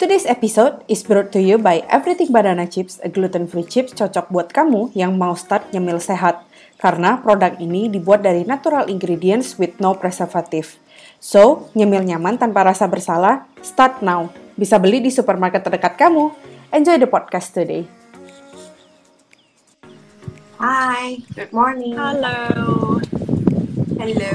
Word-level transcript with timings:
Today's 0.00 0.24
episode 0.24 0.80
is 0.88 1.04
brought 1.04 1.28
to 1.36 1.44
you 1.44 1.60
by 1.60 1.84
Everything 1.92 2.32
Banana 2.32 2.64
Chips, 2.64 2.96
a 3.04 3.12
gluten-free 3.12 3.68
chips 3.68 3.92
cocok 3.92 4.32
buat 4.32 4.48
kamu 4.48 4.96
yang 4.96 5.20
mau 5.20 5.36
start 5.36 5.76
nyemil 5.76 6.00
sehat. 6.00 6.40
Karena 6.80 7.20
produk 7.20 7.60
ini 7.60 7.84
dibuat 7.92 8.24
dari 8.24 8.48
natural 8.48 8.88
ingredients 8.88 9.60
with 9.60 9.76
no 9.76 9.92
preservative. 9.92 10.80
So, 11.20 11.68
nyemil 11.76 12.08
nyaman 12.08 12.40
tanpa 12.40 12.64
rasa 12.64 12.88
bersalah, 12.88 13.44
start 13.60 14.00
now. 14.00 14.32
Bisa 14.56 14.80
beli 14.80 15.04
di 15.04 15.12
supermarket 15.12 15.68
terdekat 15.68 16.00
kamu. 16.00 16.32
Enjoy 16.72 16.96
the 16.96 17.04
podcast 17.04 17.52
today. 17.52 17.84
Hi, 20.56 21.20
good 21.36 21.52
morning. 21.52 22.00
Hello. 22.00 23.04
Hello. 24.00 24.32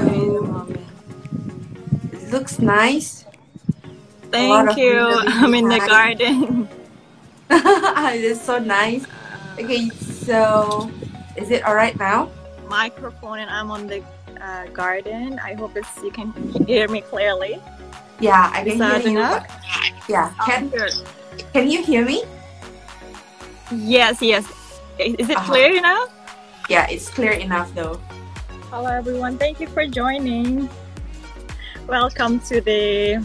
It 2.14 2.22
looks 2.30 2.62
nice. 2.62 3.26
Thank 4.36 4.76
you. 4.76 4.98
I'm 5.42 5.54
in 5.54 5.68
the 5.68 5.78
garden. 5.78 6.68
it's 7.50 8.42
so 8.42 8.58
nice. 8.58 9.06
Okay, 9.58 9.88
so 9.90 10.90
is 11.36 11.50
it 11.50 11.64
all 11.64 11.74
right 11.74 11.96
now? 11.98 12.28
Microphone 12.68 13.38
and 13.38 13.50
I'm 13.50 13.70
on 13.70 13.86
the 13.86 14.02
uh, 14.40 14.66
garden. 14.74 15.38
I 15.42 15.54
hope 15.54 15.76
it's 15.76 15.88
you 16.02 16.10
can 16.10 16.32
hear 16.66 16.88
me 16.88 17.00
clearly. 17.00 17.60
Yeah, 18.20 18.50
I 18.52 18.64
can 18.64 18.76
hear 18.76 18.98
you. 18.98 19.18
enough? 19.18 19.46
Yeah, 20.08 20.32
can 20.44 20.68
Good. 20.68 20.92
can 21.52 21.70
you 21.70 21.82
hear 21.82 22.04
me? 22.04 22.24
Yes, 23.72 24.20
yes. 24.20 24.44
Is 24.98 25.28
it 25.30 25.36
Uh-huh. 25.36 25.46
clear 25.52 25.76
enough? 25.76 26.10
Yeah, 26.68 26.86
it's 26.90 27.08
clear 27.08 27.32
enough 27.32 27.72
though. 27.74 28.00
Hello 28.70 28.90
everyone. 28.90 29.38
Thank 29.38 29.60
you 29.60 29.68
for 29.68 29.86
joining. 29.86 30.68
Welcome 31.86 32.40
to 32.50 32.60
the 32.60 33.22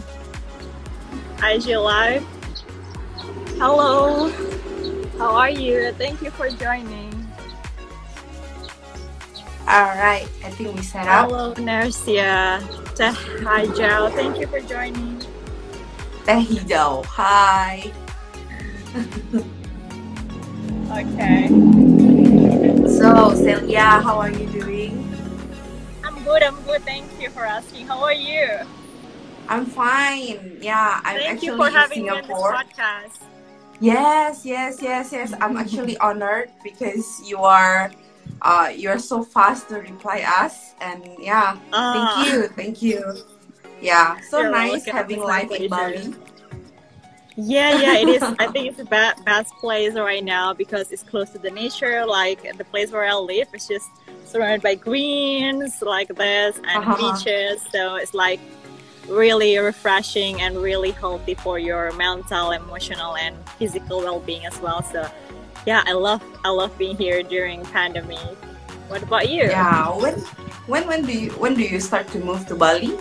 IG 1.42 1.76
Live. 1.76 2.24
Hello. 3.58 4.30
How 5.18 5.34
are 5.34 5.50
you? 5.50 5.92
Thank 5.92 6.22
you 6.22 6.30
for 6.30 6.48
joining. 6.48 7.10
All 9.66 9.90
right, 9.94 10.28
I 10.44 10.50
think 10.50 10.74
we 10.74 10.82
set 10.82 11.08
up. 11.08 11.30
Hello, 11.30 11.54
Nercia. 11.54 12.62
Hi, 13.42 13.66
Joe. 13.66 14.10
Thank 14.14 14.38
you 14.38 14.46
for 14.46 14.60
joining. 14.60 15.20
Teh 16.26 16.44
Joe. 16.66 17.02
Hi. 17.08 17.92
Okay. 20.92 21.48
So 22.86 23.32
Celia, 23.34 23.80
how 24.04 24.20
are 24.20 24.30
you 24.30 24.46
doing? 24.48 25.08
I'm 26.04 26.22
good. 26.22 26.42
I'm 26.42 26.60
good. 26.64 26.82
Thank 26.82 27.08
you 27.18 27.30
for 27.30 27.46
asking. 27.46 27.86
How 27.86 28.02
are 28.04 28.12
you? 28.12 28.46
I'm 29.52 29.66
fine. 29.66 30.56
Yeah, 30.60 31.00
I'm 31.04 31.18
Thank 31.18 31.28
actually 31.42 31.48
you 31.48 31.56
for 31.58 31.66
in 31.66 31.72
having 31.74 32.02
me 32.04 32.08
on 32.08 32.16
this 32.16 32.26
Singapore. 32.26 32.52
podcast. 32.56 33.18
Yes, 33.80 34.46
yes, 34.46 34.80
yes, 34.80 35.12
yes. 35.12 35.34
I'm 35.40 35.56
actually 35.58 35.96
honored 35.98 36.50
because 36.64 37.20
you 37.28 37.38
are 37.38 37.92
uh 38.40 38.72
you're 38.74 38.98
so 38.98 39.22
fast 39.22 39.68
to 39.68 39.76
reply 39.76 40.24
us 40.26 40.72
and 40.80 41.04
yeah, 41.18 41.58
Ah, 41.72 41.92
thank 41.92 42.32
you, 42.32 42.48
thank 42.56 42.82
you. 42.82 43.00
Yeah, 43.82 44.20
so 44.20 44.40
You're 44.40 44.50
nice 44.50 44.86
having 44.86 45.20
life 45.20 45.50
in. 45.52 45.68
Bali. 45.68 46.14
Yeah, 47.36 47.72
yeah, 47.72 47.96
it 47.96 48.08
is. 48.08 48.22
I 48.38 48.46
think 48.46 48.68
it's 48.68 48.76
the 48.78 48.84
be- 48.84 49.22
best 49.24 49.52
place 49.60 49.94
right 49.94 50.24
now 50.24 50.54
because 50.54 50.92
it's 50.92 51.02
close 51.02 51.30
to 51.30 51.38
the 51.38 51.50
nature. 51.50 52.06
Like 52.06 52.40
the 52.56 52.64
place 52.64 52.92
where 52.92 53.04
I 53.04 53.14
live 53.14 53.48
is 53.52 53.66
just 53.68 53.88
surrounded 54.24 54.62
by 54.62 54.76
greens 54.76 55.82
like 55.82 56.08
this 56.16 56.56
and 56.64 56.84
Uh-huh. 56.84 56.96
beaches. 56.96 57.62
So 57.72 57.96
it's 57.96 58.14
like 58.14 58.40
really 59.12 59.58
refreshing 59.58 60.40
and 60.40 60.56
really 60.56 60.90
healthy 60.90 61.34
for 61.34 61.58
your 61.58 61.92
mental, 61.92 62.50
emotional, 62.52 63.16
and 63.16 63.36
physical 63.60 63.98
well-being 64.00 64.46
as 64.46 64.58
well. 64.60 64.82
So 64.82 65.06
yeah, 65.66 65.82
I 65.86 65.92
love 65.92 66.22
I 66.44 66.48
love 66.50 66.76
being 66.78 66.96
here 66.96 67.22
during 67.22 67.62
pandemic. 67.66 68.18
What 68.88 69.02
about 69.02 69.28
you? 69.28 69.42
Yeah, 69.44 69.94
when 69.96 70.14
when 70.66 70.86
when 70.88 71.04
do 71.04 71.12
you 71.12 71.30
when 71.36 71.54
do 71.54 71.62
you 71.62 71.80
start 71.80 72.08
to 72.16 72.18
move 72.18 72.46
to 72.48 72.54
Bali? 72.56 72.96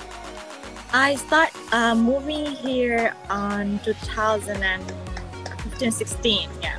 I 0.93 1.15
start 1.15 1.51
uh, 1.71 1.95
moving 1.95 2.47
here 2.51 3.15
on 3.29 3.79
2015, 3.87 5.91
16. 5.91 6.49
Yeah. 6.61 6.75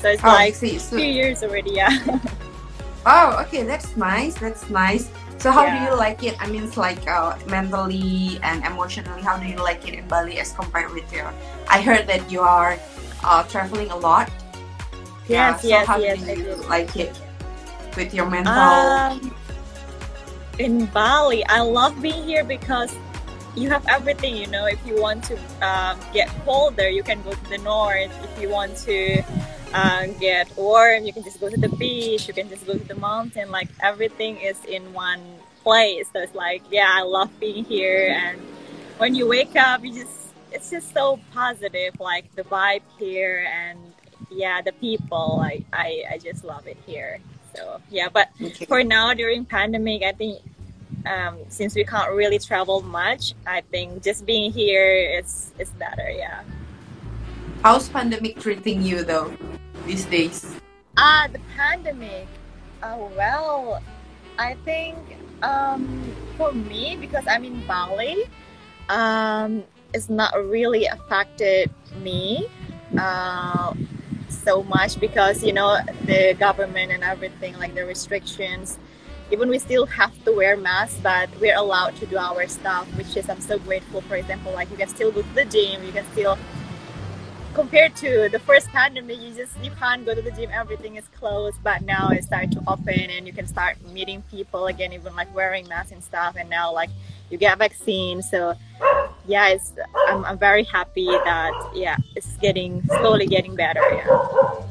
So 0.00 0.10
it's 0.10 0.22
Oh, 0.22 0.28
like 0.28 0.54
see, 0.54 0.78
so- 0.78 0.96
few 0.96 1.06
years 1.10 1.42
already. 1.42 1.72
Yeah. 1.74 1.90
Oh, 3.04 3.42
okay, 3.42 3.64
that's 3.66 3.96
nice. 3.96 4.34
That's 4.38 4.70
nice. 4.70 5.10
So 5.42 5.50
how 5.50 5.66
do 5.66 5.74
you 5.74 5.98
like 5.98 6.22
it? 6.22 6.38
I 6.38 6.46
mean, 6.46 6.62
it's 6.62 6.76
like 6.76 7.02
uh, 7.10 7.34
mentally 7.50 8.38
and 8.46 8.62
emotionally. 8.62 9.22
How 9.26 9.36
do 9.36 9.44
you 9.44 9.58
like 9.58 9.82
it 9.88 9.98
in 9.98 10.06
Bali 10.06 10.38
as 10.38 10.52
compared 10.54 10.94
with 10.94 11.02
your? 11.12 11.34
I 11.66 11.82
heard 11.82 12.06
that 12.06 12.30
you 12.30 12.46
are 12.46 12.78
uh, 13.26 13.42
traveling 13.50 13.90
a 13.90 13.96
lot. 13.98 14.30
Yeah, 15.26 15.50
Yes, 15.50 15.62
so 15.62 15.68
yes, 15.68 15.86
how 15.88 15.98
yes, 15.98 16.22
do 16.22 16.30
you 16.38 16.54
like 16.70 16.94
it 16.94 17.18
with 17.98 18.14
your 18.14 18.30
mental? 18.30 18.54
Um, 18.54 19.34
in 20.62 20.86
Bali, 20.86 21.42
I 21.46 21.58
love 21.58 22.00
being 22.00 22.22
here 22.22 22.44
because 22.44 22.94
you 23.56 23.66
have 23.66 23.82
everything. 23.90 24.36
You 24.36 24.46
know, 24.46 24.66
if 24.66 24.78
you 24.86 24.94
want 25.02 25.24
to 25.24 25.34
um, 25.58 25.98
get 26.14 26.30
colder, 26.46 26.88
you 26.88 27.02
can 27.02 27.20
go 27.26 27.34
to 27.34 27.48
the 27.50 27.58
north. 27.58 28.14
If 28.22 28.30
you 28.40 28.48
want 28.48 28.76
to 28.86 29.26
uh, 29.74 30.06
get 30.20 30.54
warm, 30.56 31.04
you 31.04 31.12
can 31.12 31.22
just 31.22 31.40
go 31.40 31.48
to 31.48 31.56
the 31.56 31.68
beach. 31.68 32.28
You 32.28 32.34
can 32.34 32.48
just 32.48 32.66
go 32.66 32.76
to 32.76 32.84
the 32.84 32.94
mountain. 32.96 33.50
Like 33.50 33.68
everything 33.82 34.38
is 34.38 34.64
in 34.64 34.92
one 34.92 35.22
place. 35.62 36.08
So 36.12 36.20
it's 36.20 36.34
like, 36.34 36.62
yeah, 36.70 36.90
I 36.92 37.02
love 37.02 37.30
being 37.40 37.64
here. 37.64 38.14
And 38.16 38.40
when 38.98 39.14
you 39.14 39.26
wake 39.28 39.56
up, 39.56 39.84
you 39.84 39.92
just 39.94 40.34
it's 40.52 40.70
just 40.70 40.92
so 40.92 41.18
positive. 41.32 41.98
Like 42.00 42.34
the 42.34 42.42
vibe 42.44 42.82
here 42.98 43.46
and 43.52 43.78
yeah, 44.30 44.60
the 44.62 44.72
people. 44.72 45.36
Like 45.38 45.64
I 45.72 46.04
I 46.12 46.18
just 46.18 46.44
love 46.44 46.66
it 46.66 46.76
here. 46.86 47.20
So 47.54 47.80
yeah, 47.90 48.08
but 48.12 48.28
Okay. 48.42 48.64
for 48.66 48.82
now 48.82 49.12
during 49.14 49.44
pandemic 49.44 50.02
i 50.02 50.12
think 50.12 50.40
um, 51.06 51.36
since 51.48 51.74
we 51.74 51.84
can't 51.84 52.12
really 52.12 52.38
travel 52.38 52.80
much 52.82 53.34
i 53.46 53.60
think 53.70 54.02
just 54.02 54.24
being 54.24 54.52
here 54.52 54.94
is 55.18 55.52
is 55.58 55.70
better 55.70 56.10
yeah 56.10 56.42
How's 57.62 57.88
pandemic 57.88 58.38
treating 58.40 58.82
you 58.82 59.04
though 59.04 59.32
these 59.86 60.04
days? 60.06 60.62
ah 60.96 61.26
the 61.32 61.40
pandemic 61.56 62.28
oh 62.82 63.10
well 63.16 63.82
i 64.38 64.54
think 64.64 64.96
um, 65.42 66.02
for 66.36 66.52
me 66.52 66.96
because 67.00 67.24
i'm 67.28 67.44
in 67.44 67.66
bali 67.66 68.28
um, 68.88 69.64
it's 69.94 70.10
not 70.10 70.34
really 70.34 70.86
affected 70.86 71.70
me 72.00 72.46
uh, 72.98 73.72
so 74.28 74.62
much 74.64 75.00
because 75.00 75.42
you 75.42 75.52
know 75.52 75.78
the 76.04 76.34
government 76.38 76.92
and 76.92 77.02
everything 77.02 77.56
like 77.58 77.74
the 77.74 77.84
restrictions 77.84 78.78
even 79.30 79.48
we 79.48 79.58
still 79.58 79.86
have 79.86 80.12
to 80.24 80.32
wear 80.32 80.56
masks 80.56 80.98
but 81.02 81.28
we're 81.40 81.56
allowed 81.56 81.96
to 81.96 82.04
do 82.06 82.18
our 82.18 82.46
stuff 82.46 82.86
which 82.98 83.16
is 83.16 83.30
i'm 83.30 83.40
so 83.40 83.58
grateful 83.60 84.02
for 84.02 84.16
example 84.16 84.52
like 84.52 84.70
you 84.70 84.76
can 84.76 84.88
still 84.88 85.10
go 85.10 85.22
to 85.22 85.34
the 85.34 85.44
gym 85.46 85.82
you 85.84 85.92
can 85.92 86.04
still 86.12 86.36
compared 87.54 87.94
to 87.96 88.28
the 88.30 88.38
first 88.38 88.68
pandemic 88.68 89.20
you 89.20 89.34
just 89.34 89.52
you 89.62 89.70
can't 89.72 90.04
go 90.04 90.14
to 90.14 90.22
the 90.22 90.30
gym. 90.30 90.50
Everything 90.52 90.96
is 90.96 91.06
closed. 91.08 91.58
But 91.62 91.82
now 91.82 92.10
it's 92.10 92.26
starting 92.26 92.50
to 92.50 92.62
open 92.66 93.10
and 93.10 93.26
you 93.26 93.32
can 93.32 93.46
start 93.46 93.76
meeting 93.92 94.22
people 94.30 94.66
again 94.66 94.92
even 94.92 95.14
like 95.14 95.32
wearing 95.34 95.68
masks 95.68 95.92
and 95.92 96.02
stuff. 96.02 96.36
And 96.38 96.48
now 96.48 96.72
like 96.72 96.90
you 97.30 97.38
get 97.38 97.58
vaccine. 97.58 98.22
So 98.22 98.56
yeah 99.26 99.48
it's 99.48 99.72
i'm, 100.08 100.24
I'm 100.24 100.38
very 100.38 100.64
happy 100.64 101.06
that 101.06 101.70
yeah 101.74 101.96
it's 102.16 102.36
getting 102.38 102.82
slowly 102.82 103.26
getting 103.26 103.54
better 103.54 103.80
yeah. 103.92 104.66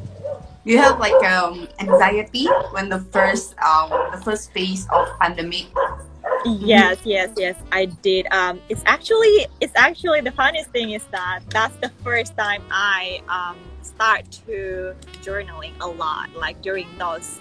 You 0.63 0.77
have 0.77 0.99
like 0.99 1.17
um 1.25 1.67
anxiety 1.79 2.45
when 2.69 2.89
the 2.89 2.99
first 2.99 3.57
um 3.57 3.89
the 4.11 4.21
first 4.21 4.53
phase 4.53 4.85
of 4.93 5.09
pandemic. 5.19 5.65
Yes 6.45 6.97
yes 7.03 7.29
yes 7.37 7.55
i 7.71 7.85
did 7.85 8.25
um 8.31 8.59
it's 8.69 8.81
actually 8.85 9.45
it's 9.59 9.73
actually 9.75 10.21
the 10.21 10.31
funniest 10.31 10.69
thing 10.71 10.91
is 10.91 11.05
that 11.07 11.39
that's 11.49 11.75
the 11.77 11.89
first 12.03 12.35
time 12.37 12.63
i 12.71 13.21
um 13.29 13.57
start 13.81 14.29
to 14.31 14.95
journaling 15.21 15.73
a 15.81 15.87
lot 15.87 16.29
like 16.35 16.61
during 16.61 16.87
those 16.97 17.39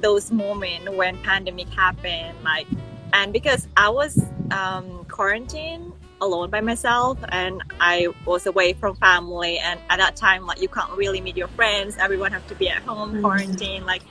those 0.00 0.30
moments 0.30 0.88
when 0.90 1.16
pandemic 1.22 1.68
happened 1.70 2.36
like 2.44 2.66
and 3.12 3.32
because 3.32 3.66
i 3.76 3.88
was 3.88 4.18
um 4.50 5.04
quarantined 5.08 5.92
alone 6.20 6.50
by 6.50 6.60
myself 6.60 7.18
and 7.30 7.62
i 7.80 8.06
was 8.24 8.46
away 8.46 8.72
from 8.72 8.94
family 8.96 9.58
and 9.58 9.80
at 9.90 9.98
that 9.98 10.16
time 10.16 10.44
like 10.46 10.60
you 10.60 10.68
can't 10.68 10.90
really 10.92 11.20
meet 11.20 11.36
your 11.36 11.48
friends 11.48 11.96
everyone 11.98 12.32
have 12.32 12.46
to 12.46 12.54
be 12.56 12.68
at 12.68 12.82
home 12.82 13.14
Mhm. 13.14 13.20
quarantine 13.22 13.84
like 13.86 14.02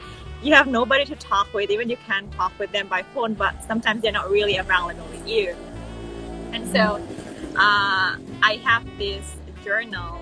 you 0.44 0.54
have 0.54 0.68
nobody 0.68 1.06
to 1.06 1.16
talk 1.16 1.52
with 1.54 1.70
even 1.70 1.90
you 1.90 1.98
can 2.08 2.30
talk 2.32 2.58
with 2.60 2.72
them 2.72 2.88
by 2.88 3.04
phone 3.14 3.34
but 3.34 3.64
sometimes 3.64 4.02
they're 4.02 4.12
not 4.12 4.30
really 4.30 4.58
available 4.58 5.06
with 5.12 5.28
you. 5.28 5.56
And 6.54 6.68
so 6.68 7.02
uh, 7.56 8.16
i 8.44 8.62
have 8.64 8.86
this 8.98 9.36
journal 9.64 10.20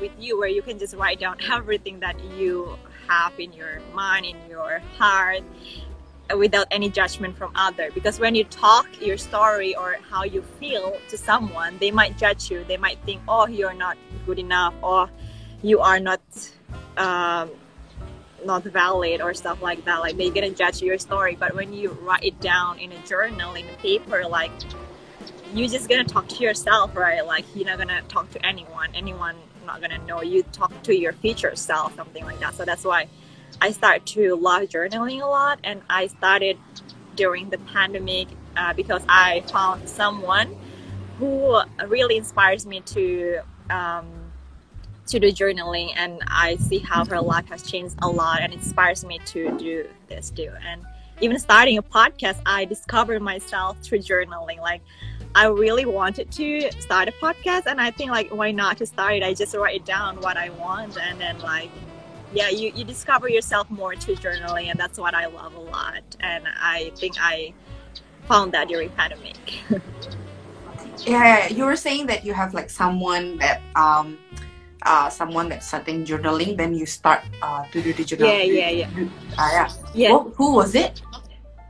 with 0.00 0.12
you 0.18 0.38
where 0.38 0.48
you 0.48 0.62
can 0.62 0.78
just 0.78 0.94
write 0.94 1.18
down 1.20 1.36
everything 1.50 1.98
that 2.00 2.16
you 2.36 2.78
have 3.08 3.32
in 3.38 3.52
your 3.52 3.80
mind 3.92 4.26
in 4.26 4.36
your 4.48 4.80
heart 4.96 5.42
without 6.36 6.66
any 6.70 6.90
judgment 6.90 7.36
from 7.36 7.50
other. 7.54 7.90
Because 7.92 8.20
when 8.20 8.34
you 8.34 8.44
talk 8.44 8.86
your 9.00 9.16
story 9.16 9.74
or 9.74 9.96
how 10.10 10.24
you 10.24 10.42
feel 10.60 10.96
to 11.08 11.16
someone 11.16 11.78
they 11.78 11.90
might 11.90 12.18
judge 12.18 12.50
you. 12.50 12.64
They 12.64 12.76
might 12.76 12.98
think 13.04 13.22
oh 13.28 13.46
you're 13.46 13.74
not 13.74 13.96
good 14.26 14.38
enough 14.38 14.74
or 14.82 15.10
you 15.62 15.80
are 15.80 15.98
not 15.98 16.20
um, 16.96 17.50
not 18.44 18.64
valid 18.64 19.20
or 19.20 19.34
stuff 19.34 19.60
like 19.62 19.84
that. 19.84 19.98
Like 20.00 20.16
they're 20.16 20.32
gonna 20.32 20.50
judge 20.50 20.82
your 20.82 20.98
story. 20.98 21.36
But 21.38 21.54
when 21.54 21.72
you 21.72 21.90
write 22.02 22.24
it 22.24 22.40
down 22.40 22.78
in 22.78 22.92
a 22.92 22.98
journal 23.06 23.54
in 23.54 23.68
a 23.68 23.76
paper 23.78 24.24
like 24.28 24.52
you're 25.54 25.68
just 25.68 25.88
gonna 25.88 26.04
talk 26.04 26.28
to 26.28 26.42
yourself 26.44 26.94
right? 26.96 27.24
Like 27.24 27.44
you're 27.54 27.66
not 27.66 27.78
gonna 27.78 28.02
talk 28.08 28.30
to 28.32 28.46
anyone. 28.46 28.90
Anyone 28.94 29.36
not 29.68 29.80
gonna 29.80 30.04
know 30.06 30.22
you. 30.22 30.42
Talk 30.42 30.72
to 30.84 30.96
your 30.96 31.12
future 31.12 31.54
self 31.54 31.94
something 31.94 32.24
like 32.24 32.40
that. 32.40 32.54
So 32.54 32.64
that's 32.64 32.84
why 32.84 33.06
I 33.60 33.70
started 33.70 34.06
to 34.06 34.34
love 34.34 34.62
journaling 34.62 35.22
a 35.22 35.26
lot, 35.26 35.60
and 35.62 35.82
I 35.88 36.08
started 36.08 36.58
during 37.14 37.50
the 37.50 37.58
pandemic 37.58 38.28
uh, 38.56 38.72
because 38.72 39.02
I 39.08 39.42
found 39.52 39.88
someone 39.88 40.56
who 41.18 41.60
really 41.86 42.16
inspires 42.16 42.64
me 42.66 42.80
to 42.80 43.40
um, 43.70 44.06
to 45.08 45.18
do 45.18 45.28
journaling, 45.28 45.92
and 45.96 46.22
I 46.26 46.56
see 46.56 46.78
how 46.78 47.04
her 47.06 47.20
life 47.20 47.46
has 47.48 47.62
changed 47.62 47.96
a 48.02 48.08
lot, 48.08 48.40
and 48.40 48.52
inspires 48.52 49.04
me 49.04 49.18
to 49.26 49.56
do 49.58 49.88
this 50.08 50.30
too. 50.30 50.52
And 50.66 50.82
even 51.20 51.38
starting 51.38 51.78
a 51.78 51.82
podcast, 51.82 52.40
I 52.46 52.64
discovered 52.64 53.20
myself 53.22 53.78
through 53.82 54.00
journaling. 54.00 54.60
Like 54.60 54.82
I 55.34 55.46
really 55.46 55.84
wanted 55.84 56.30
to 56.32 56.70
start 56.80 57.08
a 57.08 57.12
podcast, 57.12 57.66
and 57.66 57.80
I 57.80 57.90
think 57.90 58.10
like 58.10 58.30
why 58.30 58.52
not 58.52 58.78
to 58.78 58.86
start 58.86 59.14
it? 59.14 59.22
I 59.22 59.34
just 59.34 59.54
write 59.54 59.76
it 59.76 59.84
down 59.84 60.20
what 60.20 60.36
I 60.36 60.50
want, 60.50 60.96
and 60.98 61.20
then 61.20 61.38
like 61.40 61.70
yeah, 62.32 62.50
you, 62.50 62.72
you 62.74 62.84
discover 62.84 63.28
yourself 63.28 63.70
more 63.70 63.96
through 63.96 64.16
journaling, 64.16 64.70
and 64.70 64.78
that's 64.78 64.98
what 64.98 65.14
I 65.14 65.26
love 65.26 65.54
a 65.54 65.60
lot. 65.60 66.02
And 66.20 66.44
I 66.60 66.92
think 66.96 67.14
I 67.18 67.54
found 68.26 68.52
that 68.52 68.68
during 68.68 68.90
pandemic. 68.90 69.38
yeah, 71.06 71.48
you 71.48 71.64
were 71.64 71.76
saying 71.76 72.06
that 72.08 72.24
you 72.24 72.34
have 72.34 72.54
like 72.54 72.70
someone 72.70 73.38
that 73.38 73.62
um 73.76 74.18
uh 74.82 75.08
someone 75.08 75.48
that's 75.48 75.66
starting 75.66 76.04
journaling, 76.04 76.56
then 76.56 76.74
you 76.74 76.86
start 76.86 77.22
uh 77.42 77.64
to 77.72 77.82
do 77.82 77.92
the 77.92 78.04
journaling. 78.04 78.46
Yeah, 78.46 78.70
yeah, 78.70 78.70
yeah. 78.70 79.08
Uh, 79.38 79.50
yeah. 79.52 79.68
Yeah. 79.94 80.10
Well, 80.10 80.32
who 80.36 80.54
was 80.54 80.74
it? 80.74 81.02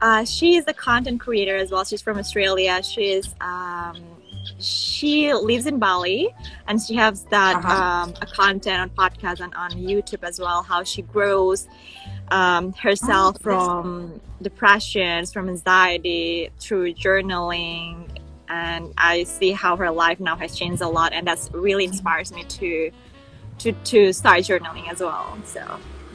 Uh, 0.01 0.25
she 0.25 0.57
is 0.57 0.65
a 0.69 0.73
content 0.73 1.21
creator 1.21 1.57
as 1.57 1.71
well. 1.71 1.85
She's 1.85 2.03
from 2.03 2.19
Australia. 2.19 2.83
She's 2.83 3.35
um, 3.41 3.97
she 4.61 5.33
lives 5.35 5.67
in 5.67 5.79
Bali 5.79 6.35
and 6.67 6.81
she 6.81 6.95
has 6.95 7.25
that 7.25 7.57
uh-huh. 7.57 7.83
um, 7.83 8.15
a 8.23 8.27
content 8.27 8.81
on 8.81 8.91
podcast 8.91 9.41
and 9.41 9.55
on 9.55 9.73
YouTube 9.73 10.23
as 10.23 10.39
well. 10.39 10.63
How 10.63 10.85
she 10.85 11.03
grows 11.03 11.69
um, 12.31 12.73
herself 12.75 13.37
oh, 13.41 13.43
from 13.43 14.21
depressions, 14.43 15.33
from 15.33 15.49
anxiety 15.49 16.51
through 16.61 16.95
journaling, 16.95 18.18
and 18.49 18.93
I 18.97 19.25
see 19.25 19.53
how 19.53 19.77
her 19.77 19.91
life 19.91 20.21
now 20.21 20.37
has 20.37 20.57
changed 20.57 20.83
a 20.83 20.89
lot, 20.89 21.13
and 21.13 21.27
that's 21.27 21.51
really 21.53 21.85
inspires 21.85 22.33
me 22.33 22.45
to 22.45 22.91
to 23.59 23.73
to 23.73 24.13
start 24.13 24.41
journaling 24.41 24.91
as 24.91 25.01
well. 25.01 25.37
So 25.45 25.63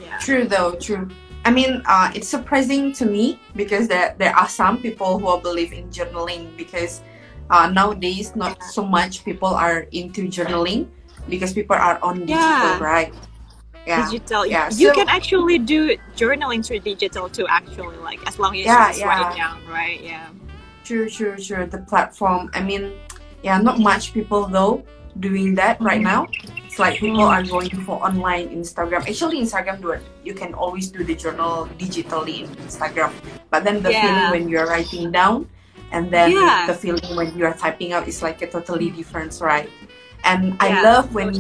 yeah. 0.01 0.17
True 0.19 0.45
though, 0.45 0.75
true. 0.75 1.09
I 1.45 1.51
mean, 1.51 1.81
uh, 1.85 2.11
it's 2.15 2.29
surprising 2.29 2.93
to 2.93 3.05
me 3.05 3.39
because 3.55 3.87
there 3.87 4.15
there 4.17 4.35
are 4.35 4.47
some 4.47 4.81
people 4.81 5.19
who 5.19 5.41
believe 5.41 5.73
in 5.73 5.89
journaling 5.89 6.55
because 6.57 7.01
uh, 7.49 7.69
nowadays 7.69 8.35
not 8.35 8.63
so 8.63 8.83
much 8.85 9.23
people 9.25 9.49
are 9.49 9.85
into 9.91 10.27
journaling 10.27 10.87
because 11.29 11.53
people 11.53 11.75
are 11.75 11.99
on 12.01 12.19
digital 12.19 12.37
yeah. 12.37 12.79
right 12.79 13.13
yeah 13.85 14.09
digital 14.09 14.45
yeah 14.45 14.69
you 14.71 14.89
so, 14.89 14.95
can 14.95 15.09
actually 15.09 15.59
do 15.59 15.95
journaling 16.15 16.65
through 16.65 16.79
digital 16.79 17.27
too 17.29 17.45
actually 17.49 17.97
like 17.97 18.19
as 18.27 18.39
long 18.39 18.55
as 18.55 18.65
yeah, 18.65 18.91
you 18.91 18.99
yeah. 18.99 19.07
write 19.07 19.33
it 19.33 19.37
down 19.37 19.59
right 19.67 20.01
yeah 20.01 20.29
true 20.83 21.09
true 21.09 21.37
true. 21.37 21.65
The 21.65 21.79
platform. 21.79 22.49
I 22.53 22.61
mean 22.61 22.93
yeah 23.43 23.59
not 23.59 23.79
much 23.79 24.13
people 24.13 24.47
though 24.47 24.83
doing 25.19 25.55
that 25.55 25.79
right 25.81 26.01
mm-hmm. 26.01 26.25
now. 26.25 26.27
It's 26.65 26.79
like 26.79 26.99
people 26.99 27.21
are 27.21 27.43
going 27.43 27.69
for 27.85 28.01
online 28.03 28.49
instagram. 28.49 29.05
Actually 29.05 29.41
instagram 29.41 29.81
do 29.81 29.91
it. 29.91 30.01
You 30.23 30.33
can 30.33 30.53
always 30.53 30.89
do 30.89 31.03
the 31.03 31.15
journal 31.15 31.69
digitally 31.77 32.45
in 32.45 32.49
instagram. 32.65 33.13
But 33.51 33.63
then 33.63 33.83
the 33.83 33.91
yeah. 33.91 34.01
feeling 34.01 34.31
when 34.31 34.49
you're 34.49 34.65
writing 34.65 35.11
down 35.11 35.49
and 35.91 36.09
then 36.09 36.31
yeah. 36.31 36.65
the 36.65 36.73
feeling 36.73 37.15
when 37.15 37.37
you're 37.37 37.53
typing 37.53 37.93
out 37.93 38.07
is 38.07 38.23
like 38.23 38.41
a 38.41 38.49
totally 38.49 38.89
different 38.89 39.37
right? 39.39 39.69
And 40.23 40.55
i 40.59 40.81
love 40.81 41.13
when 41.13 41.35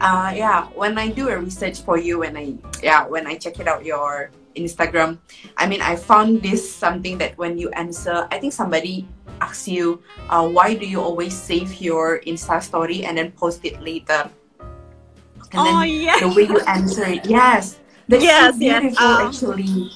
uh 0.00 0.32
yeah 0.34 0.66
when 0.74 0.98
i 0.98 1.10
do 1.10 1.28
a 1.28 1.38
research 1.38 1.82
for 1.82 1.98
you 1.98 2.20
when 2.20 2.36
i 2.36 2.54
yeah 2.82 3.06
when 3.06 3.26
i 3.26 3.36
check 3.36 3.58
it 3.58 3.66
out 3.66 3.84
your 3.84 4.30
instagram 4.56 5.18
i 5.56 5.66
mean 5.66 5.80
i 5.80 5.96
found 5.96 6.42
this 6.42 6.62
something 6.62 7.18
that 7.18 7.36
when 7.38 7.58
you 7.58 7.70
answer 7.70 8.26
i 8.30 8.38
think 8.38 8.52
somebody 8.52 9.06
asks 9.40 9.68
you 9.68 10.00
uh, 10.30 10.46
why 10.46 10.74
do 10.74 10.86
you 10.86 11.00
always 11.00 11.34
save 11.34 11.80
your 11.80 12.20
insta 12.26 12.62
story 12.62 13.04
and 13.04 13.18
then 13.18 13.30
post 13.32 13.64
it 13.64 13.80
later 13.82 14.30
and 15.54 15.60
oh, 15.60 15.80
then 15.80 15.88
yeah. 15.88 16.18
the 16.20 16.28
way 16.28 16.42
you 16.42 16.60
answer 16.66 17.04
it 17.04 17.24
yes 17.26 17.80
that's 18.08 18.22
yes, 18.22 18.54
so 18.54 18.58
beautiful 18.58 18.90
yes. 18.90 19.00
Um, 19.00 19.26
actually 19.26 19.90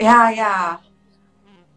yeah 0.00 0.30
yeah 0.30 0.76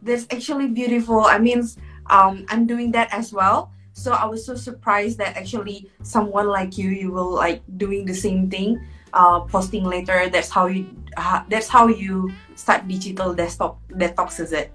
that's 0.01 0.25
actually 0.31 0.67
beautiful. 0.67 1.21
I 1.21 1.37
mean, 1.37 1.67
um, 2.09 2.45
I'm 2.49 2.65
doing 2.65 2.91
that 2.91 3.13
as 3.13 3.31
well. 3.31 3.71
So 3.93 4.13
I 4.13 4.25
was 4.25 4.45
so 4.45 4.55
surprised 4.55 5.17
that 5.19 5.37
actually 5.37 5.89
someone 6.01 6.47
like 6.47 6.77
you, 6.77 6.89
you 6.89 7.11
will 7.11 7.31
like 7.31 7.61
doing 7.77 8.05
the 8.05 8.15
same 8.15 8.49
thing, 8.49 8.81
uh, 9.13 9.41
posting 9.41 9.83
later. 9.83 10.29
That's 10.29 10.49
how 10.49 10.67
you. 10.67 10.87
Uh, 11.17 11.43
that's 11.49 11.67
how 11.67 11.87
you 11.87 12.31
start 12.55 12.87
digital 12.87 13.33
desktop 13.33 13.79
detox. 13.89 14.39
Is 14.39 14.53
it? 14.53 14.71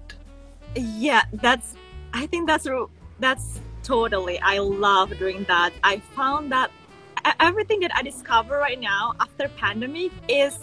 Yeah, 0.75 1.23
that's. 1.33 1.75
I 2.13 2.25
think 2.27 2.47
that's 2.47 2.67
that's 3.19 3.59
totally. 3.83 4.39
I 4.39 4.59
love 4.59 5.17
doing 5.17 5.45
that. 5.47 5.73
I 5.83 5.99
found 6.15 6.51
that 6.51 6.71
everything 7.39 7.79
that 7.81 7.91
I 7.95 8.01
discover 8.01 8.57
right 8.57 8.79
now 8.79 9.13
after 9.19 9.47
pandemic 9.49 10.11
is 10.27 10.57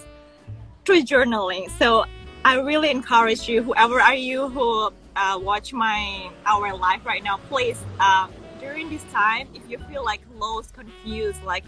through 0.85 1.03
journaling. 1.03 1.71
So 1.79 2.05
I 2.45 2.57
really 2.61 2.91
encourage 2.91 3.49
you, 3.49 3.63
whoever 3.63 4.01
are 4.01 4.15
you 4.15 4.49
who 4.49 4.93
uh, 5.17 5.39
watch 5.41 5.73
my 5.73 6.31
our 6.47 6.77
live 6.77 7.05
right 7.07 7.23
now, 7.23 7.39
please 7.49 7.81
uh, 8.01 8.29
during 8.61 8.91
this 8.91 9.05
time, 9.13 9.49
if 9.55 9.63
you 9.69 9.79
feel 9.91 10.05
like 10.05 10.21
lost, 10.37 10.75
confused, 10.75 11.43
like 11.45 11.65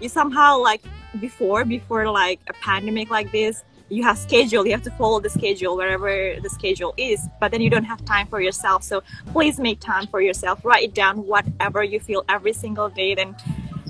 you 0.00 0.08
somehow 0.08 0.58
like 0.58 0.82
before 1.20 1.64
before 1.64 2.10
like 2.10 2.40
a 2.48 2.52
pandemic 2.54 3.10
like 3.10 3.30
this, 3.32 3.64
you 3.88 4.02
have 4.02 4.18
schedule, 4.18 4.66
you 4.66 4.72
have 4.72 4.82
to 4.82 4.90
follow 4.92 5.20
the 5.20 5.30
schedule 5.30 5.76
wherever 5.76 6.40
the 6.40 6.50
schedule 6.50 6.94
is, 6.96 7.28
but 7.40 7.50
then 7.50 7.60
you 7.60 7.70
don't 7.70 7.84
have 7.84 8.04
time 8.04 8.26
for 8.26 8.40
yourself. 8.40 8.82
So 8.82 9.02
please 9.32 9.58
make 9.58 9.80
time 9.80 10.06
for 10.06 10.20
yourself. 10.20 10.64
Write 10.64 10.94
down 10.94 11.26
whatever 11.26 11.84
you 11.84 12.00
feel 12.00 12.24
every 12.28 12.52
single 12.52 12.88
day. 12.88 13.14
Then 13.14 13.36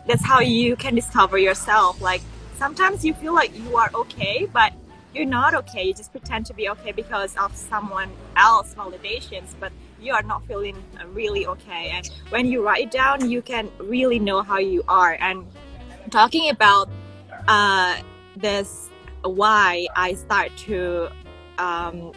that's 0.06 0.24
how 0.24 0.40
you 0.40 0.76
can 0.76 0.94
discover 0.94 1.38
yourself. 1.38 2.00
Like 2.00 2.22
sometimes 2.56 3.04
you 3.04 3.14
feel 3.14 3.34
like 3.34 3.56
you 3.56 3.76
are 3.76 3.90
okay, 3.94 4.48
but 4.52 4.72
you're 5.14 5.24
not 5.24 5.54
okay. 5.54 5.84
You 5.84 5.94
just 5.94 6.10
pretend 6.10 6.46
to 6.46 6.54
be 6.54 6.68
okay 6.70 6.92
because 6.92 7.36
of 7.36 7.56
someone 7.56 8.10
else 8.36 8.74
validations, 8.74 9.54
but 9.60 9.72
you 10.00 10.12
are 10.12 10.22
not 10.22 10.44
feeling 10.46 10.76
really 11.12 11.46
okay. 11.46 11.90
And 11.90 12.10
when 12.30 12.46
you 12.46 12.64
write 12.64 12.84
it 12.86 12.90
down, 12.90 13.30
you 13.30 13.40
can 13.40 13.70
really 13.78 14.18
know 14.18 14.42
how 14.42 14.58
you 14.58 14.82
are. 14.88 15.16
And 15.20 15.46
talking 16.10 16.50
about 16.50 16.88
uh, 17.48 17.96
this, 18.36 18.90
why 19.22 19.86
I 19.96 20.14
start 20.14 20.50
to, 20.66 21.08
um, 21.58 22.12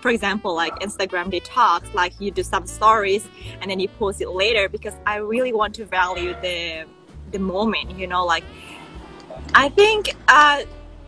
for 0.00 0.10
example, 0.10 0.54
like 0.54 0.74
Instagram 0.80 1.32
detox, 1.32 1.92
like 1.94 2.12
you 2.20 2.30
do 2.30 2.42
some 2.42 2.66
stories 2.66 3.26
and 3.60 3.70
then 3.70 3.78
you 3.80 3.88
post 3.88 4.20
it 4.20 4.30
later 4.30 4.68
because 4.68 4.94
I 5.06 5.16
really 5.16 5.52
want 5.52 5.74
to 5.76 5.84
value 5.84 6.34
the 6.42 6.84
the 7.30 7.38
moment. 7.38 7.98
You 7.98 8.06
know, 8.06 8.24
like 8.24 8.44
I 9.54 9.68
think. 9.68 10.14
Uh, 10.28 10.62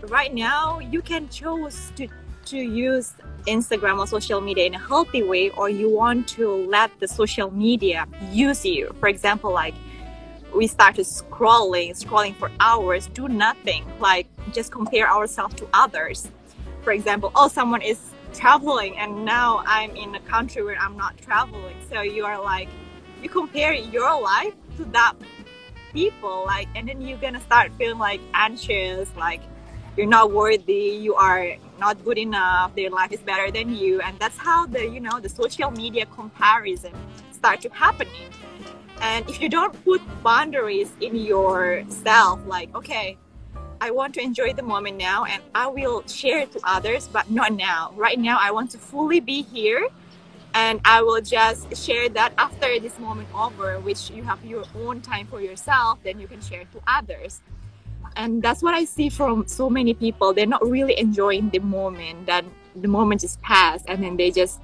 right 0.08 0.34
now 0.34 0.78
you 0.78 1.00
can 1.02 1.28
choose 1.28 1.92
to 1.96 2.08
to 2.46 2.58
use 2.58 3.14
Instagram 3.46 3.98
or 3.98 4.06
social 4.06 4.40
media 4.40 4.66
in 4.66 4.74
a 4.74 4.78
healthy 4.78 5.22
way, 5.22 5.50
or 5.50 5.68
you 5.68 5.90
want 5.90 6.28
to 6.28 6.66
let 6.66 6.90
the 7.00 7.08
social 7.08 7.50
media 7.50 8.06
use 8.30 8.64
you. 8.64 8.94
For 9.00 9.08
example, 9.08 9.50
like 9.52 9.74
we 10.54 10.66
started 10.66 11.04
scrolling, 11.04 11.90
scrolling 11.90 12.34
for 12.36 12.50
hours, 12.60 13.08
do 13.08 13.28
nothing, 13.28 13.84
like 13.98 14.26
just 14.52 14.70
compare 14.70 15.10
ourselves 15.10 15.54
to 15.56 15.68
others. 15.74 16.28
For 16.82 16.92
example, 16.92 17.32
oh, 17.34 17.48
someone 17.48 17.82
is 17.82 18.00
traveling, 18.32 18.96
and 18.98 19.24
now 19.24 19.62
I'm 19.66 19.96
in 19.96 20.14
a 20.14 20.20
country 20.20 20.62
where 20.62 20.78
I'm 20.78 20.96
not 20.96 21.18
traveling. 21.18 21.76
So 21.90 22.02
you 22.02 22.24
are 22.24 22.40
like, 22.40 22.68
you 23.22 23.28
compare 23.28 23.72
your 23.72 24.20
life 24.20 24.54
to 24.76 24.84
that 24.86 25.14
people, 25.92 26.44
like, 26.46 26.68
and 26.74 26.88
then 26.88 27.00
you're 27.00 27.18
gonna 27.18 27.40
start 27.40 27.72
feeling 27.78 27.98
like 27.98 28.20
anxious, 28.34 29.08
like 29.16 29.40
you're 29.96 30.06
not 30.06 30.32
worthy 30.32 30.98
you 31.00 31.14
are 31.14 31.54
not 31.78 32.02
good 32.04 32.18
enough 32.18 32.74
their 32.74 32.90
life 32.90 33.12
is 33.12 33.20
better 33.20 33.50
than 33.52 33.74
you 33.74 34.00
and 34.00 34.18
that's 34.18 34.36
how 34.36 34.66
the 34.66 34.84
you 34.84 34.98
know 34.98 35.20
the 35.20 35.28
social 35.28 35.70
media 35.70 36.04
comparison 36.06 36.92
start 37.30 37.60
to 37.60 37.68
happening 37.68 38.28
and 39.00 39.28
if 39.30 39.40
you 39.40 39.48
don't 39.48 39.84
put 39.84 40.00
boundaries 40.22 40.92
in 41.00 41.16
yourself 41.16 42.40
like 42.46 42.74
okay 42.74 43.16
I 43.80 43.90
want 43.90 44.14
to 44.14 44.22
enjoy 44.22 44.54
the 44.54 44.62
moment 44.62 44.96
now 44.96 45.24
and 45.24 45.42
I 45.54 45.66
will 45.66 46.06
share 46.06 46.38
it 46.38 46.52
to 46.52 46.60
others, 46.64 47.06
but 47.06 47.30
not 47.30 47.52
now. 47.52 47.92
Right 47.96 48.18
now, 48.18 48.38
I 48.40 48.50
want 48.50 48.70
to 48.70 48.78
fully 48.78 49.20
be 49.20 49.42
here 49.42 49.88
and 50.54 50.80
I 50.84 51.02
will 51.02 51.20
just 51.20 51.76
share 51.76 52.08
that 52.10 52.32
after 52.38 52.78
this 52.78 52.98
moment 52.98 53.28
over, 53.34 53.80
which 53.80 54.10
you 54.10 54.22
have 54.22 54.42
your 54.44 54.64
own 54.76 55.00
time 55.00 55.26
for 55.26 55.40
yourself, 55.40 55.98
then 56.04 56.20
you 56.20 56.28
can 56.28 56.40
share 56.40 56.64
to 56.72 56.80
others. 56.86 57.42
And 58.16 58.40
that's 58.40 58.62
what 58.62 58.72
I 58.72 58.84
see 58.84 59.08
from 59.08 59.46
so 59.48 59.68
many 59.68 59.92
people. 59.94 60.32
They're 60.32 60.46
not 60.46 60.64
really 60.66 60.98
enjoying 60.98 61.50
the 61.50 61.58
moment, 61.58 62.26
that 62.26 62.44
the 62.76 62.86
moment 62.86 63.22
just 63.22 63.42
passed, 63.42 63.84
and 63.88 64.02
then 64.02 64.16
they 64.16 64.30
just, 64.30 64.60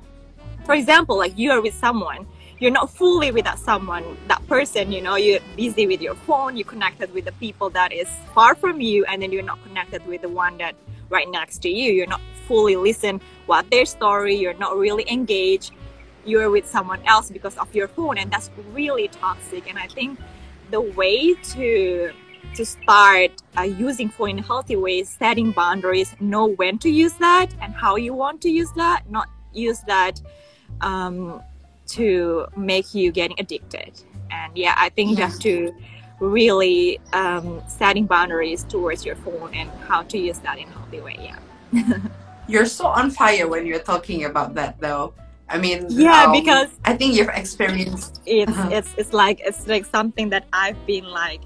for 0.64 0.75
example, 0.75 1.18
like 1.18 1.37
you 1.37 1.50
are 1.50 1.60
with 1.60 1.75
someone 1.75 2.26
you're 2.61 2.71
not 2.71 2.90
fully 2.90 3.31
with 3.33 3.47
that 3.47 3.59
someone, 3.59 4.05
that 4.29 4.47
person, 4.47 4.93
you 4.93 5.00
know, 5.00 5.17
you're 5.17 5.40
busy 5.57 5.87
with 5.87 6.02
your 6.02 6.14
phone, 6.14 6.57
you're 6.57 6.67
connected 6.67 7.12
with 7.14 7.25
the 7.25 7.33
people 7.33 7.71
that 7.71 7.90
is 7.90 8.09
far 8.35 8.55
from 8.55 8.81
you, 8.81 9.05
and 9.07 9.21
then 9.23 9.33
you're 9.33 9.43
not 9.43 9.62
connected 9.64 10.07
with 10.07 10.21
the 10.21 10.29
one 10.29 10.59
that 10.59 10.75
right 11.09 11.29
next 11.31 11.59
to 11.62 11.71
you. 11.71 11.90
You're 11.90 12.07
not 12.07 12.21
fully 12.47 12.76
listen 12.76 13.21
what 13.47 13.71
their 13.71 13.87
story, 13.87 14.37
you're 14.37 14.55
not 14.55 14.76
really 14.76 15.11
engaged. 15.11 15.73
You're 16.26 16.50
with 16.50 16.67
someone 16.67 17.00
else 17.07 17.31
because 17.31 17.57
of 17.57 17.75
your 17.75 17.88
phone, 17.88 18.19
and 18.19 18.31
that's 18.31 18.50
really 18.73 19.09
toxic. 19.09 19.69
And 19.69 19.79
I 19.79 19.87
think 19.87 20.21
the 20.71 20.83
way 20.83 21.35
to 21.35 22.12
to 22.55 22.64
start 22.67 23.31
uh, 23.57 23.62
using 23.62 24.09
phone 24.09 24.31
in 24.31 24.38
healthy 24.38 24.76
ways 24.76 25.09
setting 25.09 25.52
boundaries, 25.52 26.14
know 26.21 26.47
when 26.47 26.79
to 26.79 26.90
use 26.90 27.12
that 27.14 27.55
and 27.62 27.73
how 27.73 27.97
you 27.97 28.12
want 28.12 28.40
to 28.43 28.50
use 28.50 28.73
that, 28.73 29.09
not 29.09 29.29
use 29.52 29.81
that 29.87 30.21
um, 30.81 31.40
to 31.97 32.47
make 32.56 32.94
you 32.94 33.12
getting 33.12 33.38
addicted. 33.38 33.92
And 34.30 34.56
yeah, 34.56 34.75
I 34.76 34.88
think 34.90 35.11
you 35.11 35.16
have 35.16 35.38
to 35.40 35.73
really 36.20 37.00
um, 37.12 37.62
setting 37.66 38.06
boundaries 38.06 38.64
towards 38.64 39.04
your 39.04 39.16
phone 39.16 39.54
and 39.54 39.70
how 39.88 40.02
to 40.02 40.18
use 40.18 40.38
that 40.40 40.59
in 40.59 40.68
a 40.68 40.70
healthy 40.70 41.00
way. 41.00 41.16
Yeah. 41.73 41.99
you're 42.49 42.66
so 42.66 42.87
on 42.87 43.11
fire 43.11 43.49
when 43.49 43.66
you're 43.66 43.80
talking 43.80 44.25
about 44.25 44.54
that, 44.54 44.80
though. 44.80 45.14
I 45.49 45.59
mean, 45.59 45.87
yeah, 45.88 46.25
um, 46.25 46.32
because 46.32 46.68
I 46.85 46.97
think 46.97 47.14
you've 47.14 47.28
experienced. 47.28 48.20
It's 48.26 48.52
uh-huh. 48.52 48.68
it's 48.70 48.94
it's 48.97 49.12
like 49.12 49.40
it's 49.44 49.66
like 49.66 49.85
something 49.85 50.30
that 50.30 50.44
I've 50.52 50.78
been 50.87 51.04
like 51.04 51.42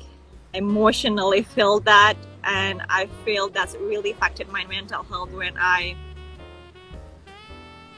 emotionally 0.52 1.42
feel 1.42 1.80
that, 1.80 2.14
and 2.44 2.82
I 2.90 3.06
feel 3.24 3.48
that's 3.48 3.74
really 3.76 4.10
affected 4.10 4.48
my 4.50 4.66
mental 4.66 5.04
health 5.04 5.32
when 5.32 5.54
I 5.56 5.96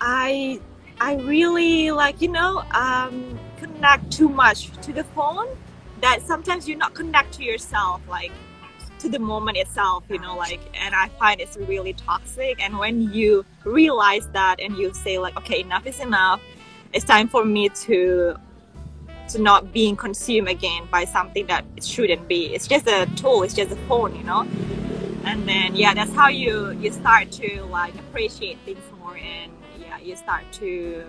I 0.01 0.61
I 1.01 1.15
really 1.17 1.91
like 1.91 2.23
you 2.23 2.29
know 2.29 2.63
um, 2.73 3.39
connect 3.59 4.11
too 4.11 4.29
much 4.29 4.71
to 4.83 4.93
the 4.93 5.05
phone 5.05 5.47
that 6.01 6.23
sometimes 6.23 6.69
you 6.69 6.77
not 6.77 6.95
connect 6.95 7.35
to 7.35 7.45
yourself 7.45 8.01
like 8.09 8.33
to 8.99 9.09
the 9.11 9.19
moment 9.19 9.59
itself 9.59 10.05
you 10.09 10.19
know 10.19 10.37
like 10.37 10.61
and 10.81 10.95
I 10.95 11.09
find 11.19 11.41
it's 11.41 11.57
really 11.57 11.93
toxic. 11.93 12.63
And 12.63 12.79
when 12.79 13.13
you 13.13 13.45
realize 13.65 14.27
that 14.29 14.59
and 14.61 14.77
you 14.77 14.95
say 14.95 15.19
like 15.19 15.37
okay 15.37 15.61
enough 15.61 15.87
is 15.87 16.01
enough. 16.01 16.41
It's 16.93 17.05
time 17.05 17.29
for 17.29 17.45
me 17.45 17.69
to 17.69 18.37
to 19.29 19.43
not 19.43 19.73
being 19.73 19.97
consumed 19.97 20.49
again 20.49 20.87
by 20.91 21.05
something 21.05 21.47
that 21.49 21.65
it 21.77 21.85
shouldn't 21.85 22.27
be. 22.27 22.55
It's 22.55 22.67
just 22.67 22.87
a 22.87 23.07
tool 23.17 23.43
it's 23.43 23.55
just 23.55 23.71
a 23.71 23.77
phone 23.89 24.17
you 24.17 24.25
know? 24.25 24.49
And 25.25 25.47
then 25.47 25.77
yeah 25.77 25.93
that's 25.93 26.15
how 26.15 26.29
you 26.29 26.71
you 26.71 26.91
start 26.91 27.31
to 27.33 27.65
like 27.65 27.95
appreciate 27.97 28.59
things 28.61 28.83
more 28.99 29.19
and 29.19 29.53
you 30.07 30.15
start 30.15 30.47
to 30.63 31.05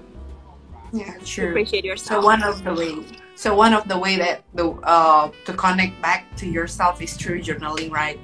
yeah 0.92 1.14
appreciate 1.20 1.86
yourself. 1.86 2.24
So 2.24 2.26
one 2.26 2.42
of 2.42 2.64
the 2.64 2.74
way 2.74 3.06
so 3.36 3.54
one 3.54 3.74
of 3.74 3.88
the 3.88 3.98
way 3.98 4.18
that 4.18 4.42
the 4.58 4.74
uh 4.82 5.30
to 5.46 5.54
connect 5.54 6.02
back 6.02 6.26
to 6.42 6.50
yourself 6.50 7.02
is 7.02 7.14
through 7.14 7.46
journaling 7.46 7.92
right? 7.92 8.20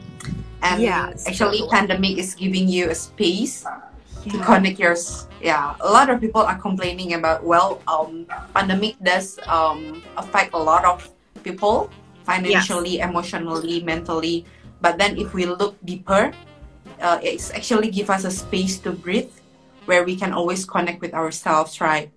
And 0.64 0.82
yeah, 0.82 1.14
actually 1.28 1.62
pandemic 1.70 2.18
is 2.18 2.34
giving 2.34 2.68
you 2.72 2.90
a 2.90 2.96
space 2.96 3.68
yeah. 3.68 4.32
to 4.32 4.38
connect 4.42 4.80
your 4.80 4.96
yeah 5.44 5.76
a 5.84 5.90
lot 5.92 6.10
of 6.10 6.24
people 6.24 6.42
are 6.42 6.58
complaining 6.58 7.14
about 7.14 7.44
well 7.44 7.84
um 7.88 8.26
pandemic 8.56 8.96
does 9.04 9.38
um 9.46 10.02
affect 10.18 10.56
a 10.56 10.62
lot 10.62 10.88
of 10.88 11.04
people 11.44 11.92
financially 12.24 13.04
yes. 13.04 13.10
emotionally 13.10 13.84
mentally. 13.84 14.48
But 14.80 14.98
then 14.98 15.16
if 15.16 15.34
we 15.36 15.46
look 15.46 15.76
deeper 15.84 16.32
uh, 17.04 17.20
it's 17.22 17.52
actually 17.52 17.92
give 17.92 18.10
us 18.10 18.24
a 18.24 18.32
space 18.32 18.80
to 18.80 18.92
breathe 18.92 19.32
where 19.86 20.04
we 20.04 20.16
can 20.16 20.34
always 20.34 20.66
connect 20.66 21.02
with 21.02 21.14
ourselves, 21.14 21.80
right? 21.82 22.12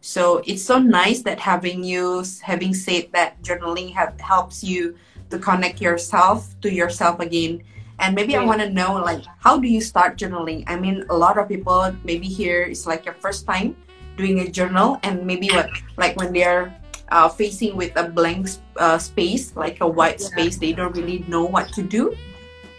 So 0.00 0.42
it's 0.46 0.62
so 0.62 0.78
nice 0.78 1.22
that 1.22 1.40
having 1.40 1.82
you 1.82 2.24
having 2.42 2.72
said 2.74 3.10
that 3.12 3.42
journaling 3.42 3.92
have, 3.94 4.18
helps 4.20 4.62
you 4.62 4.96
to 5.30 5.38
connect 5.38 5.80
yourself 5.80 6.54
to 6.62 6.72
yourself 6.72 7.20
again. 7.20 7.62
And 7.98 8.14
maybe 8.14 8.36
I 8.36 8.44
want 8.44 8.60
to 8.62 8.70
know 8.70 8.94
like 9.02 9.24
how 9.38 9.58
do 9.58 9.66
you 9.66 9.80
start 9.80 10.16
journaling? 10.16 10.62
I 10.68 10.78
mean, 10.78 11.04
a 11.10 11.16
lot 11.16 11.36
of 11.36 11.48
people 11.48 11.92
maybe 12.04 12.28
here 12.28 12.62
it's 12.62 12.86
like 12.86 13.04
your 13.04 13.14
first 13.14 13.44
time 13.44 13.76
doing 14.16 14.40
a 14.40 14.48
journal, 14.48 14.98
and 15.02 15.26
maybe 15.26 15.48
what 15.50 15.70
like 15.96 16.16
when 16.16 16.32
they're 16.32 16.74
uh, 17.10 17.28
facing 17.28 17.76
with 17.76 17.96
a 17.96 18.08
blank 18.08 18.48
uh, 18.76 18.98
space, 18.98 19.54
like 19.56 19.80
a 19.80 19.86
white 19.86 20.20
yeah. 20.20 20.26
space, 20.26 20.58
they 20.58 20.72
don't 20.72 20.94
really 20.94 21.24
know 21.26 21.44
what 21.44 21.72
to 21.74 21.82
do, 21.82 22.14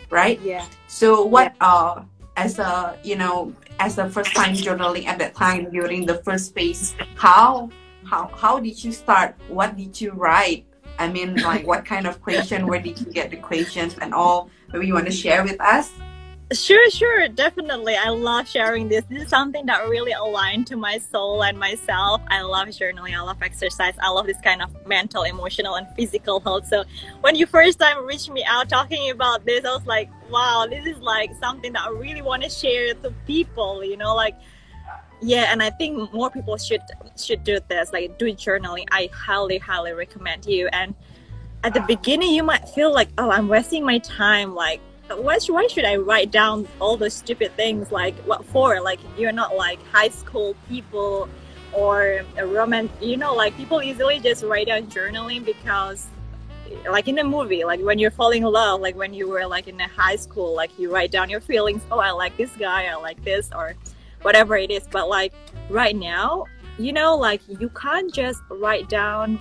right? 0.09 0.39
Yeah. 0.39 0.63
So 0.87 1.25
what 1.25 1.53
yeah. 1.59 1.67
uh 1.67 2.03
as 2.39 2.57
a 2.59 2.97
you 3.03 3.15
know 3.15 3.53
as 3.79 3.97
a 3.97 4.09
first 4.09 4.31
time 4.33 4.53
journaling 4.55 5.05
at 5.05 5.19
that 5.19 5.35
time 5.35 5.69
during 5.69 6.05
the 6.05 6.17
first 6.23 6.55
phase 6.55 6.95
how 7.15 7.69
how 8.09 8.25
how 8.33 8.59
did 8.59 8.83
you 8.83 8.91
start? 8.91 9.35
What 9.47 9.77
did 9.77 10.01
you 10.01 10.11
write? 10.11 10.65
I 10.97 11.07
mean 11.07 11.35
like 11.35 11.67
what 11.67 11.85
kind 11.85 12.07
of 12.07 12.21
question 12.21 12.65
where 12.65 12.81
did 12.81 12.99
you 12.99 13.05
get 13.11 13.29
the 13.29 13.37
questions 13.37 13.95
and 14.01 14.13
all? 14.13 14.49
Maybe 14.73 14.87
you 14.87 14.95
want 14.95 15.05
to 15.05 15.11
share 15.13 15.43
with 15.43 15.59
us 15.61 15.91
Sure, 16.51 16.89
sure, 16.89 17.27
definitely. 17.27 17.95
I 17.95 18.09
love 18.09 18.49
sharing 18.49 18.89
this. 18.89 19.05
This 19.05 19.23
is 19.23 19.29
something 19.29 19.67
that 19.67 19.87
really 19.87 20.13
aligned 20.13 20.65
to 20.67 20.75
my 20.75 20.97
soul 20.97 21.43
and 21.43 21.59
myself. 21.59 22.21
I 22.27 22.41
love 22.41 22.69
journaling. 22.69 23.15
I 23.15 23.21
love 23.21 23.37
exercise. 23.43 23.93
I 24.01 24.09
love 24.09 24.25
this 24.25 24.41
kind 24.41 24.63
of 24.63 24.71
mental, 24.87 25.21
emotional, 25.23 25.75
and 25.75 25.87
physical 25.95 26.39
health. 26.39 26.65
So 26.65 26.85
when 27.21 27.35
you 27.35 27.45
first 27.45 27.77
time 27.77 28.03
reached 28.03 28.31
me 28.31 28.43
out 28.45 28.67
talking 28.67 29.11
about 29.11 29.45
this, 29.45 29.63
I 29.63 29.75
was 29.75 29.85
like, 29.85 30.09
wow, 30.31 30.65
this 30.67 30.87
is 30.87 30.97
like 30.97 31.29
something 31.39 31.71
that 31.73 31.83
I 31.85 31.89
really 31.91 32.23
want 32.23 32.41
to 32.41 32.49
share 32.49 32.95
to 32.95 33.13
people. 33.27 33.83
You 33.83 33.97
know, 33.97 34.15
like 34.15 34.35
yeah, 35.21 35.51
and 35.51 35.61
I 35.61 35.69
think 35.69 36.11
more 36.13 36.31
people 36.31 36.57
should 36.57 36.81
should 37.15 37.43
do 37.43 37.59
this. 37.67 37.93
Like 37.93 38.17
do 38.17 38.25
journaling. 38.33 38.85
I 38.91 39.11
highly, 39.13 39.59
highly 39.59 39.91
recommend 39.91 40.47
you. 40.47 40.67
And 40.73 40.95
at 41.63 41.75
the 41.75 41.81
beginning, 41.81 42.31
you 42.31 42.41
might 42.41 42.67
feel 42.69 42.91
like, 42.91 43.09
oh, 43.19 43.29
I'm 43.29 43.47
wasting 43.49 43.85
my 43.85 43.99
time. 43.99 44.55
Like 44.55 44.81
why, 45.17 45.39
why 45.47 45.67
should 45.67 45.85
I 45.85 45.95
write 45.95 46.31
down 46.31 46.67
all 46.79 46.97
the 46.97 47.09
stupid 47.09 47.55
things? 47.55 47.91
Like, 47.91 48.15
what 48.19 48.45
for? 48.45 48.81
Like, 48.81 48.99
you're 49.17 49.31
not 49.31 49.55
like 49.55 49.79
high 49.87 50.09
school 50.09 50.55
people 50.67 51.29
or 51.73 52.21
a 52.37 52.45
roman, 52.45 52.89
you 53.01 53.17
know, 53.17 53.35
like 53.35 53.55
people 53.55 53.81
easily 53.81 54.19
just 54.19 54.43
write 54.43 54.67
down 54.67 54.83
journaling 54.87 55.45
because, 55.45 56.07
like 56.89 57.07
in 57.07 57.17
a 57.19 57.23
movie, 57.23 57.63
like 57.63 57.79
when 57.81 57.99
you're 57.99 58.11
falling 58.11 58.43
in 58.43 58.51
love, 58.51 58.81
like 58.81 58.95
when 58.95 59.13
you 59.13 59.27
were 59.27 59.45
like 59.45 59.67
in 59.67 59.79
a 59.79 59.87
high 59.87 60.15
school, 60.15 60.55
like 60.55 60.77
you 60.79 60.93
write 60.93 61.11
down 61.11 61.29
your 61.29 61.41
feelings. 61.41 61.81
Oh, 61.91 61.99
I 61.99 62.11
like 62.11 62.37
this 62.37 62.51
guy, 62.57 62.85
I 62.85 62.95
like 62.95 63.23
this, 63.23 63.49
or 63.55 63.75
whatever 64.21 64.55
it 64.57 64.71
is. 64.71 64.87
But 64.91 65.09
like 65.09 65.33
right 65.69 65.95
now, 65.95 66.45
you 66.77 66.93
know, 66.93 67.15
like 67.15 67.41
you 67.47 67.69
can't 67.69 68.13
just 68.13 68.41
write 68.49 68.89
down 68.89 69.39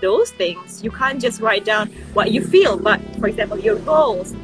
those 0.00 0.30
things. 0.30 0.82
You 0.82 0.90
can't 0.90 1.20
just 1.20 1.40
write 1.40 1.64
down 1.64 1.88
what 2.14 2.30
you 2.30 2.42
feel, 2.42 2.78
but 2.78 3.00
for 3.16 3.28
example, 3.28 3.58
your 3.58 3.76
goals 3.80 4.34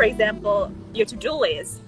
for 0.00 0.06
example, 0.06 0.72
your 0.94 1.04
to-do 1.04 1.32
list. 1.32 1.82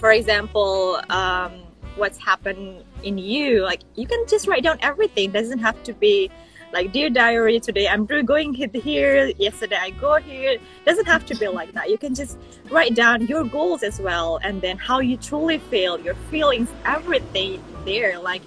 For 0.00 0.12
example, 0.12 0.98
um, 1.10 1.52
what's 1.96 2.16
happened 2.16 2.82
in 3.02 3.18
you. 3.18 3.60
Like 3.60 3.82
you 3.96 4.06
can 4.06 4.24
just 4.26 4.48
write 4.48 4.62
down 4.62 4.78
everything. 4.80 5.28
It 5.28 5.34
doesn't 5.34 5.58
have 5.58 5.82
to 5.82 5.92
be 5.92 6.30
like 6.72 6.92
dear 6.92 7.08
diary 7.08 7.60
today 7.60 7.86
i'm 7.86 8.04
going 8.04 8.52
here 8.52 9.30
yesterday 9.38 9.76
i 9.78 9.90
go 9.90 10.16
here 10.16 10.58
doesn't 10.84 11.06
have 11.06 11.24
to 11.24 11.36
be 11.36 11.46
like 11.46 11.70
that 11.70 11.88
you 11.88 11.96
can 11.96 12.12
just 12.16 12.36
write 12.68 12.96
down 12.96 13.24
your 13.28 13.44
goals 13.44 13.84
as 13.84 14.00
well 14.00 14.40
and 14.42 14.60
then 14.60 14.76
how 14.76 14.98
you 14.98 15.16
truly 15.16 15.58
feel 15.58 16.00
your 16.00 16.16
feelings 16.32 16.68
everything 16.84 17.62
there 17.84 18.18
like 18.18 18.42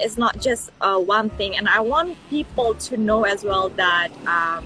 it's 0.00 0.18
not 0.18 0.40
just 0.40 0.72
uh, 0.80 0.98
one 0.98 1.30
thing 1.30 1.56
and 1.56 1.68
i 1.68 1.78
want 1.78 2.18
people 2.30 2.74
to 2.74 2.96
know 2.96 3.22
as 3.22 3.44
well 3.44 3.68
that 3.68 4.10
um, 4.26 4.64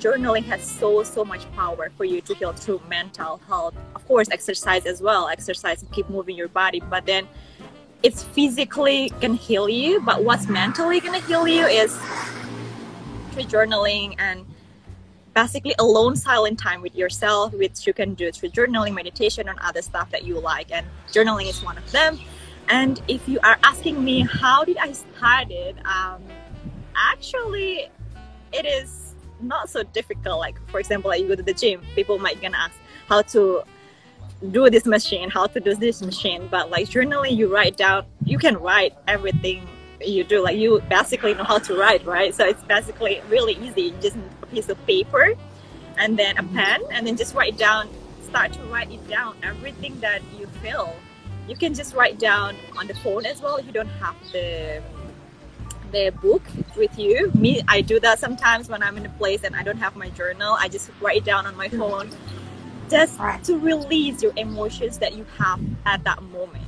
journaling 0.00 0.44
has 0.44 0.62
so 0.62 1.02
so 1.02 1.24
much 1.24 1.50
power 1.52 1.90
for 1.96 2.04
you 2.04 2.20
to 2.22 2.34
heal 2.34 2.52
through 2.52 2.80
mental 2.88 3.38
health. 3.48 3.74
Of 3.94 4.06
course 4.06 4.28
exercise 4.30 4.86
as 4.86 5.00
well 5.00 5.28
exercise 5.28 5.82
and 5.82 5.90
keep 5.92 6.08
moving 6.08 6.36
your 6.36 6.48
body 6.48 6.80
but 6.80 7.06
then 7.06 7.26
it's 8.02 8.22
physically 8.22 9.10
can 9.20 9.34
heal 9.34 9.68
you 9.68 10.00
but 10.00 10.22
what's 10.22 10.48
mentally 10.48 11.00
gonna 11.00 11.20
heal 11.20 11.48
you 11.48 11.64
is 11.66 11.96
through 13.32 13.44
journaling 13.44 14.14
and 14.18 14.46
basically 15.34 15.74
alone 15.78 16.16
silent 16.16 16.58
time 16.58 16.80
with 16.80 16.94
yourself 16.94 17.52
which 17.54 17.86
you 17.86 17.92
can 17.92 18.14
do 18.14 18.30
through 18.30 18.48
journaling 18.50 18.94
meditation 18.94 19.48
and 19.48 19.58
other 19.60 19.82
stuff 19.82 20.10
that 20.10 20.24
you 20.24 20.38
like 20.38 20.70
and 20.72 20.86
journaling 21.12 21.48
is 21.48 21.62
one 21.62 21.76
of 21.76 21.90
them. 21.92 22.18
And 22.68 23.00
if 23.06 23.28
you 23.28 23.38
are 23.44 23.58
asking 23.62 24.02
me 24.02 24.20
how 24.22 24.64
did 24.64 24.76
i 24.78 24.92
start 24.92 25.50
it 25.50 25.76
um, 25.86 26.22
actually 26.96 27.88
it 28.52 28.66
is 28.66 29.05
not 29.40 29.70
so 29.70 29.82
difficult. 29.82 30.38
Like 30.38 30.56
for 30.68 30.80
example, 30.80 31.10
like 31.10 31.20
you 31.20 31.28
go 31.28 31.34
to 31.34 31.42
the 31.42 31.54
gym, 31.54 31.80
people 31.94 32.18
might 32.18 32.40
gonna 32.40 32.56
ask 32.56 32.74
how 33.08 33.22
to 33.22 33.62
do 34.50 34.68
this 34.70 34.86
machine, 34.86 35.30
how 35.30 35.46
to 35.46 35.60
do 35.60 35.74
this 35.74 36.02
machine. 36.02 36.48
But 36.50 36.70
like 36.70 36.88
journaling, 36.88 37.36
you 37.36 37.52
write 37.52 37.76
down, 37.76 38.06
you 38.24 38.38
can 38.38 38.56
write 38.56 38.94
everything 39.08 39.66
you 40.04 40.24
do. 40.24 40.42
Like 40.42 40.56
you 40.56 40.82
basically 40.88 41.34
know 41.34 41.44
how 41.44 41.58
to 41.58 41.76
write, 41.78 42.04
right? 42.04 42.34
So 42.34 42.44
it's 42.46 42.62
basically 42.64 43.22
really 43.28 43.54
easy. 43.54 43.94
Just 44.00 44.16
a 44.42 44.46
piece 44.46 44.68
of 44.68 44.84
paper 44.86 45.34
and 45.98 46.18
then 46.18 46.36
a 46.36 46.42
mm-hmm. 46.42 46.56
pen 46.56 46.82
and 46.90 47.06
then 47.06 47.16
just 47.16 47.34
write 47.34 47.56
down, 47.56 47.88
start 48.22 48.52
to 48.52 48.60
write 48.64 48.90
it 48.90 49.06
down, 49.08 49.36
everything 49.42 49.98
that 50.00 50.20
you 50.38 50.46
feel. 50.62 50.94
You 51.48 51.56
can 51.56 51.74
just 51.74 51.94
write 51.94 52.18
down 52.18 52.56
on 52.76 52.86
the 52.86 52.94
phone 52.94 53.24
as 53.24 53.40
well. 53.40 53.60
You 53.60 53.72
don't 53.72 53.88
have 54.00 54.16
the 54.32 54.82
the 55.92 56.10
book 56.22 56.42
with 56.76 56.98
you. 56.98 57.30
Me, 57.34 57.62
I 57.68 57.80
do 57.80 58.00
that 58.00 58.18
sometimes 58.18 58.68
when 58.68 58.82
I'm 58.82 58.96
in 58.96 59.06
a 59.06 59.10
place 59.10 59.44
and 59.44 59.54
I 59.54 59.62
don't 59.62 59.78
have 59.78 59.96
my 59.96 60.10
journal. 60.10 60.56
I 60.58 60.68
just 60.68 60.90
write 61.00 61.18
it 61.18 61.24
down 61.24 61.46
on 61.46 61.56
my 61.56 61.68
phone 61.68 62.10
just 62.90 63.18
to 63.44 63.58
release 63.58 64.22
your 64.22 64.32
emotions 64.36 64.98
that 64.98 65.14
you 65.14 65.24
have 65.38 65.60
at 65.84 66.04
that 66.04 66.22
moment. 66.22 66.62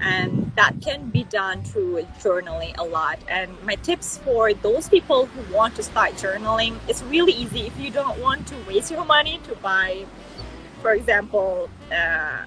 And 0.00 0.50
that 0.56 0.80
can 0.80 1.10
be 1.10 1.24
done 1.24 1.62
through 1.62 2.02
journaling 2.18 2.76
a 2.78 2.84
lot. 2.84 3.18
And 3.28 3.50
my 3.62 3.76
tips 3.76 4.18
for 4.18 4.52
those 4.52 4.88
people 4.88 5.26
who 5.26 5.54
want 5.54 5.76
to 5.76 5.82
start 5.82 6.12
journaling, 6.14 6.78
it's 6.88 7.02
really 7.04 7.32
easy 7.32 7.66
if 7.66 7.78
you 7.78 7.90
don't 7.90 8.18
want 8.18 8.46
to 8.48 8.56
waste 8.66 8.90
your 8.90 9.04
money 9.04 9.40
to 9.44 9.54
buy, 9.56 10.04
for 10.80 10.92
example, 10.92 11.70
uh, 11.92 12.46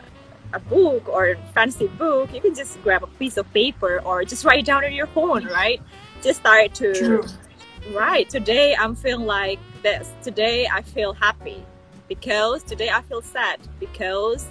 a 0.56 0.60
book 0.60 1.08
or 1.10 1.32
a 1.32 1.36
fancy 1.54 1.88
book, 1.88 2.34
you 2.34 2.42
can 2.42 2.56
just 2.56 2.82
grab 2.82 3.04
a 3.04 3.08
piece 3.08 3.38
of 3.38 3.52
paper 3.54 4.02
or 4.06 4.24
just 4.24 4.46
write 4.46 4.66
down 4.66 4.86
on 4.86 4.94
your 4.94 5.08
phone, 5.08 5.46
right? 5.48 5.82
Just 6.24 6.40
start 6.40 6.74
to 6.76 6.94
True. 6.94 7.26
right. 7.94 8.28
Today 8.30 8.76
I'm 8.76 8.96
feeling 8.96 9.26
like 9.26 9.60
this. 9.84 10.10
Today 10.24 10.68
I 10.72 10.82
feel 10.82 11.14
happy 11.14 11.64
because 12.08 12.64
today 12.64 12.90
I 12.90 13.02
feel 13.04 13.22
sad 13.22 13.60
because 13.80 14.48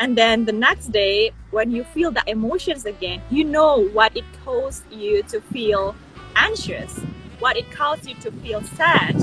and 0.00 0.16
then 0.16 0.44
the 0.44 0.52
next 0.52 0.88
day 0.88 1.30
when 1.50 1.70
you 1.70 1.84
feel 1.84 2.10
the 2.10 2.22
emotions 2.26 2.84
again, 2.84 3.22
you 3.30 3.44
know 3.44 3.88
what 3.88 4.16
it 4.16 4.24
caused 4.44 4.90
you 4.92 5.22
to 5.24 5.40
feel 5.40 5.94
anxious, 6.36 6.98
what 7.38 7.56
it 7.56 7.70
caused 7.70 8.08
you 8.08 8.14
to 8.16 8.32
feel 8.32 8.62
sad. 8.62 9.14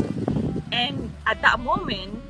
And 0.72 1.14
at 1.26 1.42
that 1.42 1.60
moment, 1.60 2.22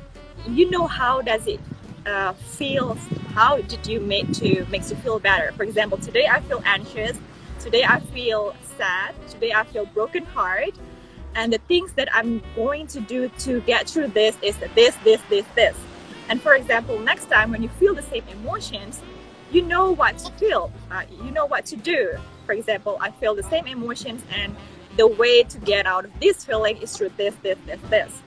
you 0.48 0.70
know 0.70 0.86
how 0.86 1.22
does 1.22 1.46
it 1.46 1.60
uh, 2.06 2.32
feel 2.32 2.94
how 3.34 3.60
did 3.62 3.86
you 3.86 4.00
make 4.00 4.32
to 4.32 4.64
makes 4.66 4.90
you 4.90 4.96
feel 4.98 5.18
better? 5.18 5.52
For 5.52 5.64
example 5.64 5.98
today 5.98 6.26
i 6.26 6.40
feel 6.40 6.62
anxious. 6.64 7.18
Today 7.60 7.84
i 7.84 8.00
feel 8.00 8.54
sad. 8.78 9.14
Today 9.28 9.52
i 9.52 9.64
feel 9.64 9.86
broken 9.86 10.24
heart. 10.24 10.74
And 11.34 11.52
the 11.52 11.58
things 11.58 11.92
that 11.92 12.08
i'm 12.14 12.42
going 12.54 12.86
to 12.88 13.00
do 13.00 13.28
to 13.40 13.60
get 13.62 13.88
through 13.88 14.08
this 14.08 14.36
is 14.40 14.56
this 14.74 14.96
this 15.04 15.20
this 15.28 15.46
this. 15.54 15.76
And 16.28 16.40
for 16.40 16.54
example 16.54 16.98
next 16.98 17.26
time 17.26 17.50
when 17.50 17.62
you 17.62 17.68
feel 17.68 17.94
the 17.94 18.02
same 18.02 18.24
emotions 18.28 19.02
you 19.52 19.62
know 19.62 19.92
what 19.92 20.18
to 20.18 20.32
feel 20.32 20.72
uh, 20.90 21.02
you 21.10 21.30
know 21.32 21.46
what 21.46 21.66
to 21.66 21.76
do. 21.76 22.16
For 22.46 22.52
example 22.52 22.98
i 23.00 23.10
feel 23.10 23.34
the 23.34 23.42
same 23.42 23.66
emotions 23.66 24.22
and 24.30 24.54
the 24.96 25.06
way 25.06 25.42
to 25.42 25.58
get 25.58 25.86
out 25.86 26.04
of 26.04 26.20
this 26.20 26.44
feeling 26.44 26.76
is 26.78 26.96
through 26.96 27.10
this 27.16 27.34
this 27.42 27.58
this 27.66 27.80
this 27.90 28.22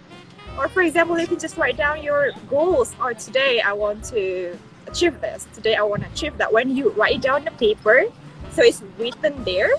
or 0.60 0.68
for 0.68 0.82
example, 0.82 1.18
you 1.18 1.26
can 1.26 1.40
just 1.40 1.56
write 1.58 1.78
down 1.78 2.04
your 2.04 2.32
goals. 2.50 2.94
Or 3.02 3.14
today 3.14 3.62
I 3.62 3.72
want 3.72 4.04
to 4.06 4.58
achieve 4.88 5.22
this. 5.22 5.48
Today 5.54 5.76
I 5.76 5.84
want 5.84 6.04
to 6.04 6.10
achieve 6.10 6.38
that. 6.38 6.52
When 6.52 6.76
you 6.76 6.90
write 6.92 7.22
down 7.22 7.46
the 7.46 7.52
paper, 7.52 8.04
so 8.52 8.62
it's 8.62 8.84
written 8.98 9.42
there, 9.46 9.72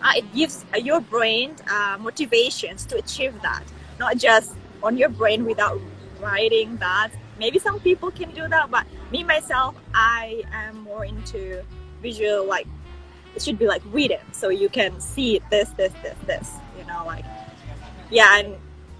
uh, 0.00 0.12
it 0.14 0.32
gives 0.32 0.64
uh, 0.72 0.78
your 0.78 1.00
brain 1.00 1.56
uh, 1.68 1.98
motivations 1.98 2.86
to 2.86 2.96
achieve 2.96 3.34
that. 3.42 3.64
Not 3.98 4.18
just 4.18 4.54
on 4.84 4.96
your 4.96 5.08
brain 5.08 5.44
without 5.44 5.80
writing 6.20 6.76
that. 6.76 7.10
Maybe 7.40 7.58
some 7.58 7.80
people 7.80 8.12
can 8.12 8.30
do 8.30 8.46
that, 8.46 8.70
but 8.70 8.86
me 9.10 9.24
myself, 9.24 9.74
I 9.92 10.44
am 10.52 10.78
more 10.82 11.04
into 11.04 11.64
visual. 12.00 12.46
Like 12.46 12.68
it 13.34 13.42
should 13.42 13.58
be 13.58 13.66
like 13.66 13.82
written, 13.86 14.20
so 14.32 14.48
you 14.48 14.68
can 14.68 15.00
see 15.00 15.40
this, 15.50 15.70
this, 15.70 15.92
this, 16.02 16.16
this. 16.24 16.54
You 16.78 16.84
know, 16.86 17.02
like 17.04 17.24
yeah, 18.10 18.38
and 18.38 18.56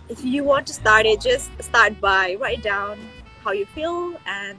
if 0.08 0.24
you 0.24 0.44
want 0.44 0.66
to 0.66 0.72
start 0.72 1.06
it, 1.06 1.20
just 1.20 1.50
start 1.62 2.00
by 2.00 2.36
write 2.40 2.62
down 2.62 2.98
how 3.44 3.52
you 3.52 3.66
feel 3.66 4.14
and 4.26 4.58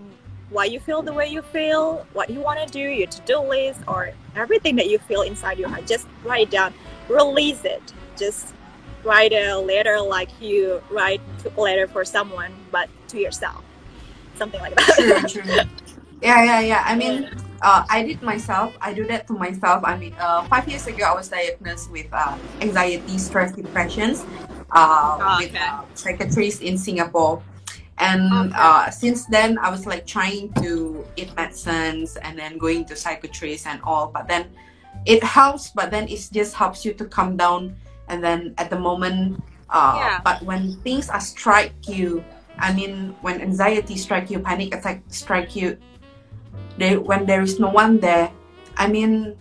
why 0.49 0.65
you 0.65 0.79
feel 0.79 1.01
the 1.01 1.13
way 1.13 1.27
you 1.27 1.41
feel, 1.41 2.05
what 2.13 2.29
you 2.29 2.39
want 2.39 2.65
to 2.65 2.71
do, 2.71 2.79
your 2.79 3.07
to-do 3.07 3.39
list, 3.39 3.79
or 3.87 4.11
everything 4.35 4.75
that 4.75 4.89
you 4.89 4.97
feel 4.97 5.21
inside 5.21 5.59
your 5.59 5.69
heart. 5.69 5.85
Just 5.85 6.07
write 6.23 6.47
it 6.47 6.51
down, 6.51 6.73
release 7.07 7.63
it. 7.65 7.81
Just 8.17 8.53
write 9.03 9.31
a 9.31 9.55
letter 9.55 9.99
like 10.01 10.29
you 10.41 10.81
write 10.89 11.21
a 11.55 11.61
letter 11.61 11.87
for 11.87 12.03
someone, 12.03 12.51
but 12.71 12.89
to 13.09 13.19
yourself, 13.19 13.63
something 14.35 14.59
like 14.59 14.75
that. 14.75 15.29
True, 15.29 15.43
true. 15.43 15.61
Yeah, 16.21 16.43
yeah, 16.43 16.59
yeah. 16.59 16.83
I 16.85 16.97
mean, 16.97 17.29
uh, 17.61 17.83
I 17.89 18.03
did 18.03 18.21
myself. 18.21 18.75
I 18.81 18.93
do 18.93 19.05
that 19.07 19.27
to 19.27 19.33
myself. 19.33 19.83
I 19.85 19.97
mean, 19.97 20.15
uh, 20.19 20.43
five 20.45 20.67
years 20.67 20.87
ago, 20.87 21.03
I 21.05 21.15
was 21.15 21.29
diagnosed 21.29 21.91
with 21.91 22.07
uh, 22.13 22.37
anxiety, 22.61 23.17
stress, 23.17 23.51
depressions, 23.53 24.25
uh, 24.71 25.17
Oh, 25.19 25.37
with 25.39 25.49
okay. 25.49 25.59
uh, 25.59 25.83
psychiatrist 25.93 26.61
in 26.61 26.77
Singapore. 26.77 27.43
And 27.97 28.31
Okay. 28.31 28.55
uh, 28.55 28.89
since 28.91 29.25
then, 29.25 29.57
I 29.59 29.69
was 29.69 29.85
like 29.85 30.05
trying 30.07 30.53
to 30.63 31.05
eat 31.17 31.35
medicines 31.35 32.15
and 32.17 32.39
then 32.39 32.57
going 32.57 32.85
to 32.85 32.95
psychiatrist 32.95 33.67
and 33.67 33.81
all. 33.83 34.07
But 34.07 34.27
then 34.27 34.49
it 35.05 35.23
helps, 35.23 35.69
but 35.71 35.91
then 35.91 36.07
it 36.07 36.29
just 36.31 36.55
helps 36.55 36.85
you 36.85 36.93
to 36.93 37.05
calm 37.05 37.35
down. 37.35 37.75
And 38.07 38.23
then 38.23 38.53
at 38.57 38.69
the 38.69 38.79
moment, 38.79 39.43
uh, 39.69 39.95
Yeah. 39.99 40.21
but 40.23 40.41
when 40.43 40.79
things 40.83 41.09
are 41.09 41.19
strike 41.19 41.75
you, 41.87 42.23
I 42.59 42.73
mean, 42.73 43.15
when 43.21 43.41
anxiety 43.41 43.95
strike 43.97 44.29
you, 44.31 44.39
panic 44.39 44.73
attack 44.75 45.03
strike 45.09 45.55
you, 45.55 45.77
there 46.77 46.99
when 46.99 47.25
there 47.25 47.41
is 47.41 47.59
no 47.59 47.69
one 47.69 47.99
there, 47.99 48.31
I 48.77 48.87
mean, 48.87 49.35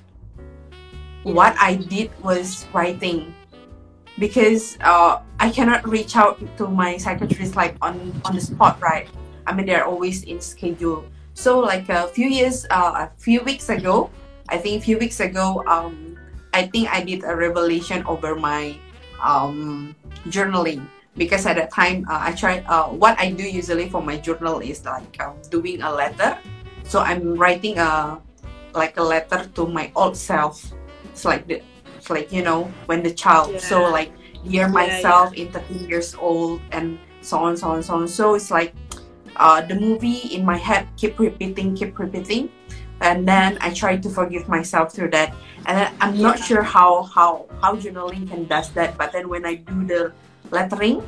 what 1.23 1.55
I 1.61 1.75
did 1.77 2.11
was 2.23 2.67
writing 2.73 3.35
because 4.19 4.77
uh, 4.81 5.23
I 5.39 5.51
cannot 5.51 5.87
reach 5.89 6.17
out 6.17 6.43
to 6.59 6.67
my 6.67 6.97
psychiatrist 6.97 7.55
like 7.55 7.77
on 7.81 8.13
on 8.25 8.35
the 8.35 8.43
spot, 8.43 8.81
right? 8.83 9.09
I 9.47 9.55
mean, 9.55 9.67
they're 9.67 9.87
always 9.87 10.25
in 10.25 10.41
schedule. 10.41 11.07
So 11.35 11.61
like 11.61 11.89
a 11.89 12.09
few 12.09 12.27
years, 12.27 12.67
uh, 12.71 13.07
a 13.07 13.11
few 13.17 13.41
weeks 13.47 13.71
ago, 13.71 14.11
I 14.51 14.59
think 14.59 14.83
a 14.83 14.85
few 14.85 14.99
weeks 14.99 15.21
ago, 15.21 15.63
um, 15.67 16.19
I 16.53 16.67
think 16.67 16.91
I 16.91 17.03
did 17.05 17.23
a 17.23 17.35
revelation 17.35 18.03
over 18.07 18.35
my 18.35 18.77
um, 19.23 19.95
journaling 20.27 20.87
because 21.17 21.47
at 21.47 21.57
that 21.57 21.71
time 21.71 22.07
uh, 22.11 22.19
I 22.21 22.33
tried. 22.33 22.67
Uh, 22.67 22.91
what 22.91 23.19
I 23.21 23.31
do 23.31 23.47
usually 23.47 23.89
for 23.89 24.03
my 24.03 24.17
journal 24.19 24.59
is 24.61 24.85
like 24.85 25.21
um, 25.23 25.39
doing 25.51 25.83
a 25.83 25.93
letter. 25.93 26.39
So 26.89 27.01
I'm 27.01 27.37
writing 27.37 27.79
a 27.79 28.19
like 28.73 28.97
a 28.97 29.03
letter 29.05 29.45
to 29.55 29.67
my 29.69 29.93
old 29.95 30.17
self. 30.17 30.73
It's 31.05 31.25
like 31.25 31.47
the, 31.47 31.61
it's 31.97 32.09
like 32.09 32.33
you 32.33 32.43
know 32.43 32.73
when 32.87 33.03
the 33.05 33.13
child. 33.13 33.61
So 33.61 33.85
like 33.93 34.11
dear 34.49 34.67
Yeah, 34.67 34.73
myself 34.73 35.35
in 35.37 35.53
13 35.53 35.85
years 35.85 36.17
old 36.17 36.65
and 36.73 36.99
so 37.21 37.39
on, 37.45 37.57
so 37.61 37.69
on, 37.77 37.83
so 37.83 37.95
on. 38.01 38.09
So 38.09 38.35
it's 38.35 38.51
like 38.51 38.73
uh, 39.37 39.61
the 39.61 39.77
movie 39.77 40.33
in 40.33 40.45
my 40.49 40.57
head 40.57 40.89
keep 40.97 41.19
repeating, 41.21 41.77
keep 41.77 41.99
repeating, 41.99 42.49
and 43.05 43.29
then 43.29 43.59
I 43.61 43.69
try 43.77 44.01
to 44.01 44.09
forgive 44.09 44.49
myself 44.49 44.97
through 44.97 45.11
that. 45.13 45.35
And 45.67 45.77
then 45.77 45.93
I'm 46.01 46.17
not 46.17 46.41
sure 46.41 46.63
how 46.65 47.03
how 47.05 47.53
how 47.61 47.77
journaling 47.77 48.25
can 48.33 48.49
does 48.49 48.73
that, 48.73 48.97
but 48.97 49.13
then 49.13 49.29
when 49.29 49.45
I 49.45 49.61
do 49.61 49.85
the 49.85 50.13
lettering, 50.51 51.05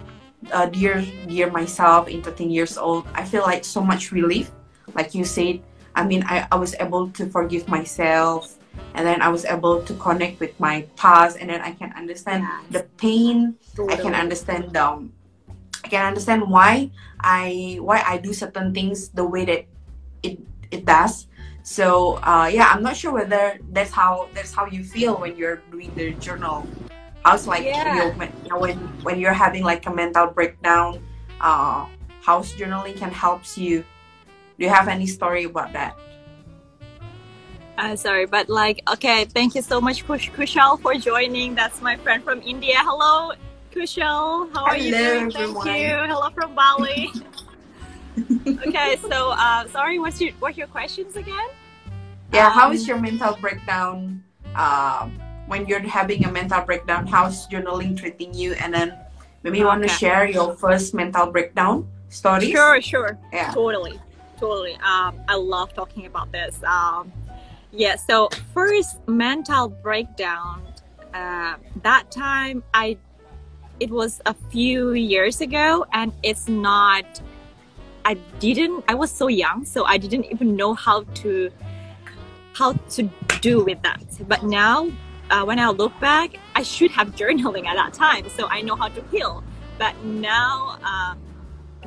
uh, 0.52 0.66
dear 0.68 1.00
dear 1.24 1.48
myself 1.48 2.04
in 2.08 2.20
13 2.20 2.50
years 2.52 2.76
old, 2.76 3.08
I 3.16 3.24
feel 3.24 3.48
like 3.48 3.64
so 3.64 3.80
much 3.80 4.12
relief. 4.12 4.52
Like 4.92 5.14
you 5.14 5.24
said, 5.24 5.62
I 5.94 6.06
mean, 6.06 6.22
I, 6.26 6.46
I 6.50 6.56
was 6.56 6.74
able 6.78 7.10
to 7.10 7.26
forgive 7.26 7.68
myself, 7.68 8.56
and 8.94 9.06
then 9.06 9.22
I 9.22 9.28
was 9.28 9.44
able 9.44 9.82
to 9.82 9.94
connect 9.94 10.40
with 10.40 10.58
my 10.60 10.86
past, 10.96 11.38
and 11.40 11.50
then 11.50 11.60
I 11.60 11.72
can 11.72 11.92
understand 11.94 12.46
the 12.70 12.86
pain 12.96 13.56
I 13.88 13.96
can 13.96 14.12
Totally. 14.12 14.14
understand 14.14 14.76
um 14.76 15.12
I 15.84 15.88
can 15.88 16.04
understand 16.04 16.44
why 16.48 16.90
I 17.20 17.78
why 17.80 18.02
I 18.04 18.18
do 18.18 18.32
certain 18.32 18.74
things 18.74 19.08
the 19.08 19.24
way 19.24 19.44
that 19.46 19.64
it 20.22 20.38
it 20.70 20.84
does. 20.84 21.26
So 21.62 22.18
uh, 22.22 22.50
yeah, 22.52 22.68
I'm 22.72 22.82
not 22.82 22.96
sure 22.96 23.12
whether 23.12 23.58
that's 23.72 23.90
how 23.90 24.28
that's 24.34 24.52
how 24.52 24.66
you 24.66 24.84
feel 24.84 25.16
when 25.16 25.36
you're 25.36 25.62
doing 25.70 25.92
the 25.94 26.12
journal. 26.20 26.66
How's 27.24 27.46
like 27.46 27.64
Yeah. 27.64 27.94
you 27.94 28.00
know, 28.00 28.58
when 28.58 28.76
when 29.02 29.18
you're 29.18 29.36
having 29.36 29.64
like 29.64 29.86
a 29.86 29.92
mental 29.92 30.26
breakdown, 30.28 31.00
uh, 31.40 31.86
how's 32.20 32.52
journaling 32.54 32.96
can 32.96 33.10
helps 33.10 33.56
you. 33.56 33.84
Do 34.60 34.66
you 34.66 34.72
have 34.72 34.88
any 34.88 35.06
story 35.06 35.44
about 35.44 35.72
that? 35.72 35.96
Uh, 37.78 37.96
sorry, 37.96 38.26
but 38.26 38.50
like, 38.50 38.82
okay, 38.92 39.24
thank 39.24 39.54
you 39.54 39.62
so 39.62 39.80
much, 39.80 40.04
Kush- 40.04 40.30
Kushal, 40.32 40.78
for 40.82 40.92
joining. 40.96 41.54
That's 41.54 41.80
my 41.80 41.96
friend 41.96 42.22
from 42.22 42.42
India. 42.44 42.76
Hello, 42.84 43.32
Kushal. 43.72 44.52
How 44.52 44.64
are 44.68 44.76
you 44.76 44.94
Hello, 44.94 45.20
doing? 45.24 45.32
everyone. 45.34 45.64
Thank 45.64 45.88
you. 45.88 45.96
Hello 46.12 46.28
from 46.36 46.54
Bali. 46.54 47.08
okay, 48.68 49.00
so 49.08 49.32
uh, 49.32 49.66
sorry, 49.68 49.98
what's 49.98 50.20
your 50.20 50.32
what 50.44 50.58
your 50.58 50.66
questions 50.66 51.16
again? 51.16 51.48
Yeah, 52.34 52.50
how 52.52 52.68
Um, 52.68 52.76
is 52.76 52.86
your 52.86 53.00
mental 53.00 53.38
breakdown? 53.40 54.22
Um, 54.54 55.16
when 55.48 55.64
you're 55.64 55.80
having 55.80 56.26
a 56.26 56.30
mental 56.30 56.60
breakdown, 56.60 57.06
how's 57.06 57.48
journaling 57.48 57.96
treating 57.96 58.34
you? 58.34 58.52
And 58.60 58.74
then 58.74 58.92
Maybe 59.42 59.56
you 59.56 59.64
want 59.64 59.80
to 59.84 59.88
share 59.88 60.28
your 60.28 60.52
first 60.52 60.92
mental 60.92 61.32
breakdown 61.32 61.88
story. 62.10 62.52
Sure, 62.52 62.76
sure. 62.82 63.16
Yeah. 63.32 63.52
Totally, 63.56 63.96
totally. 64.40 64.74
Um, 64.76 65.20
I 65.28 65.36
love 65.36 65.74
talking 65.74 66.06
about 66.06 66.32
this. 66.32 66.60
Um, 66.64 67.12
yeah. 67.70 67.96
So 67.96 68.28
first 68.52 69.06
mental 69.06 69.68
breakdown. 69.68 70.62
Uh, 71.14 71.56
that 71.82 72.10
time 72.10 72.62
I, 72.72 72.96
it 73.78 73.90
was 73.90 74.20
a 74.26 74.34
few 74.50 74.92
years 74.92 75.40
ago, 75.40 75.86
and 75.92 76.12
it's 76.22 76.48
not. 76.48 77.04
I 78.04 78.14
didn't. 78.38 78.84
I 78.88 78.94
was 78.94 79.10
so 79.10 79.28
young, 79.28 79.64
so 79.64 79.84
I 79.84 79.98
didn't 79.98 80.26
even 80.32 80.56
know 80.56 80.72
how 80.72 81.02
to, 81.02 81.50
how 82.54 82.72
to 82.72 83.10
do 83.40 83.62
with 83.62 83.82
that. 83.82 84.02
But 84.26 84.42
now, 84.44 84.90
uh, 85.30 85.44
when 85.44 85.58
I 85.58 85.68
look 85.68 85.92
back, 86.00 86.36
I 86.54 86.62
should 86.62 86.90
have 86.92 87.08
journaling 87.14 87.66
at 87.66 87.76
that 87.76 87.92
time, 87.92 88.28
so 88.30 88.48
I 88.48 88.62
know 88.62 88.74
how 88.74 88.88
to 88.88 89.02
heal. 89.10 89.44
But 89.78 89.94
now. 90.04 90.78
Um, 90.82 91.29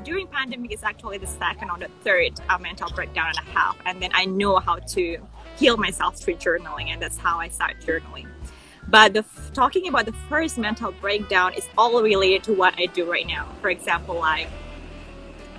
during 0.03 0.27
pandemic 0.27 0.71
is 0.71 0.83
actually 0.83 1.17
the 1.17 1.27
second 1.27 1.69
or 1.69 1.77
the 1.77 1.89
third 2.03 2.33
uh, 2.49 2.57
mental 2.57 2.89
breakdown 2.91 3.27
and 3.29 3.47
a 3.47 3.51
half. 3.51 3.77
And 3.85 4.01
then 4.01 4.11
i 4.13 4.25
know 4.25 4.57
how 4.57 4.77
to 4.77 5.17
heal 5.55 5.77
myself 5.77 6.19
through 6.19 6.35
journaling 6.35 6.87
and 6.87 7.01
that's 7.01 7.17
how 7.17 7.39
i 7.39 7.47
start 7.47 7.79
journaling. 7.79 8.27
But 8.89 9.13
the 9.13 9.25
talking 9.53 9.87
about 9.87 10.05
the 10.05 10.13
first 10.29 10.57
mental 10.57 10.91
breakdown 10.91 11.53
is 11.53 11.67
all 11.77 12.01
related 12.01 12.43
to 12.45 12.53
what 12.53 12.73
i 12.77 12.85
do 12.87 13.09
right 13.09 13.27
now. 13.27 13.47
For 13.61 13.69
example 13.69 14.15
like 14.15 14.47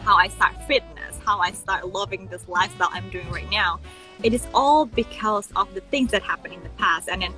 how 0.03 0.17
i 0.17 0.29
start 0.29 0.55
fitness 0.67 1.19
how 1.25 1.39
i 1.41 1.51
start 1.51 1.89
loving 1.89 2.27
this 2.29 2.47
lifestyle 2.49 2.91
i'm 2.93 3.09
doing 3.11 3.31
right 3.31 3.51
now. 3.51 3.81
It 4.23 4.33
is 4.33 4.47
all 4.55 4.87
because 4.87 5.49
of 5.57 5.75
the 5.75 5.81
things 5.81 6.11
that 6.13 6.23
happened 6.23 6.55
in 6.55 6.63
the 6.63 6.69
past. 6.71 7.09
And 7.09 7.23
then 7.23 7.35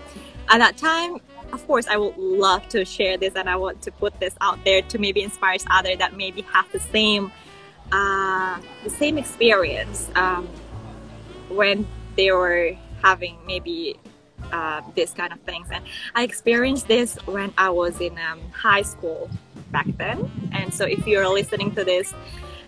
at 0.49 0.59
that 0.59 0.77
time 0.77 1.21
of 1.53 1.67
course 1.67 1.87
i 1.87 1.97
would 1.97 2.17
love 2.17 2.67
to 2.69 2.85
share 2.85 3.17
this 3.17 3.35
and 3.35 3.49
i 3.49 3.57
want 3.57 3.81
to 3.83 3.91
put 3.93 4.19
this 4.21 4.35
out 4.41 4.59
there 4.65 4.83
to 4.83 4.99
maybe 4.99 5.23
inspire 5.23 5.57
others 5.71 5.99
that 5.99 6.17
maybe 6.17 6.43
have 6.43 6.71
the 6.73 6.81
same 6.81 7.31
uh, 7.93 8.59
the 8.85 8.91
same 8.91 9.19
experience 9.19 10.11
um, 10.17 10.49
when 11.49 11.87
they 12.17 12.33
were 12.33 12.77
having 13.03 13.39
maybe 13.47 13.97
uh, 14.53 14.81
this 14.95 15.13
kind 15.13 15.33
of 15.33 15.41
things. 15.41 15.69
And 15.71 15.85
i 16.15 16.23
experienced 16.23 16.89
this 16.89 17.17
when 17.27 17.53
i 17.59 17.71
was 17.71 18.01
in 18.01 18.19
um, 18.19 18.41
high 18.51 18.83
school 18.83 19.31
back 19.71 19.87
then. 19.97 20.31
And 20.53 20.73
so 20.73 20.85
if 20.85 21.07
you're 21.07 21.29
listening 21.29 21.75
to 21.75 21.85
this 21.85 22.13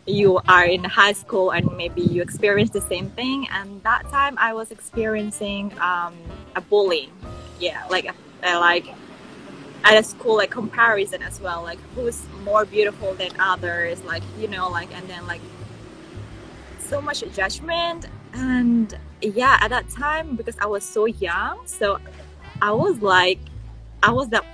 you 0.06 0.40
are 0.48 0.64
in 0.64 0.82
high 0.84 1.12
school 1.12 1.50
and 1.50 1.70
maybe 1.76 2.00
you 2.00 2.22
experience 2.22 2.70
the 2.70 2.80
same 2.80 3.10
thing. 3.10 3.46
And 3.50 3.82
that 3.82 4.08
time 4.10 4.36
i 4.38 4.52
was 4.52 4.70
experiencing 4.70 5.72
um, 5.80 6.14
a 6.54 6.60
bullying. 6.60 7.12
Yeah 7.58 7.84
like 7.90 8.06
uh, 8.44 8.58
like 8.60 8.94
at 9.84 9.96
a 9.96 10.02
school 10.02 10.36
like 10.36 10.50
comparison 10.50 11.22
as 11.22 11.40
well 11.40 11.62
like 11.62 11.78
who's 11.94 12.26
more 12.42 12.64
beautiful 12.64 13.14
than 13.14 13.30
others 13.38 14.02
like 14.04 14.22
you 14.38 14.48
know 14.48 14.68
like 14.68 14.92
and 14.94 15.08
then 15.08 15.26
like 15.26 15.40
so 16.78 17.00
much 17.00 17.22
judgment. 17.34 18.06
And 18.32 18.96
yeah 19.20 19.58
at 19.60 19.70
that 19.70 19.88
time 19.88 20.36
because 20.36 20.56
i 20.60 20.66
was 20.66 20.84
so 20.84 21.06
young 21.06 21.58
so 21.66 21.98
i 22.62 22.70
was 22.70 23.00
like 23.02 23.38
i 24.02 24.10
was 24.10 24.28
that 24.28 24.44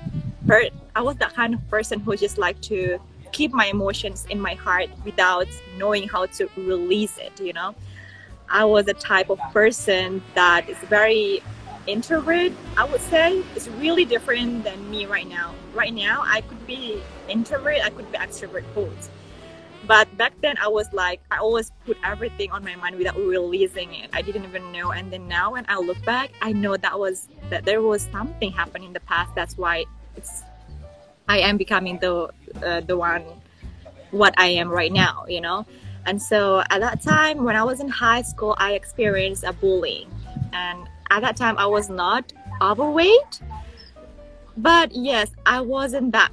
per- 0.47 0.71
i 0.95 1.03
was 1.03 1.17
that 1.17 1.35
kind 1.35 1.55
of 1.55 1.69
person 1.69 2.01
who 2.01 2.17
just 2.17 2.39
like 2.39 2.61
to 2.63 2.99
keep 3.33 3.53
my 3.53 3.67
emotions 3.67 4.27
in 4.31 4.41
my 4.41 4.55
heart 4.55 4.89
without 5.05 5.49
knowing 5.77 6.09
how 6.09 6.27
to 6.27 6.49
release 6.57 7.19
it 7.19 7.39
you 7.41 7.53
know? 7.53 7.75
I 8.49 8.65
was 8.65 8.87
a 8.89 8.95
type 8.95 9.31
of 9.31 9.39
person 9.53 10.23
that 10.35 10.69
is 10.69 10.77
very 10.89 11.43
introvert 11.87 12.53
i 12.77 12.85
would 12.85 13.01
say 13.01 13.43
is 13.57 13.69
really 13.71 14.05
different 14.05 14.65
than 14.65 14.91
me 14.91 15.07
right 15.07 15.29
now. 15.29 15.55
Right 15.75 15.93
now 15.93 16.23
i 16.25 16.41
could 16.41 16.67
be 16.67 17.03
introvert 17.29 17.79
i 17.85 17.91
could 17.91 18.11
be 18.11 18.19
extrovert 18.19 18.65
both. 18.75 19.11
But 19.87 20.09
back 20.17 20.33
then 20.41 20.57
i 20.59 20.69
was 20.69 20.93
like 20.93 21.21
i 21.31 21.39
always 21.39 21.71
put 21.85 21.97
everything 22.05 22.51
on 22.53 22.65
my 22.65 22.75
mind 22.77 22.97
without 22.97 23.17
releasing 23.17 23.95
it. 23.95 24.11
I 24.13 24.23
didn't 24.23 24.45
even 24.45 24.73
know. 24.73 24.93
And 24.93 25.13
then 25.13 25.29
now 25.29 25.53
when 25.53 25.67
i 25.69 25.77
look 25.77 26.03
back 26.05 26.31
i 26.41 26.53
know 26.53 26.77
that 26.77 26.99
was 26.99 27.29
that 27.51 27.65
there 27.65 27.83
was 27.83 28.09
something 28.13 28.53
happening 28.53 28.89
in 28.89 28.93
the 28.95 29.01
past. 29.01 29.35
That's 29.35 29.59
why 29.59 29.85
it's 30.17 30.43
i 31.29 31.39
am 31.39 31.57
becoming 31.57 31.99
the 31.99 32.31
uh, 32.65 32.81
the 32.81 32.97
one 32.97 33.25
what 34.11 34.35
i 34.39 34.47
am 34.47 34.69
right 34.69 34.93
now 34.93 35.25
you 35.29 35.41
know? 35.41 35.67
And 36.07 36.21
so 36.21 36.63
at 36.71 36.81
that 36.81 37.03
time 37.03 37.45
when 37.45 37.57
i 37.57 37.65
was 37.65 37.81
in 37.81 37.89
high 37.89 38.23
school 38.23 38.55
i 38.59 38.73
experienced 38.73 39.45
a 39.45 39.53
bullying. 39.53 40.09
And 40.53 40.89
at 41.15 41.23
that 41.23 41.37
time 41.37 41.57
i 41.59 41.67
was 41.67 41.89
not 41.89 42.33
overweight 42.61 43.41
but 44.57 44.95
yes 44.95 45.31
i 45.47 45.61
wasn't 45.61 46.11
that 46.13 46.31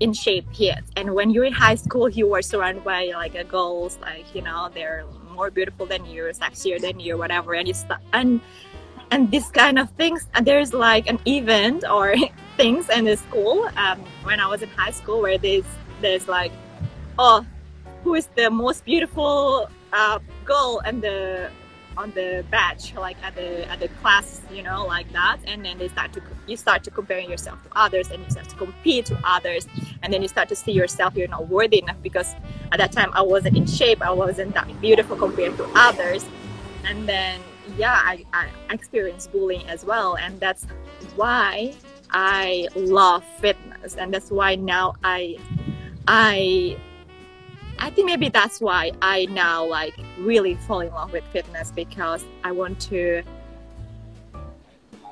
in 0.00 0.14
shape 0.14 0.46
yet. 0.54 0.82
And 0.96 1.14
when 1.14 1.30
you're 1.30 1.44
in 1.44 1.52
high 1.52 1.74
school 1.74 2.08
you 2.08 2.34
are 2.34 2.42
surrounded 2.42 2.82
by 2.84 3.10
like 3.14 3.36
girls 3.48 3.98
like 4.00 4.34
you 4.34 4.42
know 4.42 4.70
they're 4.74 5.04
more 5.30 5.50
beautiful 5.50 5.86
than 5.86 6.04
you 6.06 6.22
sexier 6.32 6.80
than 6.80 6.98
you 6.98 7.16
whatever 7.16 7.54
and 7.54 7.68
you 7.68 7.74
start 7.74 8.00
and 8.12 8.40
and 9.10 9.30
this 9.30 9.48
kind 9.50 9.78
of 9.78 9.90
things 9.90 10.26
and 10.34 10.46
there's 10.46 10.72
like 10.72 11.06
an 11.06 11.18
event 11.26 11.84
or 11.88 12.14
things 12.56 12.88
in 12.88 13.04
the 13.04 13.16
school 13.16 13.68
um, 13.76 13.98
when 14.24 14.40
i 14.40 14.46
was 14.46 14.60
in 14.62 14.68
high 14.70 14.90
school 14.90 15.20
where 15.20 15.38
there's 15.38 15.64
there's 16.00 16.26
like 16.28 16.52
oh 17.18 17.44
who 18.02 18.14
is 18.14 18.26
the 18.36 18.50
most 18.50 18.84
beautiful 18.84 19.68
uh, 19.92 20.18
girl 20.44 20.80
and 20.84 21.02
the 21.02 21.50
on 22.00 22.10
the 22.12 22.42
batch 22.50 22.94
like 22.94 23.18
at 23.22 23.34
the 23.34 23.70
at 23.70 23.78
the 23.78 23.88
class 24.00 24.40
you 24.50 24.62
know 24.62 24.86
like 24.86 25.10
that. 25.12 25.38
And 25.46 25.64
then 25.64 25.78
they 25.78 25.88
start 25.88 26.12
to 26.14 26.22
you 26.46 26.56
start 26.56 26.82
to 26.84 26.90
comparing 26.90 27.30
yourself 27.30 27.62
to 27.64 27.70
others 27.78 28.10
and 28.10 28.24
you 28.24 28.30
start 28.30 28.48
to 28.48 28.56
compete 28.56 29.06
to 29.06 29.18
others. 29.24 29.68
And 30.02 30.12
then 30.12 30.22
you 30.22 30.28
start 30.28 30.48
to 30.48 30.56
see 30.56 30.72
yourself 30.72 31.14
you're 31.14 31.28
not 31.28 31.48
worthy 31.48 31.78
enough 31.82 32.00
because 32.02 32.34
at 32.72 32.78
that 32.78 32.92
time 32.92 33.10
i 33.12 33.22
wasn't 33.22 33.56
in 33.56 33.66
shape. 33.66 34.00
I 34.02 34.12
wasn't 34.12 34.54
that 34.54 34.66
beautiful 34.80 35.16
compared 35.16 35.56
to 35.58 35.64
others. 35.74 36.24
And 36.84 37.08
then 37.08 37.40
yeah 37.76 38.00
i, 38.02 38.24
I 38.32 38.48
experienced 38.70 39.30
bullying 39.32 39.66
as 39.68 39.84
well. 39.84 40.16
And 40.16 40.40
that's 40.40 40.66
why 41.16 41.74
i 42.10 42.66
love 42.74 43.22
fitness. 43.40 43.96
And 43.96 44.12
that's 44.14 44.30
why 44.30 44.54
now 44.54 44.94
i 45.04 45.36
i 46.08 46.76
I 47.80 47.88
think 47.90 48.06
maybe 48.06 48.28
that's 48.28 48.60
why 48.60 48.92
I 49.00 49.26
now 49.26 49.64
like 49.64 49.94
really 50.18 50.54
fall 50.54 50.80
in 50.80 50.92
love 50.92 51.12
with 51.12 51.24
fitness 51.32 51.70
because 51.70 52.24
I 52.44 52.52
want 52.52 52.78
to 52.82 53.22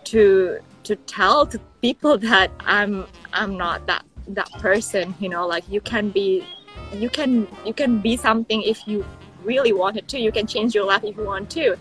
to 0.04 0.58
to 0.84 0.96
tell 0.96 1.46
to 1.46 1.58
people 1.80 2.18
that 2.28 2.50
I'm 2.60 3.06
I'm 3.32 3.56
not 3.56 3.86
that 3.86 4.04
that 4.28 4.50
person, 4.52 5.14
you 5.18 5.30
know, 5.30 5.46
like 5.46 5.64
you 5.68 5.80
can 5.80 6.10
be 6.10 6.44
you 6.92 7.08
can 7.08 7.48
you 7.64 7.72
can 7.72 8.00
be 8.00 8.16
something 8.16 8.62
if 8.62 8.86
you 8.86 9.04
really 9.44 9.72
wanted 9.72 10.06
to. 10.08 10.18
You 10.18 10.30
can 10.30 10.46
change 10.46 10.74
your 10.74 10.84
life 10.84 11.04
if 11.04 11.16
you 11.16 11.24
want 11.24 11.50
to. 11.50 11.76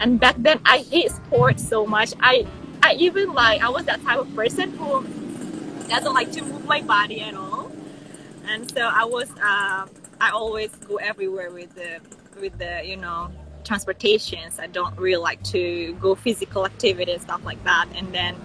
And 0.00 0.18
back 0.18 0.36
then 0.38 0.60
I 0.64 0.78
hate 0.78 1.10
sports 1.10 1.66
so 1.66 1.86
much. 1.86 2.14
I 2.20 2.46
I 2.82 2.94
even 2.94 3.34
like 3.34 3.62
I 3.62 3.68
was 3.68 3.84
that 3.84 4.02
type 4.02 4.18
of 4.18 4.34
person 4.34 4.70
who 4.70 5.04
doesn't 5.88 6.14
like 6.14 6.32
to 6.32 6.42
move 6.42 6.64
my 6.64 6.80
body 6.80 7.20
at 7.20 7.34
all. 7.34 7.70
And 8.48 8.70
so 8.70 8.80
I 8.80 9.04
was 9.04 9.28
um 9.42 9.90
I 10.20 10.30
always 10.30 10.70
go 10.86 10.96
everywhere 10.96 11.50
with 11.50 11.74
the 11.74 12.00
with 12.40 12.58
the 12.58 12.82
you 12.84 12.96
know 12.96 13.30
transportations. 13.64 14.58
I 14.58 14.66
don't 14.66 14.96
really 14.98 15.22
like 15.22 15.42
to 15.44 15.94
go 16.00 16.14
physical 16.14 16.64
activity 16.64 17.12
and 17.12 17.22
stuff 17.22 17.44
like 17.44 17.62
that. 17.64 17.88
And 17.94 18.12
then 18.12 18.36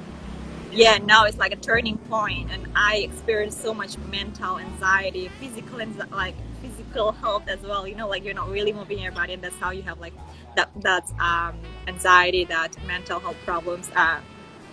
yeah, 0.72 0.98
now 0.98 1.24
it's 1.26 1.38
like 1.38 1.54
a 1.54 1.58
turning 1.58 1.98
point, 1.98 2.52
and 2.52 2.68
I 2.76 2.98
experienced 2.98 3.62
so 3.62 3.74
much 3.74 3.98
mental 4.10 4.60
anxiety, 4.60 5.30
physical 5.40 5.80
and 5.80 5.98
like 6.12 6.36
physical 6.62 7.14
health 7.14 7.48
as 7.48 7.60
well. 7.62 7.88
You 7.88 7.96
know, 7.96 8.08
like 8.08 8.26
you're 8.26 8.34
not 8.34 8.50
really 8.50 8.74
moving 8.74 9.00
your 9.00 9.12
body, 9.12 9.34
and 9.34 9.42
that's 9.42 9.56
how 9.56 9.72
you 9.72 9.84
have 9.84 10.00
like 10.00 10.14
that 10.56 10.70
that's 10.82 11.14
um, 11.20 11.58
anxiety, 11.88 12.44
that 12.46 12.76
mental 12.86 13.20
health 13.20 13.38
problems, 13.46 13.90
uh, 13.96 14.20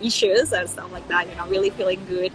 issues 0.01 0.51
and 0.51 0.69
stuff 0.69 0.91
like 0.91 1.07
that. 1.07 1.27
You're 1.27 1.37
not 1.37 1.49
really 1.49 1.69
feeling 1.69 2.03
good, 2.05 2.33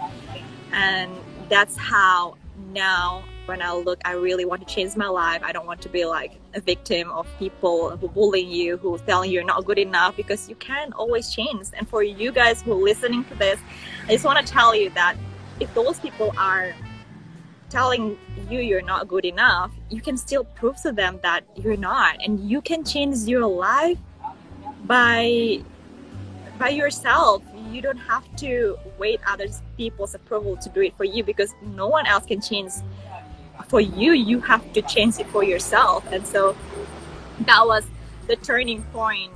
and 0.73 1.11
that's 1.51 1.77
how 1.77 2.37
now 2.73 3.23
when 3.49 3.63
I 3.63 3.73
look, 3.73 4.01
I 4.05 4.13
really 4.13 4.45
want 4.45 4.67
to 4.67 4.73
change 4.73 4.95
my 4.97 5.09
life. 5.09 5.43
I 5.43 5.53
don't 5.53 5.67
want 5.67 5.81
to 5.83 5.89
be 5.89 6.05
like 6.05 6.39
a 6.55 6.61
victim 6.61 7.11
of 7.11 7.27
people 7.39 7.97
who 7.97 8.09
bullying 8.09 8.51
you, 8.51 8.77
who 8.77 8.99
telling 8.99 9.31
you 9.31 9.37
you're 9.37 9.45
not 9.45 9.65
good 9.65 9.79
enough 9.79 10.17
because 10.17 10.49
you 10.49 10.55
can 10.57 10.93
always 10.93 11.35
change. 11.35 11.69
And 11.73 11.89
for 11.89 12.03
you 12.03 12.31
guys 12.31 12.63
who 12.63 12.73
are 12.73 12.83
listening 12.83 13.25
to 13.25 13.35
this, 13.35 13.59
I 14.07 14.13
just 14.13 14.25
want 14.25 14.47
to 14.47 14.53
tell 14.53 14.75
you 14.75 14.91
that 14.91 15.17
if 15.59 15.73
those 15.75 15.99
people 15.99 16.35
are 16.37 16.75
telling 17.71 18.19
you 18.49 18.61
you're 18.61 18.83
not 18.83 19.09
good 19.09 19.25
enough, 19.25 19.73
you 19.89 20.01
can 20.01 20.17
still 20.17 20.45
prove 20.45 20.81
to 20.83 20.93
them 20.93 21.19
that 21.23 21.45
you're 21.57 21.77
not, 21.77 22.19
and 22.25 22.49
you 22.49 22.61
can 22.61 22.85
change 22.85 23.19
your 23.21 23.47
life 23.47 23.99
by 24.85 25.63
by 26.59 26.69
yourself 26.69 27.43
you 27.71 27.83
don't 27.83 27.99
have 27.99 28.25
to 28.37 28.77
wait 28.99 29.21
other 29.27 29.47
people's 29.77 30.15
approval 30.15 30.57
to 30.57 30.69
do 30.71 30.81
it 30.81 30.97
for 30.97 31.05
you 31.05 31.23
because 31.23 31.55
no 31.63 31.87
one 31.87 32.07
else 32.07 32.25
can 32.25 32.41
change 32.41 32.73
for 33.67 33.81
you 33.81 34.13
you 34.13 34.41
have 34.41 34.73
to 34.73 34.83
change 34.83 35.19
it 35.19 35.27
for 35.29 35.43
yourself 35.43 36.05
and 36.13 36.27
so 36.27 36.57
that 37.41 37.67
was 37.67 37.85
the 38.27 38.37
turning 38.37 38.83
point 38.93 39.33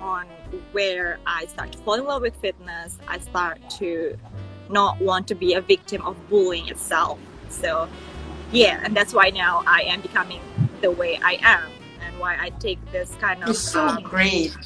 on 0.00 0.26
where 0.72 1.18
i 1.26 1.46
start 1.46 1.72
to 1.72 1.78
fall 1.78 1.94
in 1.94 2.04
love 2.04 2.22
with 2.22 2.34
fitness 2.36 2.98
i 3.08 3.18
start 3.18 3.58
to 3.70 4.16
not 4.68 5.00
want 5.00 5.26
to 5.28 5.34
be 5.34 5.54
a 5.54 5.60
victim 5.60 6.02
of 6.02 6.16
bullying 6.28 6.68
itself 6.68 7.18
So 7.48 7.88
yeah, 8.52 8.80
and 8.84 8.96
that's 8.96 9.12
why 9.12 9.30
now 9.30 9.62
I 9.66 9.82
am 9.82 10.00
becoming 10.00 10.40
the 10.80 10.90
way 10.90 11.18
I 11.22 11.38
am 11.42 11.70
and 12.04 12.18
why 12.18 12.36
I 12.38 12.50
take 12.60 12.78
this 12.92 13.14
kind 13.20 13.42
of 13.42 13.50
It's 13.50 13.58
so 13.58 13.86
um, 13.88 14.02
great. 14.02 14.56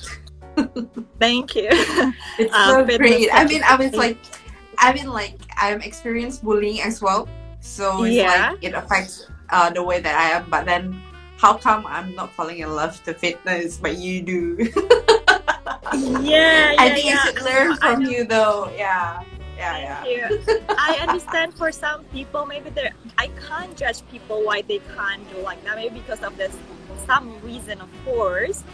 thank 1.19 1.55
you. 1.55 1.69
It's 2.39 2.55
uh, 2.55 2.85
so 2.85 2.99
great. 2.99 3.31
I 3.33 3.45
mean, 3.45 3.63
I 3.65 3.77
was 3.77 3.95
like, 3.95 4.19
I 4.79 4.93
mean, 4.93 5.09
like, 5.09 5.39
I've 5.61 5.85
experienced 5.85 6.43
bullying 6.43 6.81
as 6.81 7.01
well. 7.01 7.29
So 7.61 8.05
it's 8.05 8.17
Yeah. 8.17 8.51
like 8.53 8.65
it 8.65 8.75
affects 8.75 9.27
uh, 9.51 9.71
the 9.71 9.83
way 9.83 10.01
that 10.01 10.15
I 10.15 10.37
am. 10.39 10.49
But 10.51 10.65
then, 10.67 11.01
how 11.39 11.55
come 11.55 11.87
I'm 11.87 12.15
not 12.15 12.33
falling 12.33 12.59
in 12.59 12.75
love 12.75 13.03
to 13.05 13.15
fitness, 13.15 13.77
but 13.77 13.97
you 13.97 14.23
do? 14.23 14.57
yeah, 16.23 16.75
I 16.79 16.91
think 16.95 17.07
yeah. 17.07 17.19
I 17.21 17.27
should 17.27 17.43
learn 17.43 17.77
from 17.77 18.03
you, 18.03 18.25
though. 18.25 18.71
Yeah, 18.77 19.23
yeah, 19.57 20.05
yeah. 20.05 20.29
I 20.71 20.99
understand 21.01 21.55
for 21.55 21.71
some 21.73 22.05
people, 22.05 22.47
maybe 22.47 22.71
they 22.71 22.91
I 23.19 23.29
can't 23.49 23.77
judge 23.77 24.07
people 24.11 24.43
why 24.45 24.63
they 24.63 24.81
can't 24.97 25.23
do 25.33 25.43
like 25.43 25.63
that. 25.65 25.77
Maybe 25.77 26.01
because 26.01 26.23
of 26.23 26.37
this 26.37 26.57
some 27.07 27.41
reason, 27.43 27.81
of 27.81 27.89
course. 28.05 28.65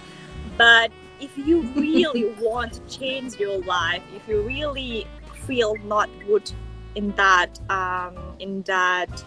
But 0.57 0.91
if 1.21 1.37
you 1.37 1.63
really 1.77 2.33
want 2.41 2.75
to 2.75 2.81
change 2.99 3.35
your 3.37 3.59
life, 3.65 4.03
if 4.15 4.29
you 4.29 4.43
really 4.43 5.07
feel 5.47 5.75
not 5.85 6.09
good 6.27 6.51
in 6.97 7.13
that 7.13 7.61
um, 7.71 8.17
in 8.41 8.63
that 8.63 9.25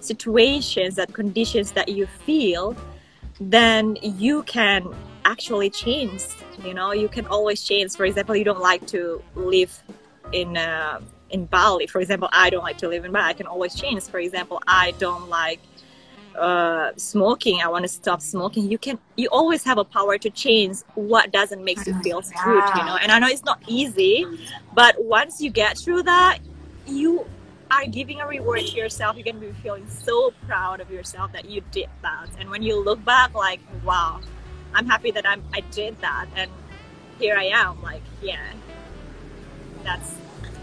situations, 0.00 0.94
that 0.94 1.12
conditions 1.12 1.72
that 1.72 1.88
you 1.88 2.06
feel, 2.06 2.76
then 3.40 3.98
you 4.02 4.44
can 4.44 4.94
actually 5.24 5.70
change. 5.70 6.22
You 6.64 6.74
know, 6.74 6.92
you 6.92 7.08
can 7.08 7.26
always 7.26 7.62
change. 7.64 7.96
For 7.96 8.04
example, 8.04 8.36
you 8.36 8.44
don't 8.44 8.60
like 8.60 8.86
to 8.88 9.22
live 9.34 9.82
in 10.32 10.56
uh, 10.56 11.00
in 11.30 11.46
Bali, 11.46 11.86
for 11.86 12.00
example, 12.00 12.28
I 12.32 12.50
don't 12.50 12.62
like 12.62 12.78
to 12.78 12.88
live 12.88 13.04
in 13.04 13.12
Bali. 13.12 13.26
I 13.26 13.32
can 13.32 13.46
always 13.46 13.74
change. 13.74 14.02
For 14.04 14.18
example, 14.18 14.60
I 14.66 14.92
don't 14.98 15.28
like 15.28 15.60
uh, 16.38 16.92
smoking. 16.96 17.60
I 17.60 17.68
want 17.68 17.84
to 17.84 17.88
stop 17.88 18.20
smoking. 18.20 18.70
You 18.70 18.78
can. 18.78 18.98
You 19.16 19.28
always 19.30 19.64
have 19.64 19.78
a 19.78 19.84
power 19.84 20.18
to 20.18 20.30
change 20.30 20.78
what 20.94 21.32
doesn't 21.32 21.62
make 21.62 21.84
you 21.86 21.94
feel 22.02 22.20
good. 22.20 22.64
You 22.76 22.84
know. 22.84 22.96
And 23.02 23.12
I 23.12 23.18
know 23.18 23.28
it's 23.28 23.44
not 23.44 23.62
easy, 23.66 24.26
but 24.74 25.02
once 25.04 25.40
you 25.40 25.50
get 25.50 25.76
through 25.78 26.04
that, 26.04 26.38
you 26.88 27.26
are 27.70 27.86
giving 27.86 28.20
a 28.20 28.26
reward 28.26 28.60
to 28.60 28.76
yourself. 28.76 29.16
You're 29.16 29.24
gonna 29.24 29.38
be 29.44 29.52
feeling 29.62 29.86
so 29.88 30.32
proud 30.46 30.80
of 30.80 30.90
yourself 30.90 31.32
that 31.32 31.44
you 31.44 31.62
did 31.70 31.88
that. 32.02 32.28
And 32.38 32.48
when 32.50 32.62
you 32.62 32.82
look 32.82 33.04
back, 33.04 33.34
like, 33.34 33.60
wow, 33.84 34.20
I'm 34.74 34.86
happy 34.86 35.10
that 35.12 35.26
I'm 35.28 35.42
I 35.52 35.60
did 35.70 36.00
that, 36.00 36.26
and 36.36 36.50
here 37.18 37.36
I 37.36 37.44
am. 37.44 37.82
Like, 37.82 38.02
yeah, 38.22 38.40
that's 39.84 40.12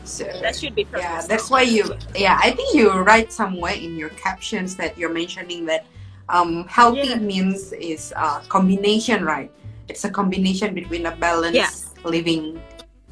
So, 0.04 0.24
that 0.42 0.56
should 0.56 0.76
be 0.76 0.84
from 0.86 1.00
yeah, 1.02 1.14
yourself. 1.16 1.30
that's 1.30 1.50
why 1.50 1.62
you. 1.64 1.96
Yeah, 2.16 2.40
I 2.42 2.52
think 2.52 2.74
you 2.76 2.92
write 2.92 3.32
somewhere 3.34 3.74
in 3.74 3.98
your 3.98 4.10
captions 4.10 4.76
that 4.78 4.98
you're 4.98 5.14
mentioning 5.14 5.66
that 5.66 5.86
um, 6.30 6.66
healthy 6.68 7.10
Yeah. 7.10 7.18
means 7.18 7.74
is 7.74 8.14
a 8.16 8.42
combination, 8.50 9.26
right? 9.26 9.52
It's 9.90 10.06
a 10.06 10.10
combination 10.10 10.74
between 10.74 11.06
a 11.06 11.16
balanced 11.16 11.54
Yes. 11.56 11.90
living 12.04 12.62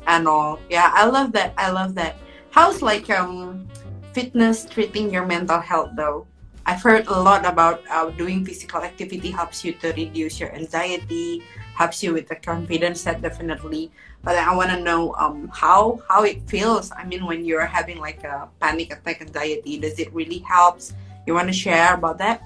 and 0.06 0.28
all. 0.28 0.60
Yeah, 0.70 0.90
I 0.94 1.06
love 1.06 1.32
that. 1.34 1.54
I 1.58 1.70
love 1.72 1.96
that. 1.96 2.16
How's 2.54 2.86
like 2.86 3.10
um 3.10 3.66
fitness 4.14 4.70
treating 4.70 5.10
your 5.10 5.26
mental 5.26 5.58
health 5.58 5.98
though? 5.98 6.30
I've 6.70 6.86
heard 6.86 7.10
a 7.10 7.18
lot 7.18 7.50
about 7.50 7.82
uh, 7.90 8.14
doing 8.14 8.46
physical 8.46 8.86
activity 8.86 9.34
helps 9.34 9.66
you 9.66 9.74
to 9.82 9.92
reduce 9.98 10.40
your 10.40 10.54
anxiety, 10.54 11.42
helps 11.74 12.06
you 12.06 12.14
with 12.14 12.30
the 12.30 12.38
confidence. 12.38 13.04
That 13.10 13.26
definitely. 13.26 13.90
But 14.22 14.38
I 14.38 14.54
want 14.54 14.70
to 14.70 14.78
know 14.78 15.18
um 15.18 15.50
how 15.50 16.06
how 16.08 16.30
it 16.30 16.46
feels. 16.46 16.94
I 16.94 17.10
mean, 17.10 17.26
when 17.26 17.42
you're 17.42 17.66
having 17.66 17.98
like 17.98 18.22
a 18.24 18.46
panic 18.62 18.94
attack, 18.94 19.26
anxiety, 19.26 19.82
does 19.82 19.98
it 19.98 20.14
really 20.14 20.46
helps? 20.46 20.94
You 21.26 21.34
want 21.34 21.50
to 21.50 21.58
share 21.58 21.98
about 21.98 22.22
that? 22.22 22.38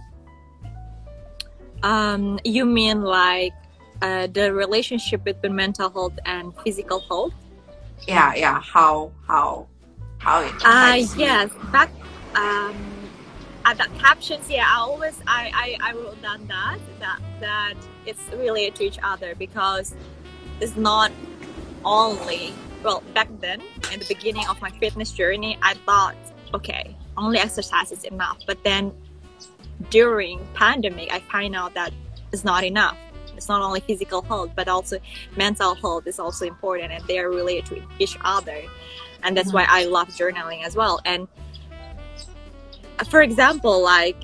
Um, 1.84 2.40
you 2.48 2.64
mean 2.64 3.04
like 3.04 3.52
uh, 4.02 4.32
the 4.32 4.56
relationship 4.56 5.28
between 5.28 5.52
mental 5.54 5.92
health 5.92 6.16
and 6.24 6.56
physical 6.64 7.04
health? 7.12 7.36
Yeah, 8.08 8.32
yeah. 8.40 8.64
How 8.64 9.12
how 9.28 9.68
how 10.28 10.42
it? 10.42 10.54
Uh, 10.66 10.96
you. 10.96 11.08
yes. 11.26 11.50
Back 11.72 11.90
um, 12.36 12.76
at 13.66 13.78
the 13.78 13.88
captions, 13.98 14.50
yeah, 14.50 14.66
I 14.68 14.80
always 14.80 15.20
I, 15.26 15.78
I, 15.82 15.90
I 15.90 15.94
wrote 15.94 16.22
down 16.22 16.46
that 16.48 16.80
that 17.00 17.20
that 17.40 17.76
it's 18.06 18.22
related 18.34 18.76
to 18.76 18.84
each 18.84 19.00
other 19.02 19.36
because 19.36 19.96
it's 20.60 20.76
not 20.76 21.12
only 21.86 22.54
well 22.84 23.02
back 23.14 23.30
then 23.40 23.62
in 23.94 24.00
the 24.00 24.06
beginning 24.08 24.46
of 24.50 24.60
my 24.62 24.70
fitness 24.72 25.12
journey 25.12 25.58
I 25.62 25.76
thought 25.86 26.16
okay 26.54 26.96
only 27.16 27.38
exercise 27.38 27.92
is 27.92 28.04
enough 28.04 28.40
but 28.48 28.62
then 28.64 28.92
during 29.92 30.46
pandemic 30.56 31.14
I 31.14 31.20
find 31.20 31.56
out 31.56 31.76
that 31.76 31.94
it's 32.34 32.44
not 32.44 32.64
enough 32.64 32.98
it's 33.36 33.48
not 33.48 33.62
only 33.62 33.80
physical 33.82 34.24
health 34.24 34.52
but 34.56 34.68
also 34.68 35.00
mental 35.38 35.76
health 35.76 36.08
is 36.08 36.20
also 36.20 36.46
important 36.46 36.92
and 36.92 37.04
they 37.06 37.20
are 37.20 37.30
related 37.30 37.68
to 37.68 37.84
each 38.00 38.18
other 38.22 38.64
and 39.28 39.36
that's 39.36 39.52
why 39.52 39.66
I 39.68 39.84
love 39.84 40.08
journaling 40.08 40.64
as 40.64 40.76
well. 40.76 41.02
And 41.04 41.28
for 43.10 43.22
example 43.22 43.84
like 43.84 44.16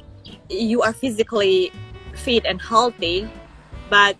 you 0.49 0.81
are 0.81 0.93
physically 0.93 1.71
fit 2.15 2.45
and 2.45 2.59
healthy 2.59 3.29
but 3.89 4.17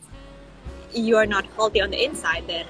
you 0.94 1.16
are 1.18 1.26
not 1.26 1.46
healthy 1.56 1.82
on 1.82 1.90
the 1.90 2.04
inside 2.04 2.44
then 2.46 2.66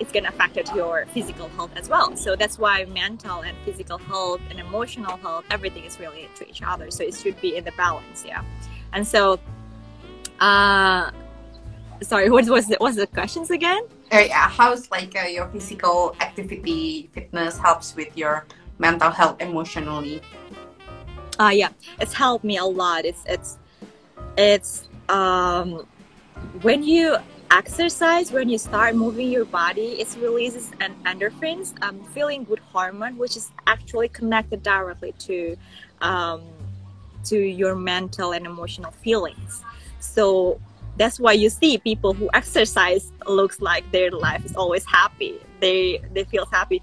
it's 0.00 0.10
going 0.10 0.24
to 0.24 0.30
affect 0.30 0.56
your 0.74 1.04
physical 1.12 1.50
health 1.50 1.70
as 1.76 1.90
well. 1.90 2.16
So 2.16 2.34
that's 2.34 2.58
why 2.58 2.86
mental 2.86 3.42
and 3.42 3.54
physical 3.66 3.98
health 3.98 4.40
and 4.48 4.58
emotional 4.58 5.18
health 5.18 5.44
everything 5.50 5.84
is 5.84 6.00
related 6.00 6.34
to 6.36 6.48
each 6.48 6.62
other. 6.62 6.90
So 6.90 7.04
it 7.04 7.14
should 7.14 7.38
be 7.42 7.56
in 7.56 7.64
the 7.64 7.72
balance 7.72 8.24
yeah. 8.26 8.42
And 8.94 9.06
so 9.06 9.38
uh 10.40 11.10
sorry 12.00 12.30
what 12.34 12.48
was 12.48 12.68
the, 12.68 12.76
what's 12.78 12.96
the 12.96 13.06
questions 13.06 13.50
again 13.50 13.82
Uh, 14.10 14.28
how's 14.32 14.90
like 14.90 15.14
uh, 15.16 15.26
your 15.26 15.48
physical 15.48 16.16
activity, 16.20 17.08
fitness 17.12 17.58
helps 17.58 17.94
with 17.94 18.16
your 18.16 18.46
mental 18.78 19.10
health 19.10 19.40
emotionally? 19.40 20.20
uh 21.40 21.48
yeah 21.48 21.70
it's 22.00 22.12
helped 22.12 22.44
me 22.44 22.58
a 22.58 22.64
lot 22.64 23.04
it's 23.04 23.22
it's 23.26 23.58
it's 24.36 24.88
um 25.08 25.86
when 26.62 26.82
you 26.82 27.16
exercise 27.50 28.30
when 28.30 28.48
you 28.48 28.58
start 28.58 28.94
moving 28.94 29.30
your 29.30 29.44
body 29.46 30.00
it 30.00 30.16
releases 30.20 30.70
an 30.80 30.94
endorphins 31.06 31.72
um 31.82 32.04
feeling 32.14 32.44
good 32.44 32.60
hormone 32.72 33.16
which 33.16 33.36
is 33.36 33.50
actually 33.66 34.08
connected 34.08 34.62
directly 34.62 35.12
to 35.18 35.56
um 36.02 36.42
to 37.24 37.38
your 37.38 37.74
mental 37.74 38.32
and 38.32 38.46
emotional 38.46 38.90
feelings 38.90 39.64
so 39.98 40.60
that's 41.00 41.18
why 41.18 41.32
you 41.32 41.48
see 41.48 41.78
people 41.78 42.12
who 42.12 42.28
exercise 42.34 43.10
looks 43.26 43.62
like 43.62 43.90
their 43.90 44.10
life 44.10 44.44
is 44.44 44.54
always 44.54 44.84
happy. 44.84 45.40
They 45.58 46.02
they 46.12 46.24
feel 46.24 46.44
happy. 46.44 46.82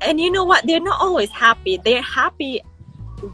And 0.00 0.20
you 0.20 0.30
know 0.30 0.44
what? 0.44 0.64
They're 0.64 0.78
not 0.78 1.00
always 1.00 1.30
happy. 1.30 1.76
They're 1.76 2.02
happy 2.02 2.62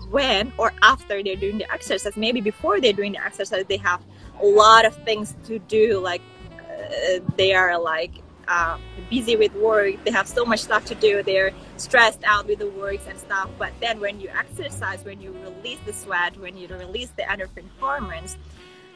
when 0.08 0.50
or 0.56 0.72
after 0.80 1.22
they're 1.22 1.36
doing 1.36 1.58
the 1.58 1.70
exercise. 1.70 2.16
Maybe 2.16 2.40
before 2.40 2.80
they're 2.80 2.94
doing 2.94 3.12
the 3.12 3.22
exercise 3.22 3.66
they 3.68 3.76
have 3.76 4.02
a 4.40 4.46
lot 4.46 4.86
of 4.86 4.96
things 5.04 5.34
to 5.44 5.58
do 5.58 5.98
like 5.98 6.22
uh, 6.58 7.18
they 7.36 7.52
are 7.52 7.78
like 7.78 8.14
uh, 8.48 8.78
busy 9.10 9.36
with 9.36 9.54
work. 9.56 10.02
They 10.04 10.10
have 10.10 10.26
so 10.26 10.46
much 10.46 10.60
stuff 10.60 10.86
to 10.86 10.94
do. 10.94 11.22
They're 11.22 11.52
stressed 11.76 12.24
out 12.24 12.46
with 12.46 12.60
the 12.60 12.70
works 12.70 13.04
and 13.06 13.18
stuff. 13.18 13.50
But 13.58 13.72
then 13.80 14.00
when 14.00 14.20
you 14.22 14.30
exercise 14.30 15.04
when 15.04 15.20
you 15.20 15.36
release 15.44 15.80
the 15.84 15.92
sweat 15.92 16.38
when 16.38 16.56
you 16.56 16.66
release 16.68 17.10
the 17.10 17.24
endorphin 17.24 17.68
hormones 17.78 18.38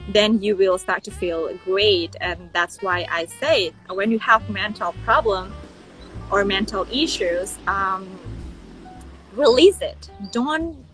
then 0.08 0.40
you 0.40 0.56
will 0.56 0.78
start 0.78 1.04
to 1.04 1.10
feel 1.10 1.54
great. 1.64 2.16
And 2.20 2.50
that's 2.52 2.82
why 2.82 3.06
i 3.10 3.26
say 3.26 3.72
when 3.88 4.10
you 4.10 4.18
have 4.18 4.48
mental 4.50 4.92
problem 5.04 5.52
or 6.30 6.44
mental 6.44 6.86
issues 6.90 7.58
um, 7.66 8.08
release 9.34 9.80
it. 9.80 10.10
Don't 10.32 10.84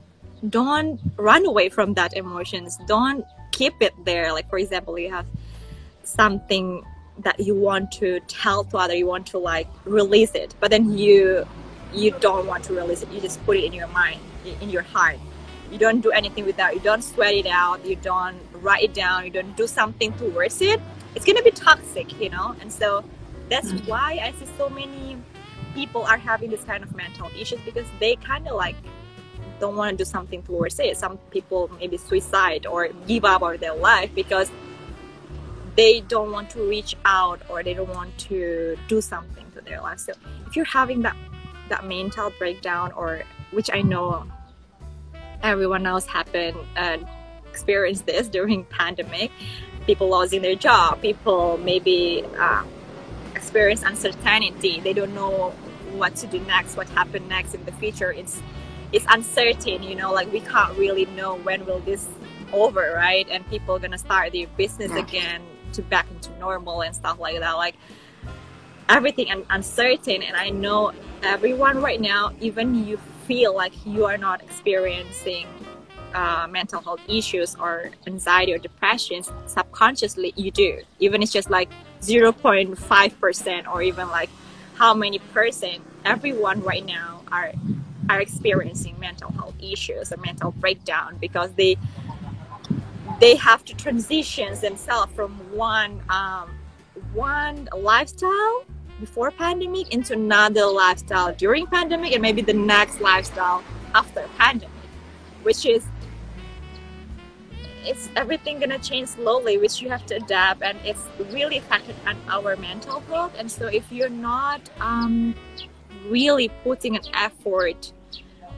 don't 0.48 1.00
run 1.16 1.46
away 1.46 1.68
from 1.68 1.94
that 1.94 2.14
emotions. 2.14 2.78
Don't 2.86 3.24
keep 3.52 3.74
it 3.80 3.92
there. 4.04 4.32
Like 4.32 4.48
for 4.50 4.58
example 4.58 4.98
you 4.98 5.10
have 5.10 5.26
something 6.04 6.82
that 7.18 7.38
you 7.38 7.54
want 7.54 7.92
to 7.92 8.18
tell 8.20 8.64
to 8.64 8.76
other 8.78 8.96
you 8.96 9.06
want 9.06 9.26
to 9.26 9.38
like 9.38 9.68
release 9.84 10.32
it 10.34 10.54
but 10.60 10.70
then 10.70 10.96
you 10.96 11.46
you 11.92 12.10
don't 12.20 12.46
want 12.46 12.64
to 12.64 12.72
release 12.72 13.02
it. 13.02 13.10
You 13.12 13.20
just 13.20 13.44
put 13.44 13.56
it 13.58 13.64
in 13.64 13.72
your 13.72 13.86
mind 13.88 14.18
in 14.60 14.70
your 14.70 14.82
heart 14.82 15.18
you 15.72 15.78
don't 15.78 16.00
do 16.02 16.10
anything 16.10 16.44
with 16.44 16.56
that 16.56 16.74
you 16.74 16.80
don't 16.80 17.02
sweat 17.02 17.34
it 17.34 17.46
out 17.46 17.84
you 17.86 17.96
don't 17.96 18.38
write 18.60 18.82
it 18.84 18.94
down 18.94 19.24
you 19.24 19.30
don't 19.30 19.56
do 19.56 19.66
something 19.66 20.12
towards 20.14 20.60
it. 20.60 20.78
It's 21.14 21.24
gonna 21.24 21.42
be 21.42 21.50
toxic 21.50 22.08
you 22.20 22.30
know? 22.30 22.54
And 22.60 22.70
so 22.72 22.88
that's 23.48 23.72
Mhm. 23.72 23.88
why 23.88 24.08
i 24.26 24.28
see 24.38 24.48
so 24.58 24.68
many 24.68 25.16
people 25.74 26.02
are 26.04 26.18
having 26.18 26.50
this 26.50 26.64
kind 26.70 26.82
of 26.84 26.94
mental 26.94 27.28
issues 27.42 27.60
because 27.64 27.86
they 27.98 28.16
kind 28.16 28.46
of 28.46 28.54
like 28.64 28.76
don't 29.60 29.76
want 29.76 29.90
to 29.92 29.96
do 29.96 30.08
something 30.16 30.42
towards 30.42 30.78
it. 30.80 30.96
Some 30.96 31.18
people 31.30 31.70
maybe 31.80 31.96
suicide 31.96 32.66
or 32.66 32.88
give 33.06 33.24
up 33.24 33.42
on 33.42 33.56
their 33.58 33.74
life 33.74 34.10
because 34.14 34.50
they 35.76 36.00
don't 36.00 36.30
want 36.32 36.50
to 36.50 36.68
reach 36.68 36.96
out 37.04 37.40
or 37.48 37.62
they 37.62 37.72
don't 37.72 37.88
want 37.94 38.16
to 38.28 38.76
do 38.88 39.00
something 39.00 39.46
to 39.54 39.60
their 39.62 39.80
life. 39.80 40.00
So 40.00 40.12
if 40.46 40.56
you're 40.56 40.64
having 40.80 41.02
that 41.02 41.16
that 41.68 41.86
mental 41.86 42.30
breakdown 42.38 42.92
or 42.92 43.22
which 43.52 43.70
i 43.72 43.80
know 43.80 44.26
everyone 45.42 45.86
else 45.86 46.06
happened 46.06 46.56
and 46.76 47.06
experienced 47.48 48.06
this 48.06 48.28
during 48.28 48.64
pandemic. 48.78 49.30
People 49.86 50.10
losing 50.10 50.42
their 50.42 50.54
job, 50.54 51.00
people 51.02 51.58
maybe 51.58 52.24
uh, 52.38 52.62
experience 53.34 53.82
uncertainty. 53.82 54.80
They 54.80 54.92
don't 54.92 55.14
know 55.14 55.50
what 55.92 56.14
to 56.16 56.26
do 56.26 56.38
next, 56.40 56.76
what 56.76 56.88
happened 56.90 57.28
next 57.28 57.54
in 57.54 57.64
the 57.64 57.72
future. 57.72 58.12
It's 58.12 58.40
it's 58.92 59.06
uncertain, 59.08 59.82
you 59.82 59.94
know, 59.94 60.12
like 60.12 60.30
we 60.32 60.40
can't 60.40 60.76
really 60.78 61.06
know 61.06 61.36
when 61.36 61.64
will 61.64 61.80
this 61.80 62.08
over, 62.52 62.92
right? 62.94 63.26
And 63.30 63.48
people 63.48 63.78
gonna 63.78 63.98
start 63.98 64.32
their 64.32 64.46
business 64.56 64.92
yeah. 64.92 64.98
again 64.98 65.42
to 65.72 65.82
back 65.82 66.06
into 66.10 66.30
normal 66.38 66.82
and 66.82 66.94
stuff 66.94 67.18
like 67.18 67.40
that. 67.40 67.52
Like 67.52 67.74
everything 68.88 69.30
and 69.30 69.46
uncertain 69.50 70.22
and 70.22 70.36
I 70.36 70.50
know 70.50 70.92
everyone 71.22 71.80
right 71.80 72.00
now, 72.00 72.32
even 72.40 72.86
you 72.86 72.98
feel 73.26 73.54
like 73.54 73.72
you 73.86 74.04
are 74.04 74.18
not 74.18 74.42
experiencing 74.42 75.46
uh, 76.14 76.46
mental 76.50 76.80
health 76.80 77.00
issues 77.08 77.54
or 77.56 77.90
anxiety 78.06 78.52
or 78.52 78.58
depression, 78.58 79.22
subconsciously 79.46 80.32
you 80.36 80.50
do. 80.50 80.80
Even 80.98 81.22
it's 81.22 81.32
just 81.32 81.50
like 81.50 81.70
0.5% 82.00 83.72
or 83.72 83.82
even 83.82 84.08
like 84.08 84.30
how 84.74 84.94
many 84.94 85.18
percent, 85.18 85.82
everyone 86.04 86.62
right 86.62 86.84
now 86.84 87.22
are 87.30 87.52
are 88.10 88.20
experiencing 88.20 88.98
mental 88.98 89.30
health 89.32 89.54
issues 89.62 90.12
or 90.12 90.16
mental 90.18 90.50
breakdown 90.50 91.16
because 91.20 91.52
they 91.52 91.76
they 93.20 93.36
have 93.36 93.64
to 93.64 93.74
transition 93.74 94.58
themselves 94.60 95.12
from 95.14 95.32
one 95.54 96.02
um, 96.08 96.50
one 97.14 97.68
lifestyle 97.76 98.64
before 99.02 99.32
pandemic 99.32 99.92
into 99.92 100.12
another 100.12 100.64
lifestyle 100.64 101.34
during 101.34 101.66
pandemic 101.66 102.12
and 102.12 102.22
maybe 102.22 102.40
the 102.40 102.52
next 102.52 103.00
lifestyle 103.00 103.60
after 103.96 104.22
pandemic 104.38 104.70
which 105.42 105.66
is 105.66 105.82
it's 107.84 108.08
everything 108.14 108.60
gonna 108.60 108.78
change 108.78 109.08
slowly 109.08 109.58
which 109.58 109.82
you 109.82 109.88
have 109.88 110.06
to 110.06 110.14
adapt 110.14 110.62
and 110.62 110.78
it's 110.84 111.04
really 111.32 111.56
affected 111.56 111.96
on 112.06 112.16
our 112.28 112.54
mental 112.54 113.00
health. 113.00 113.32
And 113.36 113.50
so 113.50 113.66
if 113.66 113.90
you're 113.90 114.08
not 114.08 114.60
um, 114.78 115.34
really 116.08 116.48
putting 116.62 116.94
an 116.94 117.02
effort 117.12 117.92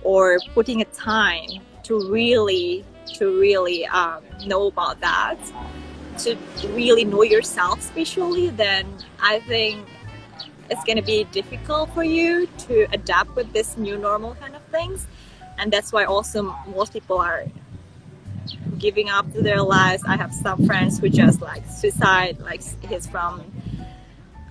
or 0.02 0.38
putting 0.52 0.82
a 0.82 0.84
time 0.86 1.48
to 1.84 2.10
really 2.10 2.84
to 3.14 3.40
really 3.40 3.86
um, 3.86 4.22
know 4.46 4.66
about 4.66 5.00
that 5.00 5.38
to 6.18 6.36
really 6.68 7.04
know 7.04 7.22
yourself 7.22 7.80
especially 7.80 8.48
then 8.50 8.86
i 9.20 9.40
think 9.40 9.84
it's 10.70 10.84
going 10.84 10.96
to 10.96 11.02
be 11.02 11.24
difficult 11.24 11.90
for 11.94 12.04
you 12.04 12.46
to 12.66 12.86
adapt 12.92 13.34
with 13.36 13.52
this 13.52 13.76
new 13.76 13.96
normal 13.96 14.34
kind 14.36 14.54
of 14.56 14.62
things. 14.64 15.06
And 15.58 15.72
that's 15.72 15.92
why 15.92 16.04
also 16.04 16.54
most 16.66 16.92
people 16.92 17.18
are 17.18 17.44
giving 18.78 19.08
up 19.08 19.32
to 19.32 19.42
their 19.42 19.62
lives. 19.62 20.02
I 20.06 20.16
have 20.16 20.32
some 20.32 20.66
friends 20.66 20.98
who 20.98 21.08
just 21.08 21.40
like 21.40 21.64
suicide 21.68 22.38
like 22.40 22.62
he's 22.82 23.06
from 23.06 23.42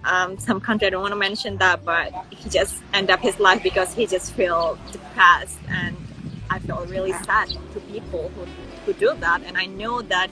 um, 0.05 0.37
some 0.37 0.59
country 0.59 0.87
i 0.87 0.89
don't 0.89 1.01
want 1.01 1.13
to 1.13 1.17
mention 1.17 1.57
that 1.57 1.85
but 1.85 2.11
he 2.29 2.49
just 2.49 2.75
end 2.93 3.09
up 3.09 3.21
his 3.21 3.39
life 3.39 3.63
because 3.63 3.93
he 3.93 4.05
just 4.05 4.33
feel 4.33 4.77
depressed. 4.91 5.59
And 5.69 5.95
i 6.49 6.59
feel 6.59 6.85
really 6.87 7.13
sad 7.13 7.49
to 7.73 7.79
people 7.91 8.31
who, 8.35 8.45
who 8.85 8.93
do 8.93 9.13
that. 9.19 9.43
And 9.43 9.57
i 9.57 9.65
know 9.65 10.01
that 10.01 10.29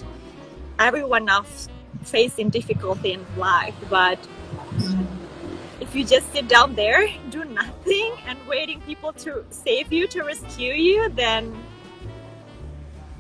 everyone 0.80 1.30
else 1.30 1.68
facing 2.04 2.50
difficulty 2.50 3.14
in 3.14 3.24
life 3.38 3.76
but 3.90 4.18
if 5.82 5.94
you 5.96 6.06
just 6.06 6.32
sit 6.32 6.48
down 6.48 6.76
there 6.76 7.10
do 7.30 7.44
nothing 7.44 8.14
and 8.28 8.38
waiting 8.48 8.80
people 8.82 9.12
to 9.12 9.44
save 9.50 9.92
you 9.92 10.08
to 10.08 10.22
rescue 10.22 10.74
you 10.74 11.10
then 11.10 11.54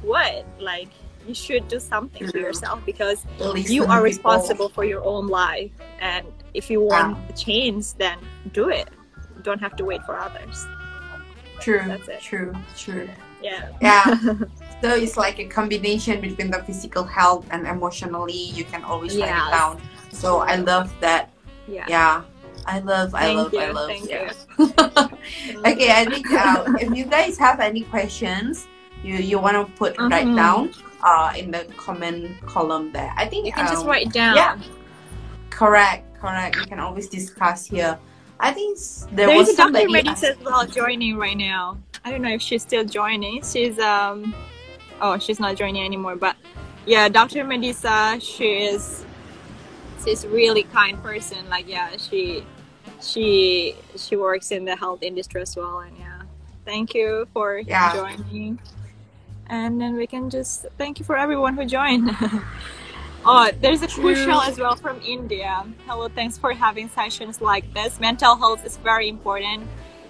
what? 0.02 0.46
Like 0.60 0.90
you 1.28 1.34
should 1.34 1.68
do 1.68 1.80
something 1.80 2.28
for 2.28 2.38
yourself 2.38 2.84
because 2.86 3.26
you 3.56 3.86
are 3.86 4.02
responsible 4.02 4.70
for 4.70 4.84
your 4.84 5.04
own 5.04 5.28
life. 5.28 5.72
And 6.00 6.26
if 6.54 6.70
you 6.70 6.82
want 6.82 7.18
yeah. 7.18 7.36
change 7.36 7.94
then 7.94 8.18
do 8.54 8.70
it. 8.70 8.90
You 9.36 9.44
don't 9.44 9.60
have 9.60 9.76
to 9.78 9.86
wait 9.86 10.04
for 10.04 10.18
others. 10.18 10.66
True 11.60 11.84
that's 11.86 12.08
it. 12.08 12.22
true 12.22 12.54
true. 12.78 13.10
Yeah. 13.42 13.70
Yeah. 13.82 14.16
So 14.82 14.96
it's 14.96 15.16
like 15.16 15.38
a 15.38 15.46
combination 15.46 16.22
between 16.22 16.50
the 16.50 16.58
physical 16.64 17.04
health 17.04 17.46
and 17.52 17.68
emotionally 17.68 18.50
you 18.58 18.64
can 18.64 18.84
always 18.84 19.16
yes. 19.16 19.30
write 19.30 19.48
it 19.48 19.52
down. 19.52 19.82
So 20.12 20.40
i 20.40 20.56
love 20.56 20.92
that. 21.02 21.30
Yeah. 21.68 21.86
Yeah 21.88 22.24
I 22.66 22.80
love, 22.80 23.16
I 23.16 23.34
love, 23.34 23.54
you. 23.54 23.60
I 23.60 23.72
love. 23.72 23.90
Thank 23.90 24.10
yeah. 24.10 24.32
okay, 24.60 25.92
I 25.92 26.06
think 26.06 26.32
uh, 26.32 26.64
if 26.80 26.96
you 26.96 27.06
guys 27.06 27.38
have 27.38 27.60
any 27.60 27.82
questions, 27.84 28.68
you 29.04 29.16
you 29.16 29.40
want 29.40 29.56
to 29.56 29.74
put 29.74 29.96
mm-hmm. 29.96 30.12
right 30.12 30.36
down 30.36 30.72
uh, 31.04 31.34
in 31.36 31.52
the 31.52 31.66
comment 31.78 32.40
column 32.46 32.92
there. 32.92 33.14
I 33.18 33.26
think 33.26 33.46
you 33.46 33.52
can 33.52 33.68
um, 33.68 33.74
just 33.74 33.86
write 33.86 34.12
down. 34.12 34.36
Yeah, 34.36 34.60
correct, 35.50 36.20
correct. 36.20 36.56
You 36.58 36.66
can 36.66 36.80
always 36.80 37.10
discuss 37.10 37.66
here. 37.66 37.98
I 38.40 38.52
think 38.52 38.78
there 39.12 39.28
There's 39.28 39.40
was 39.40 39.50
a 39.50 39.54
somebody 39.54 40.02
Dr. 40.02 40.28
as 40.28 40.40
well 40.40 40.66
joining 40.66 41.18
right 41.18 41.38
now. 41.38 41.78
I 42.04 42.12
don't 42.12 42.22
know 42.22 42.34
if 42.34 42.42
she's 42.42 42.64
still 42.64 42.84
joining. 42.84 43.44
She's 43.44 43.78
um, 43.80 44.34
oh, 45.00 45.18
she's 45.18 45.40
not 45.40 45.56
joining 45.56 45.84
anymore. 45.84 46.16
But 46.16 46.36
yeah, 46.86 47.08
Dr. 47.10 47.44
Medisa, 47.46 48.22
she 48.22 48.64
is, 48.66 49.06
she's 50.04 50.26
really 50.26 50.64
kind 50.64 51.02
person. 51.02 51.50
Like 51.50 51.68
yeah, 51.68 51.98
she, 51.98 52.44
she, 53.02 53.76
she 53.96 54.16
works 54.16 54.52
in 54.52 54.66
the 54.66 54.76
health 54.76 55.04
industry 55.04 55.42
as 55.42 55.56
well. 55.56 55.80
And 55.80 55.98
yeah, 55.98 56.22
thank 56.66 56.94
you 56.94 57.28
for 57.34 57.60
yeah. 57.60 57.94
joining 57.94 58.60
and 59.52 59.80
then 59.80 59.96
we 59.98 60.08
can 60.08 60.30
just 60.30 60.66
thank 60.78 60.98
you 60.98 61.06
for 61.06 61.18
everyone 61.18 61.56
who 61.56 61.66
joined. 61.66 62.10
oh, 63.26 63.52
there's 63.60 63.82
a 63.82 63.88
Kushal 63.88 64.48
as 64.48 64.58
well 64.58 64.78
from 64.78 65.00
India. 65.06 65.66
Hello, 65.86 66.08
thanks 66.08 66.38
for 66.38 66.54
having 66.54 66.88
sessions 66.88 67.42
like 67.42 67.72
this. 67.74 68.00
Mental 68.00 68.38
health 68.38 68.66
is 68.66 68.78
very 68.78 69.10
important, 69.10 69.68